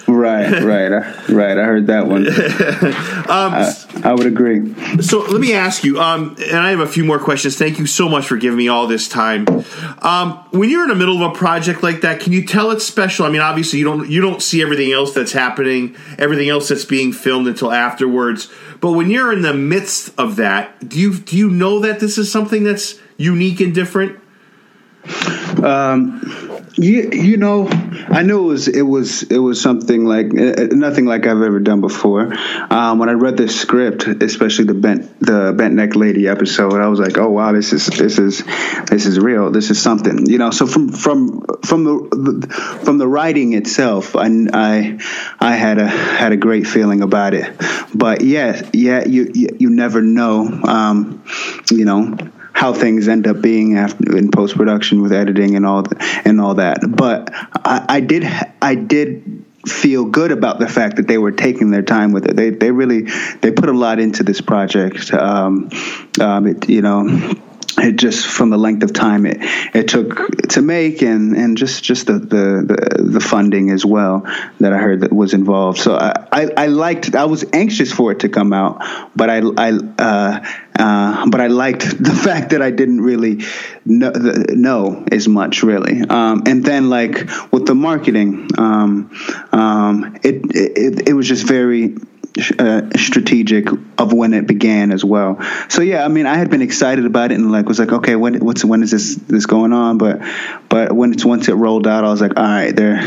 Right, 0.08 0.62
right, 0.62 0.90
I- 0.90 1.24
right. 1.28 1.58
I 1.58 1.64
heard 1.64 1.86
that 1.88 2.06
one. 2.06 2.26
I, 2.30 3.74
I 4.04 4.14
would 4.14 4.26
agree. 4.26 4.74
So 5.02 5.18
let 5.20 5.38
me 5.40 5.52
ask 5.52 5.84
you, 5.84 6.00
um, 6.00 6.34
and 6.40 6.56
I 6.56 6.70
have 6.70 6.80
a 6.80 6.86
few 6.86 7.04
more 7.04 7.18
questions. 7.18 7.58
Thank 7.58 7.78
you 7.78 7.86
so 7.86 8.08
much 8.08 8.26
for 8.26 8.38
giving 8.38 8.56
me 8.56 8.68
all 8.68 8.86
this 8.86 9.06
time. 9.06 9.46
Um, 10.00 10.32
when 10.50 10.70
you're 10.70 10.82
in 10.84 10.88
the 10.88 10.94
middle 10.94 11.22
of 11.22 11.32
a 11.32 11.34
project 11.34 11.82
like 11.82 12.00
that, 12.00 12.20
can 12.20 12.32
you 12.32 12.46
tell 12.46 12.70
it's 12.70 12.86
special? 12.86 13.26
I 13.26 13.30
mean, 13.30 13.42
obviously 13.42 13.78
you 13.80 13.84
don't 13.84 14.08
you 14.08 14.22
don't 14.22 14.40
see 14.42 14.62
everything 14.62 14.92
else 14.92 15.12
that's 15.12 15.32
happening, 15.32 15.94
everything 16.18 16.48
else 16.48 16.68
that's 16.70 16.86
being 16.86 17.12
filmed 17.12 17.46
until 17.46 17.70
afterwards. 17.70 18.50
But 18.80 18.92
when 18.92 19.10
you're 19.10 19.32
in 19.32 19.42
the 19.42 19.52
midst 19.54 20.18
of 20.18 20.36
that, 20.36 20.88
do 20.88 20.98
you 20.98 21.18
do 21.18 21.36
you 21.36 21.50
know 21.50 21.80
that 21.80 22.00
this 22.00 22.16
is 22.16 22.32
something 22.32 22.64
that's 22.64 22.98
unique 23.18 23.60
and 23.60 23.74
different? 23.74 24.18
You, 26.78 27.10
you 27.10 27.36
know, 27.38 27.66
I 27.66 28.22
knew 28.22 28.38
it 28.44 28.46
was 28.46 28.68
it 28.68 28.82
was 28.82 29.24
it 29.24 29.38
was 29.38 29.60
something 29.60 30.04
like 30.04 30.26
uh, 30.26 30.68
nothing 30.70 31.06
like 31.06 31.26
I've 31.26 31.42
ever 31.42 31.58
done 31.58 31.80
before. 31.80 32.32
Um, 32.70 33.00
when 33.00 33.08
I 33.08 33.14
read 33.14 33.36
the 33.36 33.48
script, 33.48 34.06
especially 34.06 34.66
the 34.66 34.74
bent 34.74 35.18
the 35.18 35.52
bent 35.56 35.74
neck 35.74 35.96
lady 35.96 36.28
episode, 36.28 36.74
I 36.74 36.86
was 36.86 37.00
like, 37.00 37.18
oh 37.18 37.30
wow, 37.30 37.50
this 37.50 37.72
is 37.72 37.86
this 37.86 38.20
is 38.20 38.44
this 38.86 39.06
is 39.06 39.18
real. 39.18 39.50
This 39.50 39.70
is 39.70 39.82
something, 39.82 40.30
you 40.30 40.38
know. 40.38 40.52
So 40.52 40.68
from 40.68 40.90
from 40.90 41.44
from 41.64 41.82
the 41.82 42.78
from 42.84 42.98
the 42.98 43.08
writing 43.08 43.54
itself, 43.54 44.14
I 44.14 44.28
I, 44.52 45.00
I 45.40 45.56
had 45.56 45.78
a 45.78 45.88
had 45.88 46.30
a 46.30 46.36
great 46.36 46.68
feeling 46.68 47.02
about 47.02 47.34
it. 47.34 47.52
But 47.92 48.20
yeah, 48.20 48.68
yeah, 48.72 49.04
you 49.04 49.32
you, 49.34 49.48
you 49.58 49.70
never 49.70 50.00
know, 50.00 50.46
um, 50.62 51.24
you 51.72 51.84
know 51.84 52.16
how 52.58 52.72
things 52.72 53.06
end 53.06 53.28
up 53.28 53.40
being 53.40 53.78
after 53.78 54.16
in 54.16 54.32
post 54.32 54.56
production 54.56 55.00
with 55.00 55.12
editing 55.12 55.54
and 55.54 55.64
all 55.64 55.84
th- 55.84 56.02
and 56.24 56.40
all 56.40 56.54
that. 56.54 56.80
But 56.88 57.30
I, 57.32 57.86
I 57.88 58.00
did 58.00 58.24
I 58.60 58.74
did 58.74 59.44
feel 59.64 60.04
good 60.06 60.32
about 60.32 60.58
the 60.58 60.68
fact 60.68 60.96
that 60.96 61.06
they 61.06 61.18
were 61.18 61.30
taking 61.30 61.70
their 61.70 61.82
time 61.82 62.10
with 62.10 62.26
it. 62.26 62.34
They 62.34 62.50
they 62.50 62.72
really 62.72 63.02
they 63.42 63.52
put 63.52 63.68
a 63.68 63.72
lot 63.72 64.00
into 64.00 64.24
this 64.24 64.40
project. 64.40 65.14
Um, 65.14 65.70
um, 66.20 66.48
it, 66.48 66.68
you 66.68 66.82
know. 66.82 67.36
It 67.76 67.96
just 67.96 68.26
from 68.26 68.50
the 68.50 68.56
length 68.56 68.82
of 68.82 68.92
time 68.92 69.26
it, 69.26 69.38
it 69.74 69.88
took 69.88 70.38
to 70.48 70.62
make 70.62 71.02
and, 71.02 71.36
and 71.36 71.56
just, 71.56 71.84
just 71.84 72.06
the, 72.06 72.14
the, 72.14 73.02
the, 73.04 73.20
funding 73.20 73.70
as 73.70 73.84
well 73.84 74.26
that 74.58 74.72
I 74.72 74.78
heard 74.78 75.00
that 75.00 75.12
was 75.12 75.34
involved. 75.34 75.78
So 75.78 75.94
I, 75.94 76.26
I, 76.32 76.50
I 76.56 76.66
liked 76.66 77.14
I 77.14 77.26
was 77.26 77.44
anxious 77.52 77.92
for 77.92 78.10
it 78.12 78.20
to 78.20 78.28
come 78.28 78.52
out, 78.52 78.82
but 79.14 79.30
I 79.30 79.38
I 79.38 79.70
uh, 79.98 80.46
uh, 80.78 81.28
but 81.28 81.40
I 81.40 81.48
liked 81.48 81.82
the 82.02 82.14
fact 82.14 82.50
that 82.50 82.62
I 82.62 82.70
didn't 82.70 83.00
really 83.00 83.44
know, 83.84 84.10
the, 84.10 84.54
know 84.54 85.04
as 85.10 85.26
much, 85.28 85.62
really. 85.62 86.00
Um, 86.08 86.44
and 86.46 86.64
then, 86.64 86.88
like 86.88 87.28
with 87.52 87.66
the 87.66 87.74
marketing, 87.74 88.48
um, 88.56 89.10
um, 89.52 90.16
it, 90.22 90.42
it 90.54 91.08
it 91.08 91.12
was 91.12 91.26
just 91.26 91.46
very 91.46 91.96
uh, 92.58 92.82
strategic 92.96 93.68
of 93.98 94.12
when 94.12 94.32
it 94.32 94.46
began 94.46 94.92
as 94.92 95.04
well. 95.04 95.40
So 95.68 95.82
yeah, 95.82 96.04
I 96.04 96.08
mean, 96.08 96.26
I 96.26 96.36
had 96.36 96.50
been 96.50 96.62
excited 96.62 97.04
about 97.04 97.32
it 97.32 97.36
and 97.36 97.50
like 97.50 97.66
was 97.66 97.78
like, 97.78 97.92
okay, 97.92 98.16
when 98.16 98.38
what's 98.44 98.64
when 98.64 98.82
is 98.82 98.90
this 98.90 99.16
this 99.16 99.46
going 99.46 99.72
on? 99.72 99.98
But 99.98 100.20
but 100.68 100.92
when 100.92 101.12
it's 101.12 101.24
once 101.24 101.48
it 101.48 101.54
rolled 101.54 101.86
out, 101.86 102.04
I 102.04 102.08
was 102.08 102.20
like, 102.20 102.36
all 102.36 102.44
right, 102.44 102.74
they're 102.74 103.00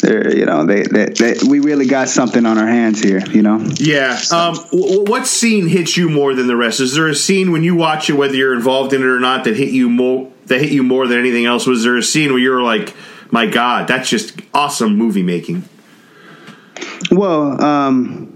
they're 0.00 0.36
you 0.36 0.46
know 0.46 0.64
they, 0.64 0.82
they, 0.82 1.06
they 1.06 1.34
we 1.48 1.60
really 1.60 1.86
got 1.86 2.08
something 2.08 2.46
on 2.46 2.58
our 2.58 2.66
hands 2.66 3.02
here, 3.02 3.20
you 3.30 3.42
know. 3.42 3.58
Yeah. 3.76 4.18
Um, 4.32 4.54
w- 4.70 5.04
what 5.04 5.26
scene 5.26 5.68
hits 5.68 5.96
you 5.96 6.08
more 6.08 6.34
than 6.34 6.46
the 6.46 6.56
rest? 6.56 6.80
Is 6.80 6.94
there 6.94 7.08
a 7.08 7.14
scene 7.14 7.52
when 7.52 7.62
you 7.62 7.74
watch 7.74 8.08
it, 8.08 8.14
whether 8.14 8.34
you're 8.34 8.54
involved 8.54 8.92
in 8.92 9.02
it 9.02 9.06
or 9.06 9.20
not, 9.20 9.44
that 9.44 9.56
hit 9.56 9.70
you 9.70 9.90
more 9.90 10.30
that 10.46 10.60
hit 10.60 10.72
you 10.72 10.82
more 10.82 11.06
than 11.06 11.18
anything 11.18 11.44
else? 11.44 11.66
Was 11.66 11.84
there 11.84 11.96
a 11.96 12.02
scene 12.02 12.30
where 12.30 12.40
you 12.40 12.50
were 12.50 12.62
like, 12.62 12.94
"My 13.30 13.46
God, 13.46 13.88
that's 13.88 14.08
just 14.08 14.40
awesome 14.54 14.96
movie 14.96 15.22
making"? 15.22 15.68
Well, 17.10 17.62
um, 17.62 18.27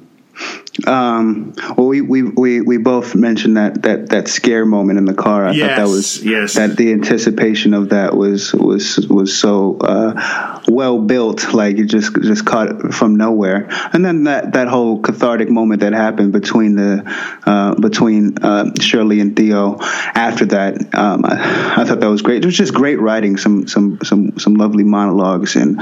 um, 0.87 1.53
well, 1.77 1.87
we, 1.87 2.01
we, 2.01 2.23
we, 2.23 2.61
we 2.63 2.79
both 2.79 3.15
mentioned 3.15 3.59
that, 3.59 3.83
that, 3.83 4.09
that 4.09 4.29
scare 4.29 4.65
moment 4.65 4.99
in 4.99 5.05
the 5.05 5.15
car. 5.15 5.47
I 5.47 5.53
thought 5.53 5.67
that 5.67 5.79
Yes, 5.79 5.89
was 5.89 6.25
yes. 6.25 6.55
that 6.55 6.77
the 6.77 6.93
anticipation 6.93 7.75
of 7.75 7.91
that 7.91 8.17
was 8.17 8.55
was 8.55 8.99
was 9.09 9.39
so 9.39 9.77
uh, 9.79 10.61
well 10.69 10.99
built, 10.99 11.53
like 11.53 11.77
it 11.77 11.87
just 11.87 12.15
just 12.23 12.47
caught 12.47 12.95
from 12.95 13.17
nowhere. 13.17 13.69
And 13.93 14.05
then 14.05 14.25
that, 14.25 14.55
that 14.55 14.69
whole 14.69 15.01
cathartic 15.01 15.51
moment 15.51 15.81
that 15.81 15.93
happened 15.93 16.33
between 16.33 16.77
the 16.77 17.03
uh, 17.45 17.75
between 17.75 18.39
uh, 18.39 18.71
Shirley 18.81 19.21
and 19.21 19.37
Theo. 19.37 19.77
After 19.81 20.47
that, 20.47 20.95
um, 20.95 21.25
I, 21.27 21.75
I 21.77 21.85
thought 21.85 22.01
that 22.01 22.11
was 22.11 22.23
great. 22.23 22.43
It 22.43 22.47
was 22.47 22.57
just 22.57 22.73
great 22.73 22.99
writing, 22.99 23.37
some 23.37 23.67
some 23.69 23.99
some 24.03 24.39
some 24.39 24.55
lovely 24.55 24.85
monologues, 24.85 25.55
and 25.57 25.79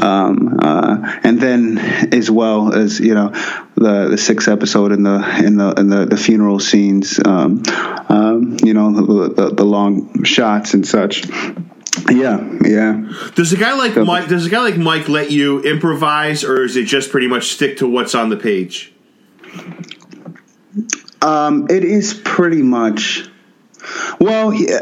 um, 0.00 0.58
uh, 0.62 1.18
and 1.24 1.40
then 1.40 1.78
as 1.78 2.30
well 2.30 2.72
as 2.72 3.00
you 3.00 3.14
know 3.14 3.32
the 3.78 4.08
the 4.10 4.18
sixth 4.18 4.48
episode 4.48 4.92
in 4.92 5.02
the 5.02 5.42
in 5.44 5.56
the 5.56 5.72
in 5.72 5.88
the, 5.88 6.06
the 6.06 6.16
funeral 6.16 6.58
scenes. 6.58 7.20
Um, 7.24 7.62
um, 8.08 8.56
you 8.62 8.74
know 8.74 8.92
the, 8.92 9.34
the 9.34 9.54
the 9.54 9.64
long 9.64 10.24
shots 10.24 10.74
and 10.74 10.86
such. 10.86 11.26
Yeah, 12.10 12.58
yeah. 12.64 13.12
Does 13.34 13.52
a 13.52 13.56
guy 13.56 13.74
like 13.74 13.94
Go. 13.94 14.04
Mike? 14.04 14.28
Does 14.28 14.46
a 14.46 14.50
guy 14.50 14.60
like 14.60 14.78
Mike 14.78 15.08
let 15.08 15.30
you 15.30 15.60
improvise, 15.62 16.44
or 16.44 16.62
is 16.62 16.76
it 16.76 16.84
just 16.84 17.10
pretty 17.10 17.28
much 17.28 17.48
stick 17.48 17.78
to 17.78 17.88
what's 17.88 18.14
on 18.14 18.28
the 18.28 18.36
page? 18.36 18.92
Um, 21.20 21.66
it 21.68 21.84
is 21.84 22.14
pretty 22.14 22.62
much. 22.62 23.28
Well, 24.20 24.52
yeah, 24.52 24.80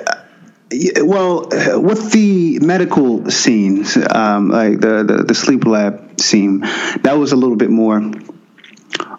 yeah, 0.70 1.02
well, 1.02 1.48
with 1.80 2.12
the 2.12 2.58
medical 2.60 3.30
scenes, 3.30 3.96
um, 3.96 4.48
like 4.48 4.80
the, 4.80 5.04
the 5.04 5.24
the 5.24 5.34
sleep 5.34 5.64
lab 5.64 6.20
scene, 6.20 6.60
that 7.02 7.16
was 7.18 7.32
a 7.32 7.36
little 7.36 7.56
bit 7.56 7.70
more, 7.70 8.00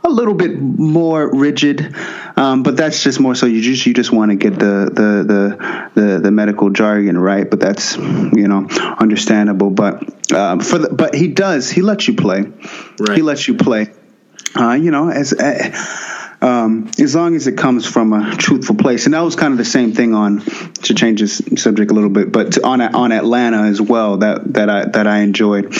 a 0.03 0.09
little 0.09 0.33
bit 0.33 0.59
more 0.59 1.29
rigid. 1.29 1.95
Um, 2.35 2.63
but 2.63 2.77
that's 2.77 3.03
just 3.03 3.19
more 3.19 3.35
so 3.35 3.45
you 3.45 3.61
just 3.61 3.85
you 3.85 3.93
just 3.93 4.11
want 4.11 4.31
to 4.31 4.35
get 4.35 4.57
the, 4.59 4.89
the 4.93 5.23
the 5.95 6.01
the 6.01 6.19
the 6.19 6.31
medical 6.31 6.69
jargon 6.69 7.17
right. 7.17 7.49
But 7.49 7.59
that's 7.59 7.97
you 7.97 8.47
know 8.47 8.67
understandable. 8.69 9.69
But 9.69 10.33
um, 10.33 10.59
for 10.59 10.79
the, 10.79 10.89
but 10.89 11.15
he 11.15 11.27
does 11.27 11.69
he 11.69 11.81
lets 11.81 12.07
you 12.07 12.15
play. 12.15 12.41
Right. 12.99 13.17
He 13.17 13.21
lets 13.21 13.47
you 13.47 13.55
play. 13.55 13.91
Uh, 14.55 14.73
you 14.73 14.91
know 14.91 15.09
as. 15.09 15.33
Uh, 15.33 16.03
um, 16.39 16.91
as 16.99 17.15
long 17.15 17.35
as 17.35 17.47
it 17.47 17.57
comes 17.57 17.87
from 17.87 18.13
a 18.13 18.35
truthful 18.35 18.75
place, 18.75 19.05
and 19.05 19.15
that 19.15 19.21
was 19.21 19.35
kind 19.35 19.53
of 19.53 19.57
the 19.57 19.65
same 19.65 19.93
thing 19.93 20.13
on 20.13 20.41
to 20.41 20.93
change 20.93 21.19
this 21.19 21.41
subject 21.55 21.89
a 21.89 21.95
little 21.95 22.11
bit, 22.11 22.31
but 22.31 22.63
on 22.63 22.79
on 22.79 23.11
Atlanta 23.11 23.63
as 23.63 23.81
well 23.81 24.17
that 24.17 24.53
that 24.53 24.69
I 24.69 24.85
that 24.85 25.07
I 25.07 25.19
enjoyed. 25.21 25.75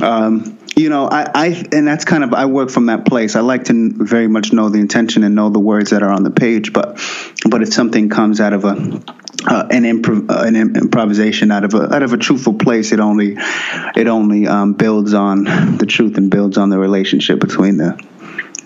Um, 0.00 0.57
you 0.78 0.88
know, 0.88 1.08
I, 1.08 1.30
I 1.34 1.46
and 1.72 1.86
that's 1.86 2.04
kind 2.04 2.22
of 2.22 2.32
I 2.32 2.46
work 2.46 2.70
from 2.70 2.86
that 2.86 3.04
place. 3.04 3.34
I 3.34 3.40
like 3.40 3.64
to 3.64 3.90
very 3.92 4.28
much 4.28 4.52
know 4.52 4.68
the 4.68 4.78
intention 4.78 5.24
and 5.24 5.34
know 5.34 5.50
the 5.50 5.58
words 5.58 5.90
that 5.90 6.02
are 6.02 6.10
on 6.10 6.22
the 6.22 6.30
page, 6.30 6.72
but 6.72 7.00
but 7.48 7.62
if 7.62 7.72
something 7.72 8.08
comes 8.08 8.40
out 8.40 8.52
of 8.52 8.64
a 8.64 9.02
uh, 9.46 9.68
an, 9.70 9.84
improv- 9.84 10.30
uh, 10.30 10.44
an 10.44 10.56
im- 10.56 10.76
improvisation 10.76 11.50
out 11.50 11.64
of 11.64 11.74
a 11.74 11.94
out 11.94 12.02
of 12.02 12.12
a 12.12 12.16
truthful 12.16 12.54
place, 12.54 12.92
it 12.92 13.00
only 13.00 13.36
it 13.96 14.06
only 14.06 14.46
um, 14.46 14.74
builds 14.74 15.14
on 15.14 15.44
the 15.78 15.86
truth 15.86 16.16
and 16.16 16.30
builds 16.30 16.58
on 16.58 16.70
the 16.70 16.78
relationship 16.78 17.40
between 17.40 17.76
the 17.76 18.00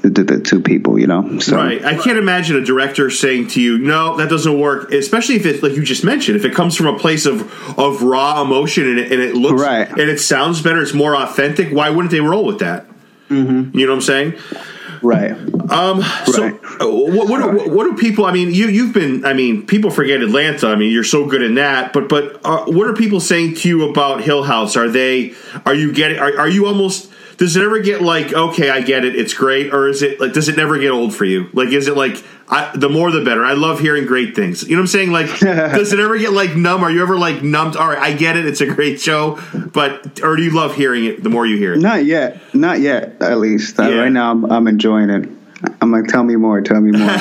the, 0.09 0.25
the, 0.25 0.41
two 0.41 0.61
people. 0.61 0.99
You 0.99 1.07
know, 1.07 1.39
so 1.39 1.57
Right. 1.57 1.85
I 1.85 1.97
can't 1.97 2.19
imagine 2.19 2.57
a 2.57 2.65
director 2.65 3.11
saying 3.11 3.49
to 3.49 3.61
you, 3.61 3.79
"No, 3.79 4.17
that 4.17 4.29
doesn't 4.29 4.59
work." 4.59 4.93
Especially 4.93 5.37
if 5.37 5.47
it's 5.47 5.63
like 5.63 5.73
you 5.73 5.83
just 5.83 6.05
mentioned, 6.05 6.37
if 6.37 6.45
it 6.45 6.55
comes 6.55 6.77
from 6.77 6.87
a 6.87 6.99
place 6.99 7.27
of 7.27 7.43
of 7.79 8.03
raw 8.03 8.43
emotion 8.43 8.89
and 8.89 8.99
it, 8.99 9.13
and 9.13 9.21
it 9.23 9.35
looks 9.35 9.63
Right. 9.63 9.89
and 9.89 10.01
it 10.11 10.21
sounds 10.21 10.61
better, 10.63 10.83
it's 10.83 10.95
more 10.95 11.17
authentic. 11.17 11.71
Why 11.71 11.91
wouldn't 11.91 12.11
they 12.11 12.21
roll 12.21 12.45
with 12.45 12.59
that? 12.61 12.87
Mm-hmm. 13.29 13.77
You 13.79 13.87
know 13.87 13.93
what 13.93 13.97
I'm 13.97 14.03
saying? 14.03 14.35
right. 15.03 15.33
Um, 15.71 16.03
so, 16.27 16.43
Right. 16.43 16.55
uh, 16.81 16.89
what, 16.89 17.29
what, 17.29 17.41
do- 17.41 17.71
what, 17.71 17.85
do 17.85 17.97
people? 17.97 18.25
I 18.25 18.33
mean, 18.33 18.53
you 18.55 18.69
you've 18.69 18.93
been. 18.95 19.25
I 19.25 19.33
mean, 19.33 19.67
people 19.67 19.91
forget 19.91 20.21
Atlanta. 20.21 20.69
I 20.69 20.77
mean, 20.77 20.93
you're 20.93 21.03
so 21.05 21.27
good 21.27 21.43
in 21.43 21.55
that. 21.57 21.93
But 21.93 22.09
but 22.09 22.41
uh, 22.45 22.65
what 22.67 22.87
are 22.89 22.93
people 22.95 23.19
saying 23.21 23.55
to 23.57 23.69
you 23.69 23.89
about 23.91 24.23
Hill 24.23 24.43
House? 24.45 24.77
Are 24.77 24.89
they? 24.89 25.35
Are 25.67 25.75
you 25.75 25.93
getting? 25.93 26.19
Are, 26.19 26.39
are 26.41 26.49
you 26.49 26.67
almost? 26.67 27.11
Does 27.43 27.57
it 27.57 27.65
ever 27.65 27.81
get 27.81 28.01
like 28.01 28.33
okay, 28.33 28.71
I 28.71 28.83
get 28.83 29.05
it, 29.05 29.17
it's 29.17 29.35
great, 29.35 29.75
or 29.75 29.89
is 29.89 30.01
it 30.01 30.21
like 30.21 30.33
does 30.33 30.49
it 30.49 30.57
never 30.57 30.79
get 30.79 30.93
old 30.93 31.13
for 31.13 31.25
you? 31.25 31.51
Like, 31.53 31.71
is 31.71 31.89
it 31.89 31.97
like 31.97 32.23
I, 32.49 32.71
the 32.77 32.89
more 32.89 33.11
the 33.11 33.25
better? 33.25 33.45
I 33.45 33.55
love 33.55 33.81
hearing 33.81 34.07
great 34.07 34.37
things. 34.37 34.63
You 34.63 34.77
know 34.77 34.79
what 34.83 34.83
I'm 34.83 34.87
saying? 34.87 35.11
Like, 35.11 35.27
does 35.41 35.93
it 35.93 35.99
ever 35.99 36.17
get 36.19 36.33
like 36.33 36.55
numb? 36.55 36.85
Are 36.85 36.91
you 36.93 37.03
ever 37.03 37.19
like 37.19 37.43
numbed? 37.43 37.75
All 37.75 37.89
right, 37.89 37.99
I 37.99 38.13
get 38.13 38.37
it, 38.37 38.47
it's 38.47 38.61
a 38.61 38.67
great 38.67 39.01
show, 39.01 39.41
but 39.73 40.21
or 40.23 40.37
do 40.37 40.45
you 40.45 40.53
love 40.53 40.77
hearing 40.77 41.05
it 41.05 41.25
the 41.25 41.31
more 41.31 41.45
you 41.45 41.57
hear 41.57 41.73
it? 41.73 41.81
Not 41.81 42.05
yet. 42.05 42.41
Not 42.55 42.79
yet. 42.79 43.21
At 43.21 43.39
least 43.39 43.77
Uh, 43.81 43.93
right 43.93 44.13
now, 44.13 44.31
I'm, 44.31 44.45
I'm 44.45 44.69
enjoying 44.69 45.11
it. 45.11 45.29
I'm 45.81 45.91
like, 45.91 46.07
tell 46.07 46.23
me 46.23 46.37
more. 46.37 46.61
Tell 46.61 46.81
me 46.81 46.93
more. 46.93 47.11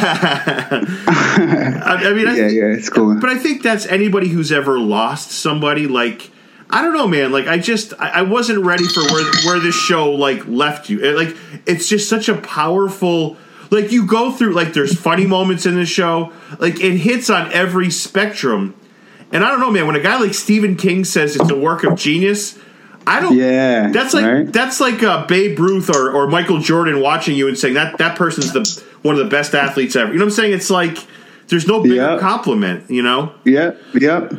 I, 1.83 1.97
I 1.99 2.13
mean, 2.13 2.27
I, 2.27 2.35
yeah, 2.35 2.47
yeah, 2.47 2.65
it's 2.65 2.91
cool. 2.91 3.15
But 3.15 3.31
I 3.31 3.39
think 3.39 3.63
that's 3.63 3.87
anybody 3.87 4.27
who's 4.27 4.51
ever 4.51 4.79
lost 4.79 5.31
somebody. 5.31 5.87
Like 5.87 6.29
I 6.71 6.81
don't 6.81 6.93
know, 6.93 7.07
man. 7.07 7.31
Like 7.31 7.47
I 7.47 7.57
just 7.57 7.93
I, 7.99 8.09
I 8.09 8.21
wasn't 8.21 8.63
ready 8.65 8.87
for 8.87 9.01
where 9.01 9.31
where 9.45 9.59
this 9.59 9.75
show 9.75 10.11
like 10.11 10.47
left 10.47 10.89
you. 10.89 11.03
It, 11.03 11.15
like 11.15 11.35
it's 11.65 11.87
just 11.87 12.09
such 12.09 12.29
a 12.29 12.35
powerful. 12.35 13.37
Like 13.69 13.91
you 13.91 14.05
go 14.05 14.31
through 14.31 14.53
like 14.53 14.73
there's 14.73 14.99
funny 14.99 15.25
moments 15.25 15.65
in 15.65 15.75
the 15.75 15.85
show. 15.85 16.33
Like 16.59 16.79
it 16.79 16.97
hits 16.97 17.29
on 17.29 17.51
every 17.53 17.89
spectrum. 17.89 18.75
And 19.31 19.45
I 19.45 19.49
don't 19.49 19.61
know, 19.61 19.71
man. 19.71 19.87
When 19.87 19.95
a 19.95 20.01
guy 20.01 20.19
like 20.19 20.33
Stephen 20.33 20.75
King 20.75 21.05
says 21.05 21.35
it's 21.35 21.49
a 21.49 21.55
work 21.55 21.83
of 21.85 21.97
genius, 21.97 22.59
I 23.07 23.19
don't. 23.19 23.35
Yeah, 23.35 23.89
that's 23.89 24.13
like 24.13 24.25
right? 24.25 24.51
that's 24.51 24.79
like 24.79 25.01
uh, 25.03 25.25
Babe 25.25 25.57
Ruth 25.59 25.89
or, 25.89 26.11
or 26.11 26.27
Michael 26.27 26.59
Jordan 26.59 27.01
watching 27.01 27.35
you 27.35 27.47
and 27.47 27.57
saying 27.57 27.73
that 27.75 27.97
that 27.97 28.17
person's 28.17 28.53
the 28.53 28.83
one 29.01 29.15
of 29.15 29.19
the 29.19 29.29
best 29.29 29.55
athletes 29.55 29.95
ever. 29.95 30.11
You 30.11 30.19
know 30.19 30.25
what 30.25 30.31
I'm 30.31 30.35
saying? 30.35 30.53
It's 30.53 30.69
like 30.69 30.97
there's 31.51 31.67
no 31.67 31.83
bigger 31.83 31.95
Yeah. 31.95 32.17
compliment. 32.19 32.89
You 32.89 33.03
know. 33.03 33.33
Yep, 33.45 33.79
yep. 33.95 34.33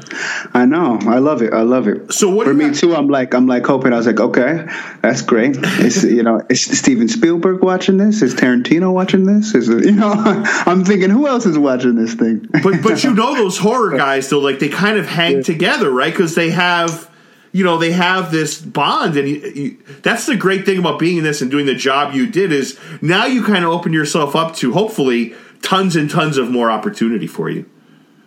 I 0.52 0.64
know. 0.66 0.98
I 1.06 1.18
love 1.18 1.42
it. 1.42 1.52
I 1.52 1.62
love 1.62 1.86
it. 1.86 2.12
So 2.12 2.28
what 2.28 2.46
for 2.46 2.54
me 2.54 2.72
too? 2.74 2.94
I'm 2.96 3.06
like, 3.08 3.34
I'm 3.34 3.46
like 3.46 3.64
hoping. 3.64 3.92
I 3.92 3.96
was 3.98 4.06
like, 4.06 4.18
okay, 4.18 4.66
that's 5.02 5.22
great. 5.22 5.56
Is 5.78 6.02
you 6.18 6.22
know, 6.24 6.40
is 6.50 6.64
Steven 6.64 7.08
Spielberg 7.08 7.62
watching 7.62 7.98
this? 7.98 8.22
Is 8.22 8.34
Tarantino 8.34 8.92
watching 8.92 9.24
this? 9.24 9.54
Is 9.54 9.68
it, 9.68 9.84
you 9.84 9.92
know? 9.92 10.12
I'm 10.66 10.84
thinking, 10.84 11.10
who 11.10 11.28
else 11.28 11.46
is 11.46 11.56
watching 11.58 11.94
this 11.94 12.14
thing? 12.14 12.48
But 12.62 12.82
but 12.82 13.04
you 13.04 13.14
know 13.20 13.34
those 13.36 13.58
horror 13.58 13.96
guys 13.96 14.28
though, 14.28 14.40
like 14.40 14.58
they 14.58 14.68
kind 14.68 14.98
of 14.98 15.06
hang 15.06 15.42
together, 15.44 15.90
right? 15.90 16.12
Because 16.12 16.34
they 16.34 16.50
have, 16.50 17.10
you 17.52 17.62
know, 17.64 17.76
they 17.76 17.92
have 17.92 18.30
this 18.32 18.58
bond, 18.60 19.16
and 19.16 19.28
you, 19.28 19.36
you, 19.54 19.78
that's 20.02 20.24
the 20.26 20.36
great 20.36 20.64
thing 20.64 20.78
about 20.78 20.98
being 20.98 21.18
in 21.18 21.24
this 21.24 21.42
and 21.42 21.50
doing 21.50 21.66
the 21.66 21.74
job 21.74 22.14
you 22.14 22.26
did 22.26 22.50
is 22.50 22.78
now 23.02 23.26
you 23.26 23.44
kind 23.44 23.64
of 23.64 23.70
open 23.70 23.92
yourself 23.92 24.34
up 24.34 24.54
to 24.56 24.72
hopefully 24.72 25.34
tons 25.62 25.96
and 25.96 26.10
tons 26.10 26.36
of 26.36 26.50
more 26.50 26.70
opportunity 26.70 27.26
for 27.26 27.48
you. 27.48 27.64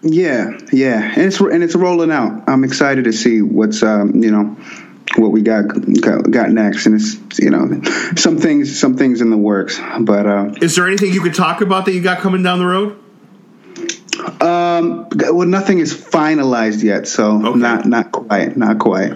Yeah, 0.01 0.57
yeah, 0.71 1.01
and 1.15 1.23
it's 1.23 1.39
and 1.39 1.63
it's 1.63 1.75
rolling 1.75 2.11
out. 2.11 2.43
I'm 2.47 2.63
excited 2.63 3.05
to 3.05 3.11
see 3.13 3.41
what's 3.41 3.81
um, 3.83 4.21
you 4.23 4.31
know 4.31 4.55
what 5.17 5.31
we 5.31 5.41
got, 5.41 5.63
got 6.01 6.29
got 6.29 6.49
next, 6.51 6.85
and 6.85 6.95
it's 6.95 7.17
you 7.39 7.49
know 7.49 7.81
some 8.15 8.37
things 8.37 8.79
some 8.79 8.97
things 8.97 9.21
in 9.21 9.29
the 9.31 9.37
works. 9.37 9.79
But 9.99 10.25
uh, 10.27 10.53
Is 10.61 10.75
there 10.75 10.85
anything 10.87 11.11
you 11.13 11.21
could 11.21 11.33
talk 11.33 11.61
about 11.61 11.85
that 11.85 11.93
you 11.93 12.01
got 12.01 12.19
coming 12.19 12.43
down 12.43 12.59
the 12.59 12.65
road? 12.67 12.99
um, 14.41 15.07
well, 15.11 15.47
nothing 15.47 15.79
is 15.79 15.93
finalized 15.93 16.83
yet, 16.83 17.07
so 17.07 17.43
Okay. 17.45 17.59
not 17.59 17.85
not 17.85 18.11
quite, 18.11 18.55
not 18.55 18.79
quite. 18.79 19.13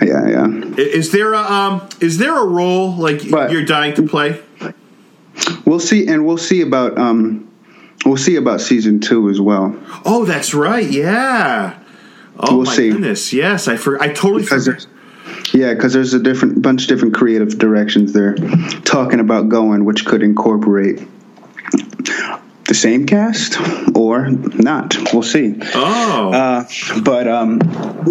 Yeah, 0.00 0.26
yeah. 0.28 0.46
Is 0.78 1.12
there 1.12 1.34
a 1.34 1.38
um 1.40 1.88
is 2.00 2.18
there 2.18 2.36
a 2.36 2.46
role 2.46 2.92
like 2.96 3.28
But- 3.30 3.50
you're 3.52 3.64
dying 3.64 3.94
to 3.96 4.02
play? 4.06 4.40
We'll 5.64 5.80
see, 5.80 6.06
and 6.08 6.26
we'll 6.26 6.38
see 6.38 6.60
about 6.60 6.98
um, 6.98 7.48
we'll 8.04 8.16
see 8.16 8.36
about 8.36 8.60
season 8.60 9.00
two 9.00 9.28
as 9.30 9.40
well. 9.40 9.76
Oh, 10.04 10.24
that's 10.24 10.54
right. 10.54 10.88
Yeah. 10.90 11.78
Oh 12.38 12.56
We'll 12.58 12.66
my 12.66 12.74
see. 12.74 12.90
goodness. 12.90 13.32
Yes, 13.32 13.68
I 13.68 13.76
for, 13.76 14.00
I 14.02 14.08
totally 14.12 14.42
Because 14.42 14.66
forgot. 14.66 14.86
yeah, 15.54 15.74
because 15.74 15.92
there's 15.92 16.14
a 16.14 16.18
different 16.18 16.62
bunch 16.62 16.82
of 16.82 16.88
different 16.88 17.14
creative 17.14 17.58
directions 17.58 18.12
they're 18.12 18.34
talking 18.84 19.20
about 19.20 19.48
going, 19.48 19.84
which 19.84 20.04
could 20.06 20.22
incorporate 20.22 21.06
the 22.72 22.78
same 22.78 23.04
cast 23.04 23.60
or 23.94 24.30
not. 24.30 24.96
We'll 25.12 25.22
see. 25.22 25.60
Oh. 25.74 26.32
Uh, 26.32 26.64
but 27.02 27.28
um, 27.28 27.60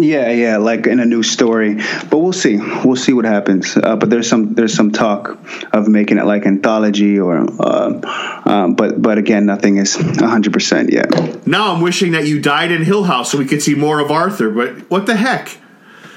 yeah, 0.00 0.30
yeah, 0.30 0.58
like 0.58 0.86
in 0.86 1.00
a 1.00 1.04
new 1.04 1.24
story. 1.24 1.74
But 2.08 2.18
we'll 2.18 2.32
see. 2.32 2.58
We'll 2.84 2.94
see 2.94 3.12
what 3.12 3.24
happens. 3.24 3.76
Uh, 3.76 3.96
but 3.96 4.08
there's 4.08 4.28
some 4.28 4.54
there's 4.54 4.72
some 4.72 4.92
talk 4.92 5.36
of 5.72 5.88
making 5.88 6.18
it 6.18 6.26
like 6.26 6.46
anthology 6.46 7.18
or, 7.18 7.38
uh, 7.60 8.42
um, 8.46 8.74
but 8.74 9.02
but 9.02 9.18
again, 9.18 9.46
nothing 9.46 9.78
is 9.78 9.96
100 9.96 10.52
percent 10.52 10.92
yet. 10.92 11.44
Now 11.44 11.74
I'm 11.74 11.80
wishing 11.80 12.12
that 12.12 12.28
you 12.28 12.40
died 12.40 12.70
in 12.70 12.84
Hill 12.84 13.02
House 13.02 13.32
so 13.32 13.38
we 13.38 13.46
could 13.46 13.62
see 13.62 13.74
more 13.74 13.98
of 13.98 14.12
Arthur, 14.12 14.48
but 14.50 14.88
what 14.90 15.06
the 15.06 15.16
heck? 15.16 15.58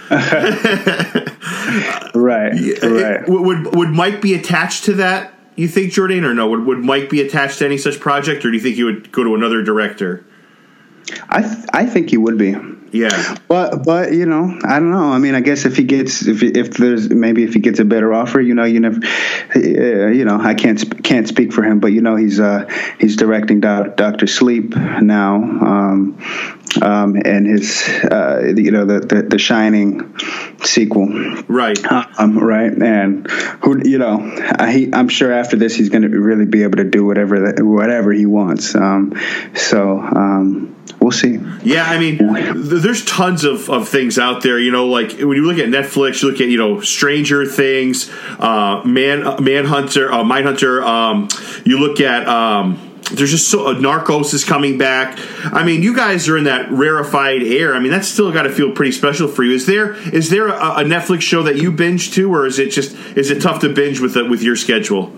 Right. 2.86 3.28
Would, 3.28 3.42
would 3.42 3.76
would 3.76 3.90
Mike 3.90 4.22
be 4.22 4.36
attached 4.36 4.86
to 4.86 4.94
that? 4.94 5.35
You 5.56 5.68
think 5.68 5.94
Jordan 5.94 6.26
or 6.26 6.34
no? 6.34 6.50
Would, 6.50 6.66
would 6.66 6.80
Mike 6.80 7.10
be 7.10 7.22
attached 7.22 7.60
to 7.60 7.66
any 7.66 7.78
such 7.78 8.00
project, 8.00 8.44
or 8.46 8.52
do 8.52 8.58
you 8.58 8.64
think 8.64 8.76
he 8.76 8.84
would 8.84 9.12
go 9.12 9.24
to 9.24 9.36
another 9.36 9.64
director? 9.64 10.26
I 11.30 11.42
th- 11.42 11.66
I 11.72 11.86
think 11.86 12.10
he 12.10 12.18
would 12.18 12.38
be. 12.38 12.56
Yeah, 12.92 13.36
But 13.50 13.84
but 13.84 14.14
you 14.14 14.26
know 14.26 14.58
I 14.64 14.80
don't 14.80 14.92
know. 14.92 15.12
I 15.12 15.18
mean 15.18 15.36
I 15.36 15.42
guess 15.42 15.66
if 15.66 15.76
he 15.76 15.84
gets 15.84 16.26
if 16.26 16.42
if 16.42 16.76
there's 16.76 17.10
maybe 17.10 17.44
if 17.44 17.54
he 17.54 17.60
gets 17.60 17.80
a 17.80 17.84
better 17.86 18.14
offer, 18.14 18.40
you 18.40 18.54
know 18.54 18.64
you 18.64 18.80
never, 18.80 19.00
uh, 19.54 19.60
you 19.60 20.24
know 20.24 20.40
I 20.40 20.54
can't 20.54 20.80
sp- 20.80 21.04
can't 21.04 21.28
speak 21.28 21.52
for 21.52 21.62
him, 21.62 21.80
but 21.82 21.88
you 21.88 22.00
know 22.02 22.16
he's 22.16 22.40
uh 22.40 22.70
he's 23.00 23.18
directing 23.18 23.60
Doc- 23.60 23.98
Doctor 23.98 24.28
Sleep 24.28 24.76
now, 24.78 25.36
um, 25.36 26.18
um 26.82 27.16
and 27.24 27.48
his 27.48 27.84
uh 28.12 28.54
you 28.56 28.72
know 28.72 28.86
the 28.86 29.00
the, 29.00 29.22
the 29.24 29.38
Shining 29.38 30.16
sequel. 30.64 31.08
Right. 31.48 31.80
Um, 32.18 32.38
right, 32.38 32.72
and 32.72 33.30
who 33.62 33.88
you 33.88 33.98
know, 33.98 34.20
I, 34.22 34.90
I'm 34.94 35.10
sure 35.10 35.32
after 35.32 35.56
this 35.56 35.76
he's 35.76 35.90
going 35.90 36.04
to 36.04 36.10
really 36.10 36.46
be 36.46 36.64
able 36.64 36.78
to 36.78 36.84
do 36.84 37.06
whatever 37.06 37.52
that, 37.52 37.64
whatever 37.64 38.12
he 38.12 38.26
wants. 38.26 38.76
Um, 38.76 39.20
so 39.54 40.00
um, 40.00 40.76
we'll 41.00 41.12
see. 41.12 41.40
Yeah, 41.64 41.84
I 41.84 42.00
mean, 42.00 42.18
there's 42.56 43.06
tons 43.06 43.44
of, 43.44 43.70
of 43.70 43.90
things 43.90 44.18
out 44.18 44.44
there. 44.44 44.60
You 44.60 44.72
know, 44.72 44.88
like 44.88 45.12
when 45.12 45.38
you 45.38 45.46
look 45.46 45.58
at 45.58 45.70
Netflix, 45.70 46.22
you 46.22 46.32
look 46.32 46.42
at 46.42 46.48
you 46.48 46.58
know 46.58 46.82
Stranger 46.82 47.46
Things, 47.46 48.10
uh, 48.40 48.82
Man 48.86 49.26
uh, 49.26 49.40
Manhunter, 49.40 50.12
uh, 50.12 50.24
Mindhunter. 50.24 50.84
Um, 50.84 51.28
you 51.66 51.80
look 51.80 52.00
at. 52.00 52.28
Um, 52.28 52.85
there's 53.12 53.32
just 53.32 53.50
so 53.50 53.68
uh, 53.68 53.76
Narcos 53.76 54.34
is 54.34 54.44
coming 54.44 54.78
back. 54.78 55.20
I 55.46 55.64
mean, 55.64 55.84
you 55.84 55.96
guys 55.96 56.28
are 56.28 56.38
in 56.38 56.46
that 56.46 56.72
rarefied 56.72 57.44
air. 57.44 57.76
I 57.76 57.80
mean, 57.80 57.92
that's 57.92 58.08
still 58.08 58.32
got 58.32 58.44
to 58.44 58.50
feel 58.50 58.72
pretty 58.72 58.92
special 58.92 59.28
for 59.28 59.44
you. 59.44 59.54
Is 59.54 59.66
there 59.66 59.94
is 59.94 60.30
there 60.30 60.48
a, 60.48 60.78
a 60.78 60.84
Netflix 60.84 61.22
show 61.22 61.44
that 61.44 61.58
you 61.58 61.72
binge 61.72 62.12
to, 62.14 62.34
or 62.34 62.48
is 62.48 62.58
it 62.58 62.72
just 62.72 62.96
is 63.16 63.30
it 63.30 63.42
tough 63.42 63.62
to 63.62 63.70
binge 63.70 64.00
with 64.00 64.16
the, 64.16 64.26
with 64.26 64.42
your 64.42 64.56
schedule? 64.56 65.14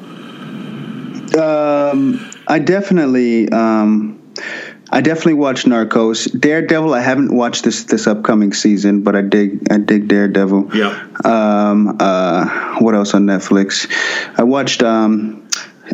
Um, 1.38 2.29
I 2.47 2.59
definitely, 2.59 3.49
um, 3.51 4.33
I 4.89 5.01
definitely 5.01 5.35
watched 5.35 5.65
Narcos. 5.65 6.27
Daredevil, 6.39 6.93
I 6.93 7.01
haven't 7.01 7.33
watched 7.33 7.63
this 7.63 7.83
this 7.83 8.07
upcoming 8.07 8.53
season, 8.53 9.03
but 9.03 9.15
I 9.15 9.21
dig 9.21 9.71
I 9.71 9.77
dig 9.77 10.07
Daredevil. 10.07 10.75
Yeah. 10.75 11.07
Um, 11.23 11.97
uh, 11.99 12.77
what 12.79 12.95
else 12.95 13.13
on 13.13 13.25
Netflix? 13.25 13.89
I 14.38 14.43
watched 14.43 14.83
um, 14.83 15.47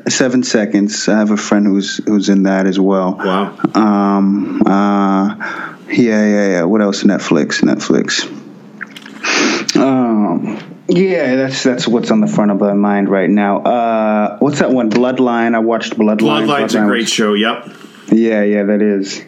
Seven 0.08 0.44
Seconds. 0.44 1.08
I 1.08 1.18
have 1.18 1.32
a 1.32 1.38
friend 1.38 1.66
who's 1.66 1.98
who's 2.06 2.30
in 2.30 2.44
that 2.44 2.66
as 2.66 2.80
well. 2.80 3.16
Wow. 3.18 3.58
Um, 3.74 4.62
uh, 4.66 5.36
yeah, 5.90 6.26
yeah, 6.26 6.48
yeah. 6.50 6.64
What 6.64 6.82
else? 6.82 7.04
Netflix, 7.04 7.62
Netflix. 7.62 8.28
Um, 9.76 10.60
yeah, 10.88 11.36
that's 11.36 11.64
that's 11.64 11.88
what's 11.88 12.12
on 12.12 12.22
the 12.22 12.28
front 12.28 12.52
of 12.52 12.60
my 12.60 12.74
mind 12.74 13.10
right 13.10 13.30
now. 13.30 13.58
Uh, 13.62 14.38
what's 14.40 14.60
that 14.60 14.72
one? 14.72 14.90
Bloodline. 14.90 15.56
I 15.56 15.60
watched 15.60 15.94
Bloodline. 15.98 16.46
Bloodline's 16.48 16.76
a 16.76 16.82
great 16.86 17.02
was- 17.02 17.10
show. 17.12 17.34
Yep. 17.34 17.70
Yeah, 18.12 18.44
yeah, 18.44 18.64
that 18.64 18.82
is. 18.82 19.24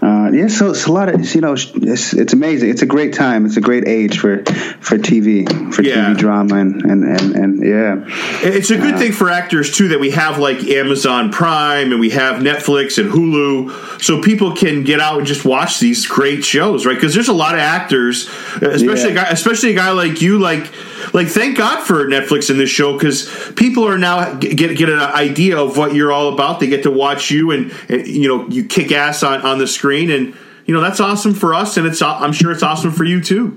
Uh, 0.00 0.30
yeah, 0.32 0.46
so 0.46 0.70
it's 0.70 0.86
a 0.86 0.92
lot 0.92 1.08
of 1.08 1.34
you 1.34 1.40
know, 1.40 1.54
it's 1.54 2.12
it's 2.14 2.32
amazing. 2.32 2.70
It's 2.70 2.82
a 2.82 2.86
great 2.86 3.14
time. 3.14 3.46
It's 3.46 3.56
a 3.56 3.60
great 3.60 3.88
age 3.88 4.18
for 4.18 4.44
for 4.80 4.96
TV 4.98 5.74
for 5.74 5.82
Yeah. 5.82 6.10
TV 6.10 6.18
drama 6.18 6.56
and 6.56 6.82
and 6.82 7.04
and, 7.04 7.34
and 7.34 7.66
yeah. 7.66 8.04
It's 8.40 8.70
a 8.70 8.76
good 8.76 8.98
thing 8.98 9.12
for 9.12 9.30
actors 9.30 9.76
too 9.76 9.88
that 9.88 10.00
we 10.00 10.10
have 10.10 10.38
like 10.38 10.58
Amazon 10.64 11.30
Prime 11.30 11.90
and 11.92 12.00
we 12.00 12.10
have 12.10 12.42
Netflix 12.42 12.98
and 12.98 13.10
Hulu, 13.10 14.00
so 14.00 14.20
people 14.22 14.54
can 14.54 14.84
get 14.84 15.00
out 15.00 15.18
and 15.18 15.26
just 15.26 15.44
watch 15.44 15.80
these 15.80 16.06
great 16.06 16.44
shows, 16.44 16.86
right? 16.86 16.94
Because 16.94 17.14
there's 17.14 17.28
a 17.28 17.32
lot 17.32 17.54
of 17.54 17.60
actors, 17.60 18.28
especially 18.62 19.14
Yeah. 19.14 19.22
a 19.22 19.24
guy, 19.24 19.28
especially 19.30 19.72
a 19.72 19.74
guy 19.74 19.90
like 19.90 20.22
you, 20.22 20.38
like 20.38 20.70
like 21.14 21.28
thank 21.28 21.56
God 21.56 21.84
for 21.84 22.06
Netflix 22.06 22.50
in 22.50 22.58
this 22.58 22.70
show 22.70 22.92
because 22.92 23.52
people 23.56 23.86
are 23.86 23.98
now 23.98 24.34
get 24.34 24.76
get 24.76 24.88
an 24.88 25.00
idea 25.00 25.58
of 25.58 25.76
what 25.76 25.94
you're 25.94 26.12
all 26.12 26.32
about. 26.32 26.60
They 26.60 26.66
get 26.68 26.82
to 26.84 26.90
watch 26.90 27.30
you 27.30 27.50
and, 27.50 27.72
and 27.88 28.06
you 28.06 28.28
know 28.28 28.46
you 28.48 28.64
kick 28.64 28.92
ass 28.92 29.22
on 29.22 29.42
on 29.42 29.58
the 29.58 29.66
screen 29.66 30.10
and. 30.10 30.34
You 30.66 30.74
know 30.74 30.82
that's 30.82 31.00
awesome 31.00 31.32
for 31.32 31.54
us, 31.54 31.78
and 31.78 31.86
it's 31.86 32.02
I'm 32.02 32.34
sure 32.34 32.52
it's 32.52 32.62
awesome 32.62 32.90
for 32.92 33.02
you 33.02 33.22
too. 33.22 33.56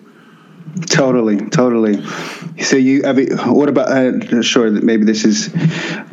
Totally, 0.87 1.49
totally. 1.49 2.01
So 2.61 2.75
you, 2.77 3.03
I 3.05 3.13
mean, 3.13 3.37
what 3.39 3.69
about? 3.69 3.89
Uh, 3.89 4.41
sure, 4.41 4.69
maybe 4.71 5.03
this 5.03 5.25
is 5.25 5.53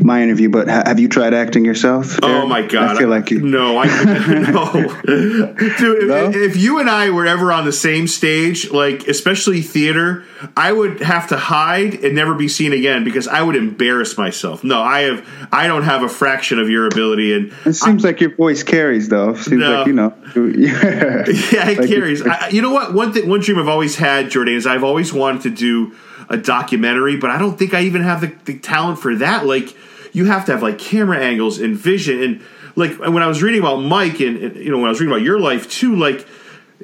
my 0.00 0.22
interview, 0.22 0.48
but 0.48 0.68
ha- 0.68 0.82
have 0.86 0.98
you 0.98 1.08
tried 1.08 1.32
acting 1.34 1.64
yourself? 1.64 2.18
Oh 2.22 2.46
my 2.46 2.62
god! 2.62 2.96
I 2.96 2.98
feel 2.98 3.08
like 3.08 3.30
you. 3.30 3.40
No, 3.40 3.78
I 3.78 3.86
no, 4.50 4.72
dude. 5.04 5.56
if- 5.60 6.08
No? 6.08 6.30
If, 6.30 6.56
you 6.56 6.78
and 6.80 6.88
I 6.88 7.10
were 7.10 7.26
ever 7.26 7.52
on 7.52 7.64
the 7.66 7.72
same 7.72 8.06
stage, 8.08 8.70
like 8.70 9.06
especially 9.08 9.60
theater, 9.62 10.24
I 10.56 10.72
would 10.72 11.00
have 11.02 11.28
to 11.28 11.36
hide 11.36 11.94
and 12.02 12.14
never 12.14 12.34
be 12.34 12.48
seen 12.48 12.72
again 12.72 13.04
because 13.04 13.28
I 13.28 13.42
would 13.42 13.56
embarrass 13.56 14.16
myself. 14.16 14.64
No, 14.64 14.80
I 14.80 15.00
have. 15.02 15.28
I 15.52 15.66
don't 15.66 15.82
have 15.84 16.02
a 16.02 16.08
fraction 16.08 16.58
of 16.58 16.68
your 16.70 16.86
ability, 16.86 17.32
and 17.34 17.52
It 17.64 17.74
seems 17.74 18.04
like 18.04 18.20
your 18.20 18.34
voice 18.34 18.62
carries, 18.62 19.08
though. 19.08 19.34
Seems 19.34 19.60
No. 19.60 19.78
like 19.78 19.86
you 19.86 19.92
know. 19.92 20.14
Yeah, 20.34 20.40
yeah, 21.52 21.68
it 21.70 21.78
Like- 21.78 21.88
carries. 21.88 22.22
I, 22.26 22.48
you 22.48 22.62
know 22.62 22.72
what? 22.72 22.94
One 22.94 23.12
thing, 23.12 23.28
one 23.28 23.40
dream 23.40 23.58
I've 23.58 23.68
always 23.68 23.96
had, 23.96 24.30
Jordan, 24.38 24.54
is 24.54 24.66
I've 24.68 24.84
always 24.84 25.12
wanted 25.12 25.42
to 25.42 25.50
do 25.50 25.96
a 26.28 26.36
documentary, 26.36 27.16
but 27.16 27.30
I 27.30 27.38
don't 27.38 27.58
think 27.58 27.74
I 27.74 27.82
even 27.82 28.02
have 28.02 28.20
the, 28.20 28.28
the 28.44 28.56
talent 28.56 29.00
for 29.00 29.16
that. 29.16 29.46
Like, 29.46 29.76
you 30.12 30.26
have 30.26 30.44
to 30.44 30.52
have 30.52 30.62
like 30.62 30.78
camera 30.78 31.18
angles 31.18 31.58
and 31.58 31.76
vision, 31.76 32.22
and 32.22 32.40
like 32.76 32.98
when 33.00 33.20
I 33.20 33.26
was 33.26 33.42
reading 33.42 33.58
about 33.58 33.78
Mike, 33.78 34.20
and, 34.20 34.36
and 34.38 34.56
you 34.56 34.70
know 34.70 34.76
when 34.76 34.86
I 34.86 34.90
was 34.90 35.00
reading 35.00 35.12
about 35.12 35.24
your 35.24 35.40
life 35.40 35.68
too, 35.68 35.96
like 35.96 36.24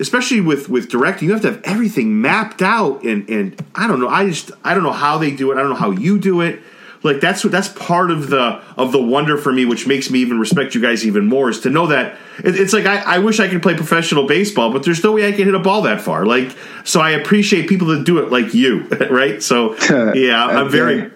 especially 0.01 0.41
with 0.41 0.69
with 0.69 0.89
directing, 0.89 1.29
you 1.29 1.33
have 1.35 1.43
to 1.43 1.53
have 1.53 1.63
everything 1.63 2.21
mapped 2.21 2.61
out, 2.61 3.05
and 3.05 3.29
and 3.31 3.65
I 3.73 3.87
don't 3.87 4.01
know, 4.01 4.09
I 4.09 4.29
just 4.29 4.51
I 4.65 4.75
don't 4.75 4.83
know 4.83 4.93
how 4.93 5.19
they 5.19 5.31
do 5.31 5.53
it. 5.53 5.55
I 5.55 5.61
don't 5.61 5.71
know 5.71 5.77
how 5.77 5.93
you 5.93 6.19
do 6.19 6.41
it 6.41 6.61
like 7.05 7.21
that's 7.21 7.45
what 7.45 7.53
that's 7.53 7.69
part 7.69 8.11
of 8.11 8.31
the 8.31 8.61
of 8.77 8.91
the 8.91 9.01
wonder 9.01 9.37
for 9.37 9.53
me 9.53 9.65
which 9.65 9.87
makes 9.87 10.11
me 10.11 10.19
even 10.19 10.41
respect 10.41 10.75
you 10.75 10.81
guys 10.81 11.07
even 11.07 11.27
more 11.27 11.51
is 11.51 11.61
to 11.61 11.71
know 11.71 11.87
that 11.87 12.17
it, 12.39 12.59
it's 12.59 12.73
like 12.73 12.87
I, 12.87 13.17
I 13.17 13.19
wish 13.19 13.39
i 13.39 13.47
could 13.47 13.63
play 13.63 13.77
professional 13.77 14.27
baseball 14.27 14.73
but 14.73 14.83
there's 14.83 15.05
no 15.05 15.13
way 15.13 15.29
i 15.29 15.33
can 15.33 15.45
hit 15.45 15.55
a 15.55 15.61
ball 15.61 15.83
that 15.83 16.01
far. 16.01 16.27
Like 16.27 16.57
so 16.83 17.01
i 17.01 17.11
appreciate 17.11 17.69
people 17.69 17.89
that 17.89 18.05
do 18.05 18.19
it 18.19 18.33
like 18.33 18.55
you 18.55 18.85
right? 19.11 19.43
So 19.43 19.77
yeah 20.15 20.45
i'm 20.45 20.69
very 20.69 21.13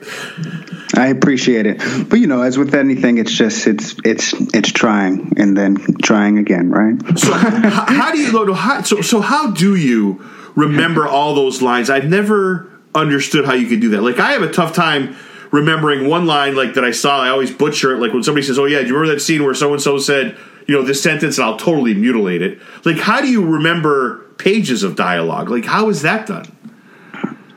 I 0.95 1.09
appreciate 1.09 1.66
it, 1.66 1.80
but 2.09 2.18
you 2.18 2.26
know, 2.26 2.43
as 2.43 2.59
with 2.59 2.74
anything, 2.74 3.18
it's 3.18 3.30
just 3.30 3.66
it's 3.66 3.95
it's 4.05 4.32
it's 4.55 4.72
trying 4.72 5.34
and 5.36 5.57
then 5.57 5.76
trying 6.03 6.39
again, 6.39 6.70
right? 6.70 6.99
so 7.16 7.32
how, 7.32 7.84
how 7.86 8.11
do 8.11 8.18
you 8.18 8.32
go 8.32 8.47
to 8.47 8.55
how, 8.55 8.82
so 8.82 9.03
so 9.03 9.20
how 9.20 9.51
do 9.51 9.76
you 9.76 10.24
remember 10.57 11.07
all 11.07 11.34
those 11.34 11.62
lines? 11.62 11.89
I've 11.89 12.09
never 12.09 12.72
understood 12.95 13.45
how 13.45 13.53
you 13.53 13.68
could 13.68 13.80
do 13.80 13.91
that. 13.91 14.03
Like 14.03 14.18
i 14.18 14.32
have 14.32 14.43
a 14.43 14.51
tough 14.51 14.74
time 14.74 15.14
remembering 15.51 16.09
one 16.09 16.27
line 16.27 16.55
like 16.55 16.75
that 16.75 16.85
i 16.85 16.91
saw 16.91 17.23
i 17.23 17.29
always 17.29 17.51
butcher 17.51 17.95
it 17.95 17.99
like 17.99 18.13
when 18.13 18.23
somebody 18.23 18.47
says 18.47 18.59
oh 18.59 18.67
yeah 18.67 18.81
do 18.81 18.87
you 18.87 18.95
remember 18.95 19.15
that 19.15 19.21
scene 19.21 19.43
where 19.43 19.55
so 19.55 19.73
and 19.73 19.83
so 19.83 19.99
said 19.99 20.37
you 20.69 20.75
know 20.75 20.83
this 20.83 21.03
sentence 21.03 21.39
and 21.39 21.47
i'll 21.47 21.57
totally 21.57 21.95
mutilate 21.95 22.43
it? 22.43 22.61
Like 22.85 22.99
how 22.99 23.21
do 23.21 23.29
you 23.29 23.45
remember 23.45 24.25
pages 24.39 24.85
of 24.85 24.95
dialogue? 24.95 25.51
Like 25.51 25.65
how 25.65 25.89
is 25.89 26.03
that 26.03 26.29
done? 26.29 26.55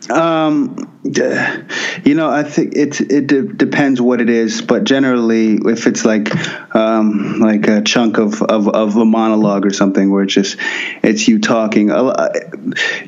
Um, 0.09 0.90
you 1.03 2.13
know, 2.13 2.29
I 2.29 2.43
think 2.43 2.75
it 2.75 3.01
it 3.01 3.27
de- 3.27 3.53
depends 3.53 3.99
what 3.99 4.21
it 4.21 4.29
is, 4.29 4.61
but 4.61 4.83
generally, 4.83 5.55
if 5.55 5.87
it's 5.87 6.05
like 6.05 6.29
um, 6.75 7.39
like 7.39 7.67
a 7.67 7.81
chunk 7.81 8.19
of, 8.19 8.41
of, 8.43 8.67
of 8.67 8.95
a 8.95 9.05
monologue 9.05 9.65
or 9.65 9.71
something 9.71 10.11
where 10.11 10.23
it's 10.23 10.33
just 10.33 10.57
it's 11.01 11.27
you 11.27 11.39
talking, 11.39 11.89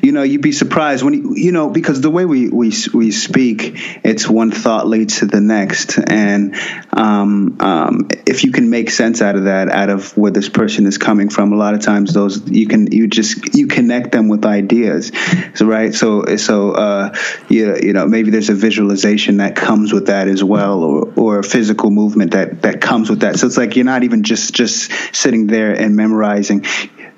you 0.02 0.12
know, 0.12 0.24
you'd 0.24 0.42
be 0.42 0.50
surprised 0.50 1.04
when 1.04 1.14
you, 1.14 1.34
you 1.36 1.52
know 1.52 1.70
because 1.70 2.00
the 2.00 2.10
way 2.10 2.24
we 2.24 2.48
we 2.48 2.72
we 2.92 3.12
speak, 3.12 4.00
it's 4.02 4.28
one 4.28 4.50
thought 4.50 4.88
leads 4.88 5.20
to 5.20 5.26
the 5.26 5.40
next, 5.40 5.96
and 5.98 6.56
um, 6.92 7.58
um, 7.60 8.08
if 8.26 8.42
you 8.42 8.50
can 8.50 8.70
make 8.70 8.90
sense 8.90 9.22
out 9.22 9.36
of 9.36 9.44
that, 9.44 9.68
out 9.68 9.88
of 9.88 10.16
where 10.18 10.32
this 10.32 10.48
person 10.48 10.86
is 10.86 10.98
coming 10.98 11.28
from, 11.28 11.52
a 11.52 11.56
lot 11.56 11.74
of 11.74 11.80
times 11.80 12.12
those 12.12 12.50
you 12.50 12.66
can 12.66 12.90
you 12.90 13.06
just 13.06 13.54
you 13.54 13.68
connect 13.68 14.10
them 14.10 14.26
with 14.26 14.44
ideas, 14.44 15.12
so, 15.54 15.64
right? 15.64 15.94
So 15.94 16.36
so 16.36 16.72
uh, 16.72 17.14
you 17.48 17.83
you 17.84 17.92
know 17.92 18.06
maybe 18.06 18.30
there's 18.30 18.50
a 18.50 18.54
visualization 18.54 19.36
that 19.38 19.56
comes 19.56 19.92
with 19.92 20.06
that 20.06 20.28
as 20.28 20.42
well, 20.42 20.82
or 20.82 21.12
or 21.16 21.38
a 21.38 21.44
physical 21.44 21.90
movement 21.90 22.32
that 22.32 22.62
that 22.62 22.80
comes 22.80 23.10
with 23.10 23.20
that. 23.20 23.38
So 23.38 23.46
it's 23.46 23.56
like 23.56 23.76
you're 23.76 23.84
not 23.84 24.02
even 24.02 24.22
just 24.22 24.54
just 24.54 24.90
sitting 25.14 25.46
there 25.46 25.72
and 25.72 25.96
memorizing. 25.96 26.64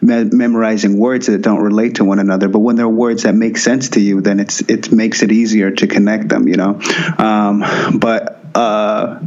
Me- 0.02 0.24
memorizing 0.24 0.98
words 0.98 1.26
that 1.26 1.40
don't 1.40 1.62
relate 1.62 1.94
to 1.94 2.04
one 2.04 2.18
another, 2.18 2.48
but 2.48 2.58
when 2.58 2.76
they're 2.76 2.86
words 2.86 3.22
that 3.22 3.34
make 3.34 3.56
sense 3.56 3.88
to 3.90 4.00
you, 4.00 4.20
then 4.20 4.40
it's 4.40 4.60
it 4.60 4.92
makes 4.92 5.22
it 5.22 5.32
easier 5.32 5.70
to 5.70 5.86
connect 5.86 6.28
them, 6.28 6.46
you 6.46 6.56
know. 6.56 6.78
Um, 7.16 7.64
but 7.98 8.44
uh, 8.54 9.18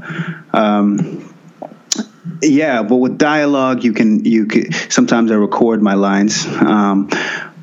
um, 0.53 1.33
yeah, 2.41 2.83
but 2.83 2.97
with 2.97 3.17
dialogue, 3.17 3.83
you 3.83 3.93
can 3.93 4.25
you 4.25 4.45
can 4.45 4.71
sometimes 4.71 5.31
I 5.31 5.35
record 5.35 5.81
my 5.81 5.95
lines. 5.95 6.45
Um, 6.45 7.09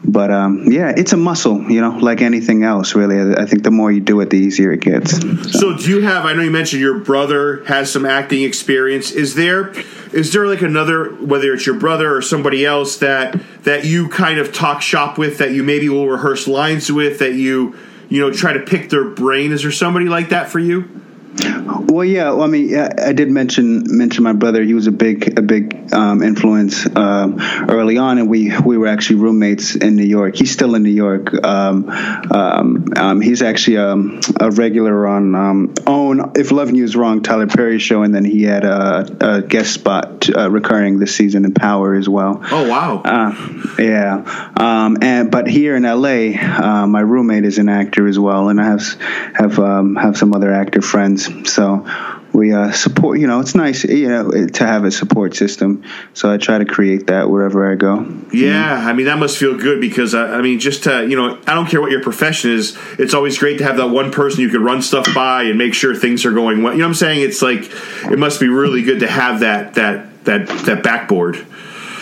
but 0.06 0.30
um, 0.30 0.70
yeah, 0.70 0.92
it's 0.96 1.12
a 1.12 1.16
muscle, 1.16 1.70
you 1.70 1.80
know, 1.80 1.90
like 1.98 2.20
anything 2.20 2.62
else. 2.62 2.94
Really, 2.94 3.34
I 3.36 3.44
think 3.46 3.64
the 3.64 3.70
more 3.70 3.90
you 3.90 4.00
do 4.00 4.20
it, 4.20 4.30
the 4.30 4.38
easier 4.38 4.72
it 4.72 4.80
gets. 4.80 5.18
So 5.58 5.76
do 5.76 5.90
you 5.90 6.00
have? 6.02 6.24
I 6.24 6.32
know 6.34 6.42
you 6.42 6.50
mentioned 6.50 6.80
your 6.80 6.98
brother 7.00 7.64
has 7.64 7.92
some 7.92 8.06
acting 8.06 8.42
experience. 8.42 9.10
Is 9.10 9.34
there, 9.34 9.72
is 10.12 10.32
there 10.32 10.46
like 10.46 10.62
another, 10.62 11.10
whether 11.14 11.52
it's 11.52 11.66
your 11.66 11.78
brother 11.78 12.14
or 12.14 12.22
somebody 12.22 12.64
else 12.64 12.98
that 12.98 13.40
that 13.64 13.84
you 13.84 14.08
kind 14.08 14.38
of 14.38 14.52
talk 14.52 14.80
shop 14.80 15.18
with, 15.18 15.38
that 15.38 15.52
you 15.52 15.62
maybe 15.64 15.88
will 15.88 16.08
rehearse 16.08 16.46
lines 16.46 16.90
with, 16.90 17.18
that 17.18 17.34
you 17.34 17.76
you 18.08 18.20
know 18.20 18.32
try 18.32 18.52
to 18.52 18.60
pick 18.60 18.90
their 18.90 19.04
brain? 19.04 19.52
Is 19.52 19.62
there 19.62 19.72
somebody 19.72 20.06
like 20.06 20.28
that 20.28 20.50
for 20.50 20.60
you? 20.60 21.05
Well, 21.38 22.04
yeah. 22.04 22.30
Well, 22.30 22.42
I 22.42 22.46
mean, 22.46 22.76
I 22.76 23.12
did 23.12 23.30
mention 23.30 23.84
mention 23.86 24.24
my 24.24 24.32
brother. 24.32 24.62
He 24.62 24.74
was 24.74 24.86
a 24.86 24.92
big 24.92 25.38
a 25.38 25.42
big 25.42 25.92
um, 25.92 26.22
influence 26.22 26.86
um, 26.96 27.38
early 27.40 27.98
on, 27.98 28.18
and 28.18 28.28
we 28.28 28.56
we 28.58 28.76
were 28.76 28.86
actually 28.86 29.16
roommates 29.16 29.74
in 29.76 29.96
New 29.96 30.04
York. 30.04 30.36
He's 30.36 30.52
still 30.52 30.74
in 30.74 30.82
New 30.82 30.90
York. 30.90 31.32
Um, 31.44 31.88
um, 31.88 32.84
um, 32.96 33.20
he's 33.20 33.42
actually 33.42 33.78
um, 33.78 34.20
a 34.40 34.50
regular 34.50 35.06
on 35.06 35.34
um, 35.34 35.74
Own. 35.86 36.32
If 36.36 36.50
You 36.50 36.84
Is 36.84 36.96
Wrong, 36.96 37.22
Tyler 37.22 37.46
Perry 37.46 37.78
show, 37.78 38.02
and 38.02 38.14
then 38.14 38.24
he 38.24 38.42
had 38.42 38.64
a, 38.64 39.06
a 39.20 39.42
guest 39.42 39.72
spot 39.74 40.28
uh, 40.28 40.50
recurring 40.50 40.98
this 40.98 41.14
season 41.14 41.44
in 41.44 41.54
Power 41.54 41.94
as 41.94 42.08
well. 42.08 42.40
Oh 42.50 42.68
wow! 42.68 43.02
Uh, 43.04 43.72
yeah, 43.78 44.52
um, 44.56 44.98
and 45.02 45.30
but 45.30 45.46
here 45.46 45.76
in 45.76 45.82
LA, 45.82 46.36
uh, 46.36 46.86
my 46.86 47.00
roommate 47.00 47.44
is 47.44 47.58
an 47.58 47.68
actor 47.68 48.06
as 48.06 48.18
well, 48.18 48.48
and 48.48 48.60
I 48.60 48.64
have 48.64 49.00
have 49.34 49.58
um, 49.58 49.96
have 49.96 50.16
some 50.16 50.34
other 50.34 50.52
actor 50.52 50.82
friends. 50.82 51.25
So 51.46 51.86
we 52.32 52.52
uh, 52.52 52.72
support. 52.72 53.18
You 53.18 53.26
know, 53.26 53.40
it's 53.40 53.54
nice, 53.54 53.84
you 53.84 54.08
know, 54.08 54.46
to 54.46 54.66
have 54.66 54.84
a 54.84 54.90
support 54.90 55.34
system. 55.34 55.84
So 56.14 56.32
I 56.32 56.36
try 56.36 56.58
to 56.58 56.64
create 56.64 57.06
that 57.06 57.30
wherever 57.30 57.70
I 57.70 57.74
go. 57.74 58.06
Yeah, 58.32 58.74
I 58.74 58.92
mean 58.92 59.06
that 59.06 59.18
must 59.18 59.38
feel 59.38 59.56
good 59.56 59.80
because 59.80 60.14
uh, 60.14 60.18
I 60.18 60.42
mean 60.42 60.58
just 60.58 60.84
to, 60.84 61.06
you 61.06 61.16
know 61.16 61.38
I 61.46 61.54
don't 61.54 61.66
care 61.66 61.80
what 61.80 61.90
your 61.90 62.02
profession 62.02 62.50
is. 62.50 62.76
It's 62.98 63.14
always 63.14 63.38
great 63.38 63.58
to 63.58 63.64
have 63.64 63.76
that 63.78 63.88
one 63.88 64.10
person 64.12 64.42
you 64.42 64.50
can 64.50 64.62
run 64.62 64.82
stuff 64.82 65.06
by 65.14 65.44
and 65.44 65.58
make 65.58 65.74
sure 65.74 65.94
things 65.94 66.24
are 66.26 66.32
going 66.32 66.62
well. 66.62 66.72
You 66.72 66.80
know 66.80 66.84
what 66.84 66.90
I'm 66.90 66.94
saying? 66.94 67.22
It's 67.22 67.42
like 67.42 67.70
it 68.10 68.18
must 68.18 68.38
be 68.40 68.48
really 68.48 68.82
good 68.82 69.00
to 69.00 69.08
have 69.08 69.40
that 69.40 69.74
that 69.74 70.24
that 70.24 70.48
that 70.66 70.82
backboard. 70.82 71.44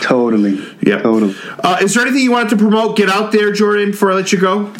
Totally. 0.01 0.62
Yeah. 0.83 0.99
Totally. 0.99 1.35
Uh, 1.61 1.79
is 1.81 1.95
there 1.95 2.03
anything 2.03 2.22
you 2.22 2.33
wanted 2.33 2.51
to 2.51 2.57
promote? 2.57 2.97
Get 2.97 3.09
out 3.09 3.33
there, 3.33 3.53
Jordan, 3.53 3.93
before 3.93 4.11
I 4.11 4.14
let 4.14 4.33
you 4.33 4.41
go. 4.41 4.75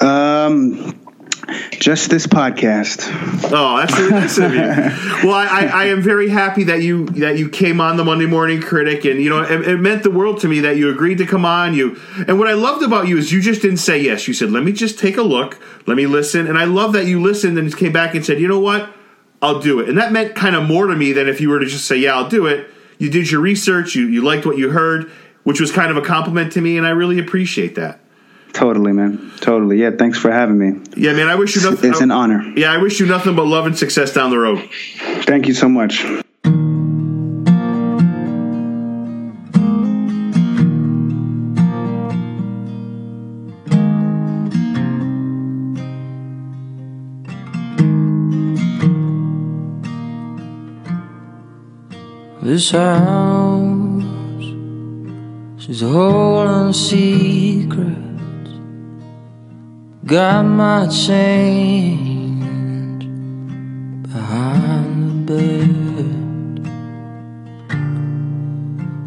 Um, 0.00 1.00
just 1.72 2.10
this 2.10 2.26
podcast. 2.26 3.08
Oh, 3.52 3.76
that's 3.78 3.98
really 3.98 4.10
nice 4.10 4.38
of 4.38 4.54
you. 4.54 5.24
Well, 5.24 5.34
I, 5.34 5.46
I, 5.46 5.64
I 5.66 5.84
am 5.86 6.02
very 6.02 6.28
happy 6.28 6.64
that 6.64 6.82
you 6.82 7.06
that 7.06 7.38
you 7.38 7.48
came 7.48 7.80
on 7.80 7.96
the 7.96 8.04
Monday 8.04 8.26
Morning 8.26 8.60
Critic, 8.60 9.04
and 9.04 9.20
you 9.20 9.30
know 9.30 9.42
it, 9.42 9.66
it 9.66 9.78
meant 9.78 10.02
the 10.02 10.10
world 10.10 10.40
to 10.40 10.48
me 10.48 10.60
that 10.60 10.76
you 10.76 10.90
agreed 10.90 11.18
to 11.18 11.26
come 11.26 11.44
on. 11.44 11.72
You 11.72 11.98
and 12.28 12.38
what 12.38 12.48
I 12.48 12.52
loved 12.52 12.82
about 12.82 13.08
you 13.08 13.16
is 13.16 13.32
you 13.32 13.40
just 13.40 13.62
didn't 13.62 13.78
say 13.78 14.00
yes. 14.00 14.28
You 14.28 14.34
said, 14.34 14.50
"Let 14.50 14.64
me 14.64 14.72
just 14.72 14.98
take 14.98 15.16
a 15.16 15.22
look, 15.22 15.58
let 15.86 15.96
me 15.96 16.06
listen," 16.06 16.46
and 16.46 16.58
I 16.58 16.64
love 16.64 16.92
that 16.92 17.06
you 17.06 17.22
listened 17.22 17.58
and 17.58 17.74
came 17.74 17.92
back 17.92 18.14
and 18.14 18.24
said, 18.24 18.38
"You 18.38 18.48
know 18.48 18.60
what? 18.60 18.94
I'll 19.40 19.60
do 19.60 19.80
it." 19.80 19.88
And 19.88 19.96
that 19.96 20.12
meant 20.12 20.34
kind 20.34 20.56
of 20.56 20.64
more 20.64 20.86
to 20.86 20.94
me 20.96 21.12
than 21.12 21.28
if 21.28 21.40
you 21.40 21.48
were 21.48 21.60
to 21.60 21.66
just 21.66 21.86
say, 21.86 21.96
"Yeah, 21.96 22.16
I'll 22.16 22.28
do 22.28 22.46
it." 22.46 22.70
You 22.98 23.10
did 23.10 23.30
your 23.30 23.40
research. 23.40 23.94
You 23.94 24.06
you 24.06 24.22
liked 24.22 24.44
what 24.44 24.58
you 24.58 24.70
heard, 24.70 25.10
which 25.44 25.60
was 25.60 25.72
kind 25.72 25.90
of 25.90 25.96
a 25.96 26.02
compliment 26.02 26.52
to 26.52 26.60
me, 26.60 26.76
and 26.76 26.86
I 26.86 26.90
really 26.90 27.18
appreciate 27.18 27.76
that. 27.76 28.00
Totally, 28.54 28.92
man. 28.92 29.32
Totally. 29.40 29.80
Yeah. 29.80 29.90
Thanks 29.90 30.16
for 30.16 30.30
having 30.30 30.56
me. 30.56 30.80
Yeah, 30.96 31.12
man. 31.12 31.28
I 31.28 31.34
wish 31.34 31.56
you 31.56 31.62
nothing. 31.62 31.90
It's 31.90 32.00
an 32.00 32.12
uh, 32.12 32.16
honor. 32.16 32.40
Yeah, 32.56 32.72
I 32.72 32.78
wish 32.78 33.00
you 33.00 33.06
nothing 33.06 33.34
but 33.34 33.46
love 33.46 33.66
and 33.66 33.76
success 33.76 34.14
down 34.14 34.30
the 34.30 34.38
road. 34.38 34.70
Thank 35.26 35.48
you 35.48 35.54
so 35.54 35.68
much. 35.68 36.04
This 52.40 52.70
house 52.70 54.04
is 55.68 55.82
a 55.82 55.88
holding 55.88 56.72
secrets. 56.72 58.03
Got 60.06 60.42
my 60.42 60.86
change 60.86 63.04
behind 64.02 65.26
the 65.26 65.32
bed. 65.32 66.68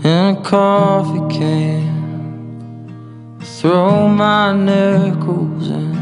In 0.04 0.36
a 0.36 0.42
coffee 0.44 1.38
can, 1.38 3.38
throw 3.42 4.08
my 4.08 4.54
nickels 4.54 5.70
in 5.70 5.94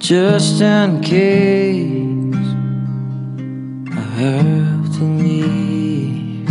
just 0.00 0.60
in 0.60 1.00
case. 1.00 2.34
I 3.90 4.02
have 4.20 4.98
to 4.98 5.02
leave, 5.02 6.50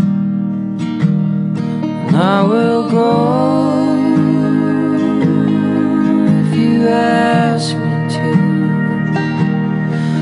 and 2.08 2.16
I 2.16 2.42
will 2.42 2.90
go 2.90 3.83
you 6.84 6.90
ask 6.90 7.76
me 7.78 8.10
to, 8.14 8.30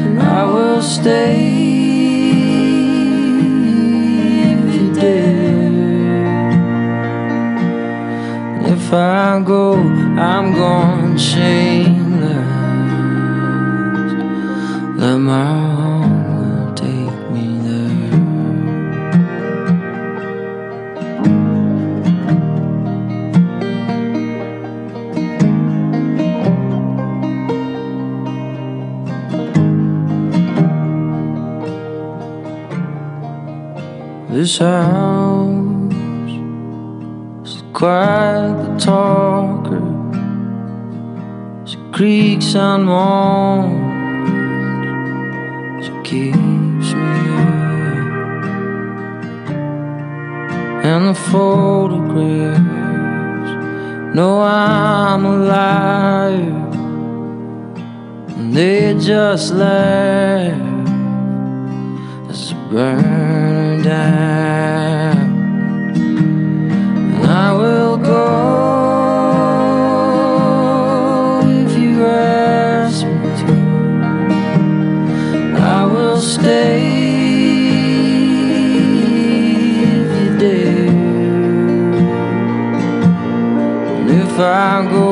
and 0.05 0.21
I 0.21 0.45
will 0.45 0.81
stay 0.81 1.71
if 4.53 4.93
if 8.73 8.93
I 8.93 9.41
go, 9.43 9.73
I'm 9.73 10.53
going 10.53 11.17
shameless. 11.17 12.47
Let 14.99 15.17
my 15.17 15.70
This 34.41 34.57
house 34.57 35.93
is 37.45 37.61
quite 37.73 38.55
the 38.63 38.69
talker. 38.79 39.83
She 41.63 41.77
creaks 41.91 42.55
and 42.55 42.85
moans. 42.85 43.85
She 45.85 45.91
keeps 46.09 46.89
me 46.95 47.17
up. 47.37 47.53
And 50.89 51.01
the 51.09 51.13
photographs 51.29 52.65
know 54.15 54.41
I'm 54.41 55.23
a 55.23 55.37
liar. 55.53 56.57
And 58.37 58.55
they 58.55 58.95
just 58.97 59.53
laugh 59.53 60.57
as 62.27 62.53
I 62.53 62.55
burn 62.71 63.30
And 63.93 65.25
I 67.25 67.51
will 67.51 67.97
go 67.97 68.27
if 71.43 71.77
you 71.77 72.05
ask 72.05 73.05
me 73.05 73.29
to. 73.41 73.53
I 75.59 75.85
will 75.85 76.21
stay 76.21 76.81
if 79.97 80.09
you 80.21 80.29
dare. 80.39 80.87
And 83.97 84.09
if 84.09 84.39
I 84.39 84.87
go, 84.89 85.10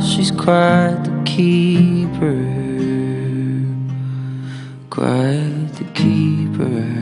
she's 0.00 0.30
quite 0.30 0.98
the 1.02 1.22
keeper. 1.24 2.38
Quite 4.88 5.68
the 5.78 5.84
keeper. 5.94 7.01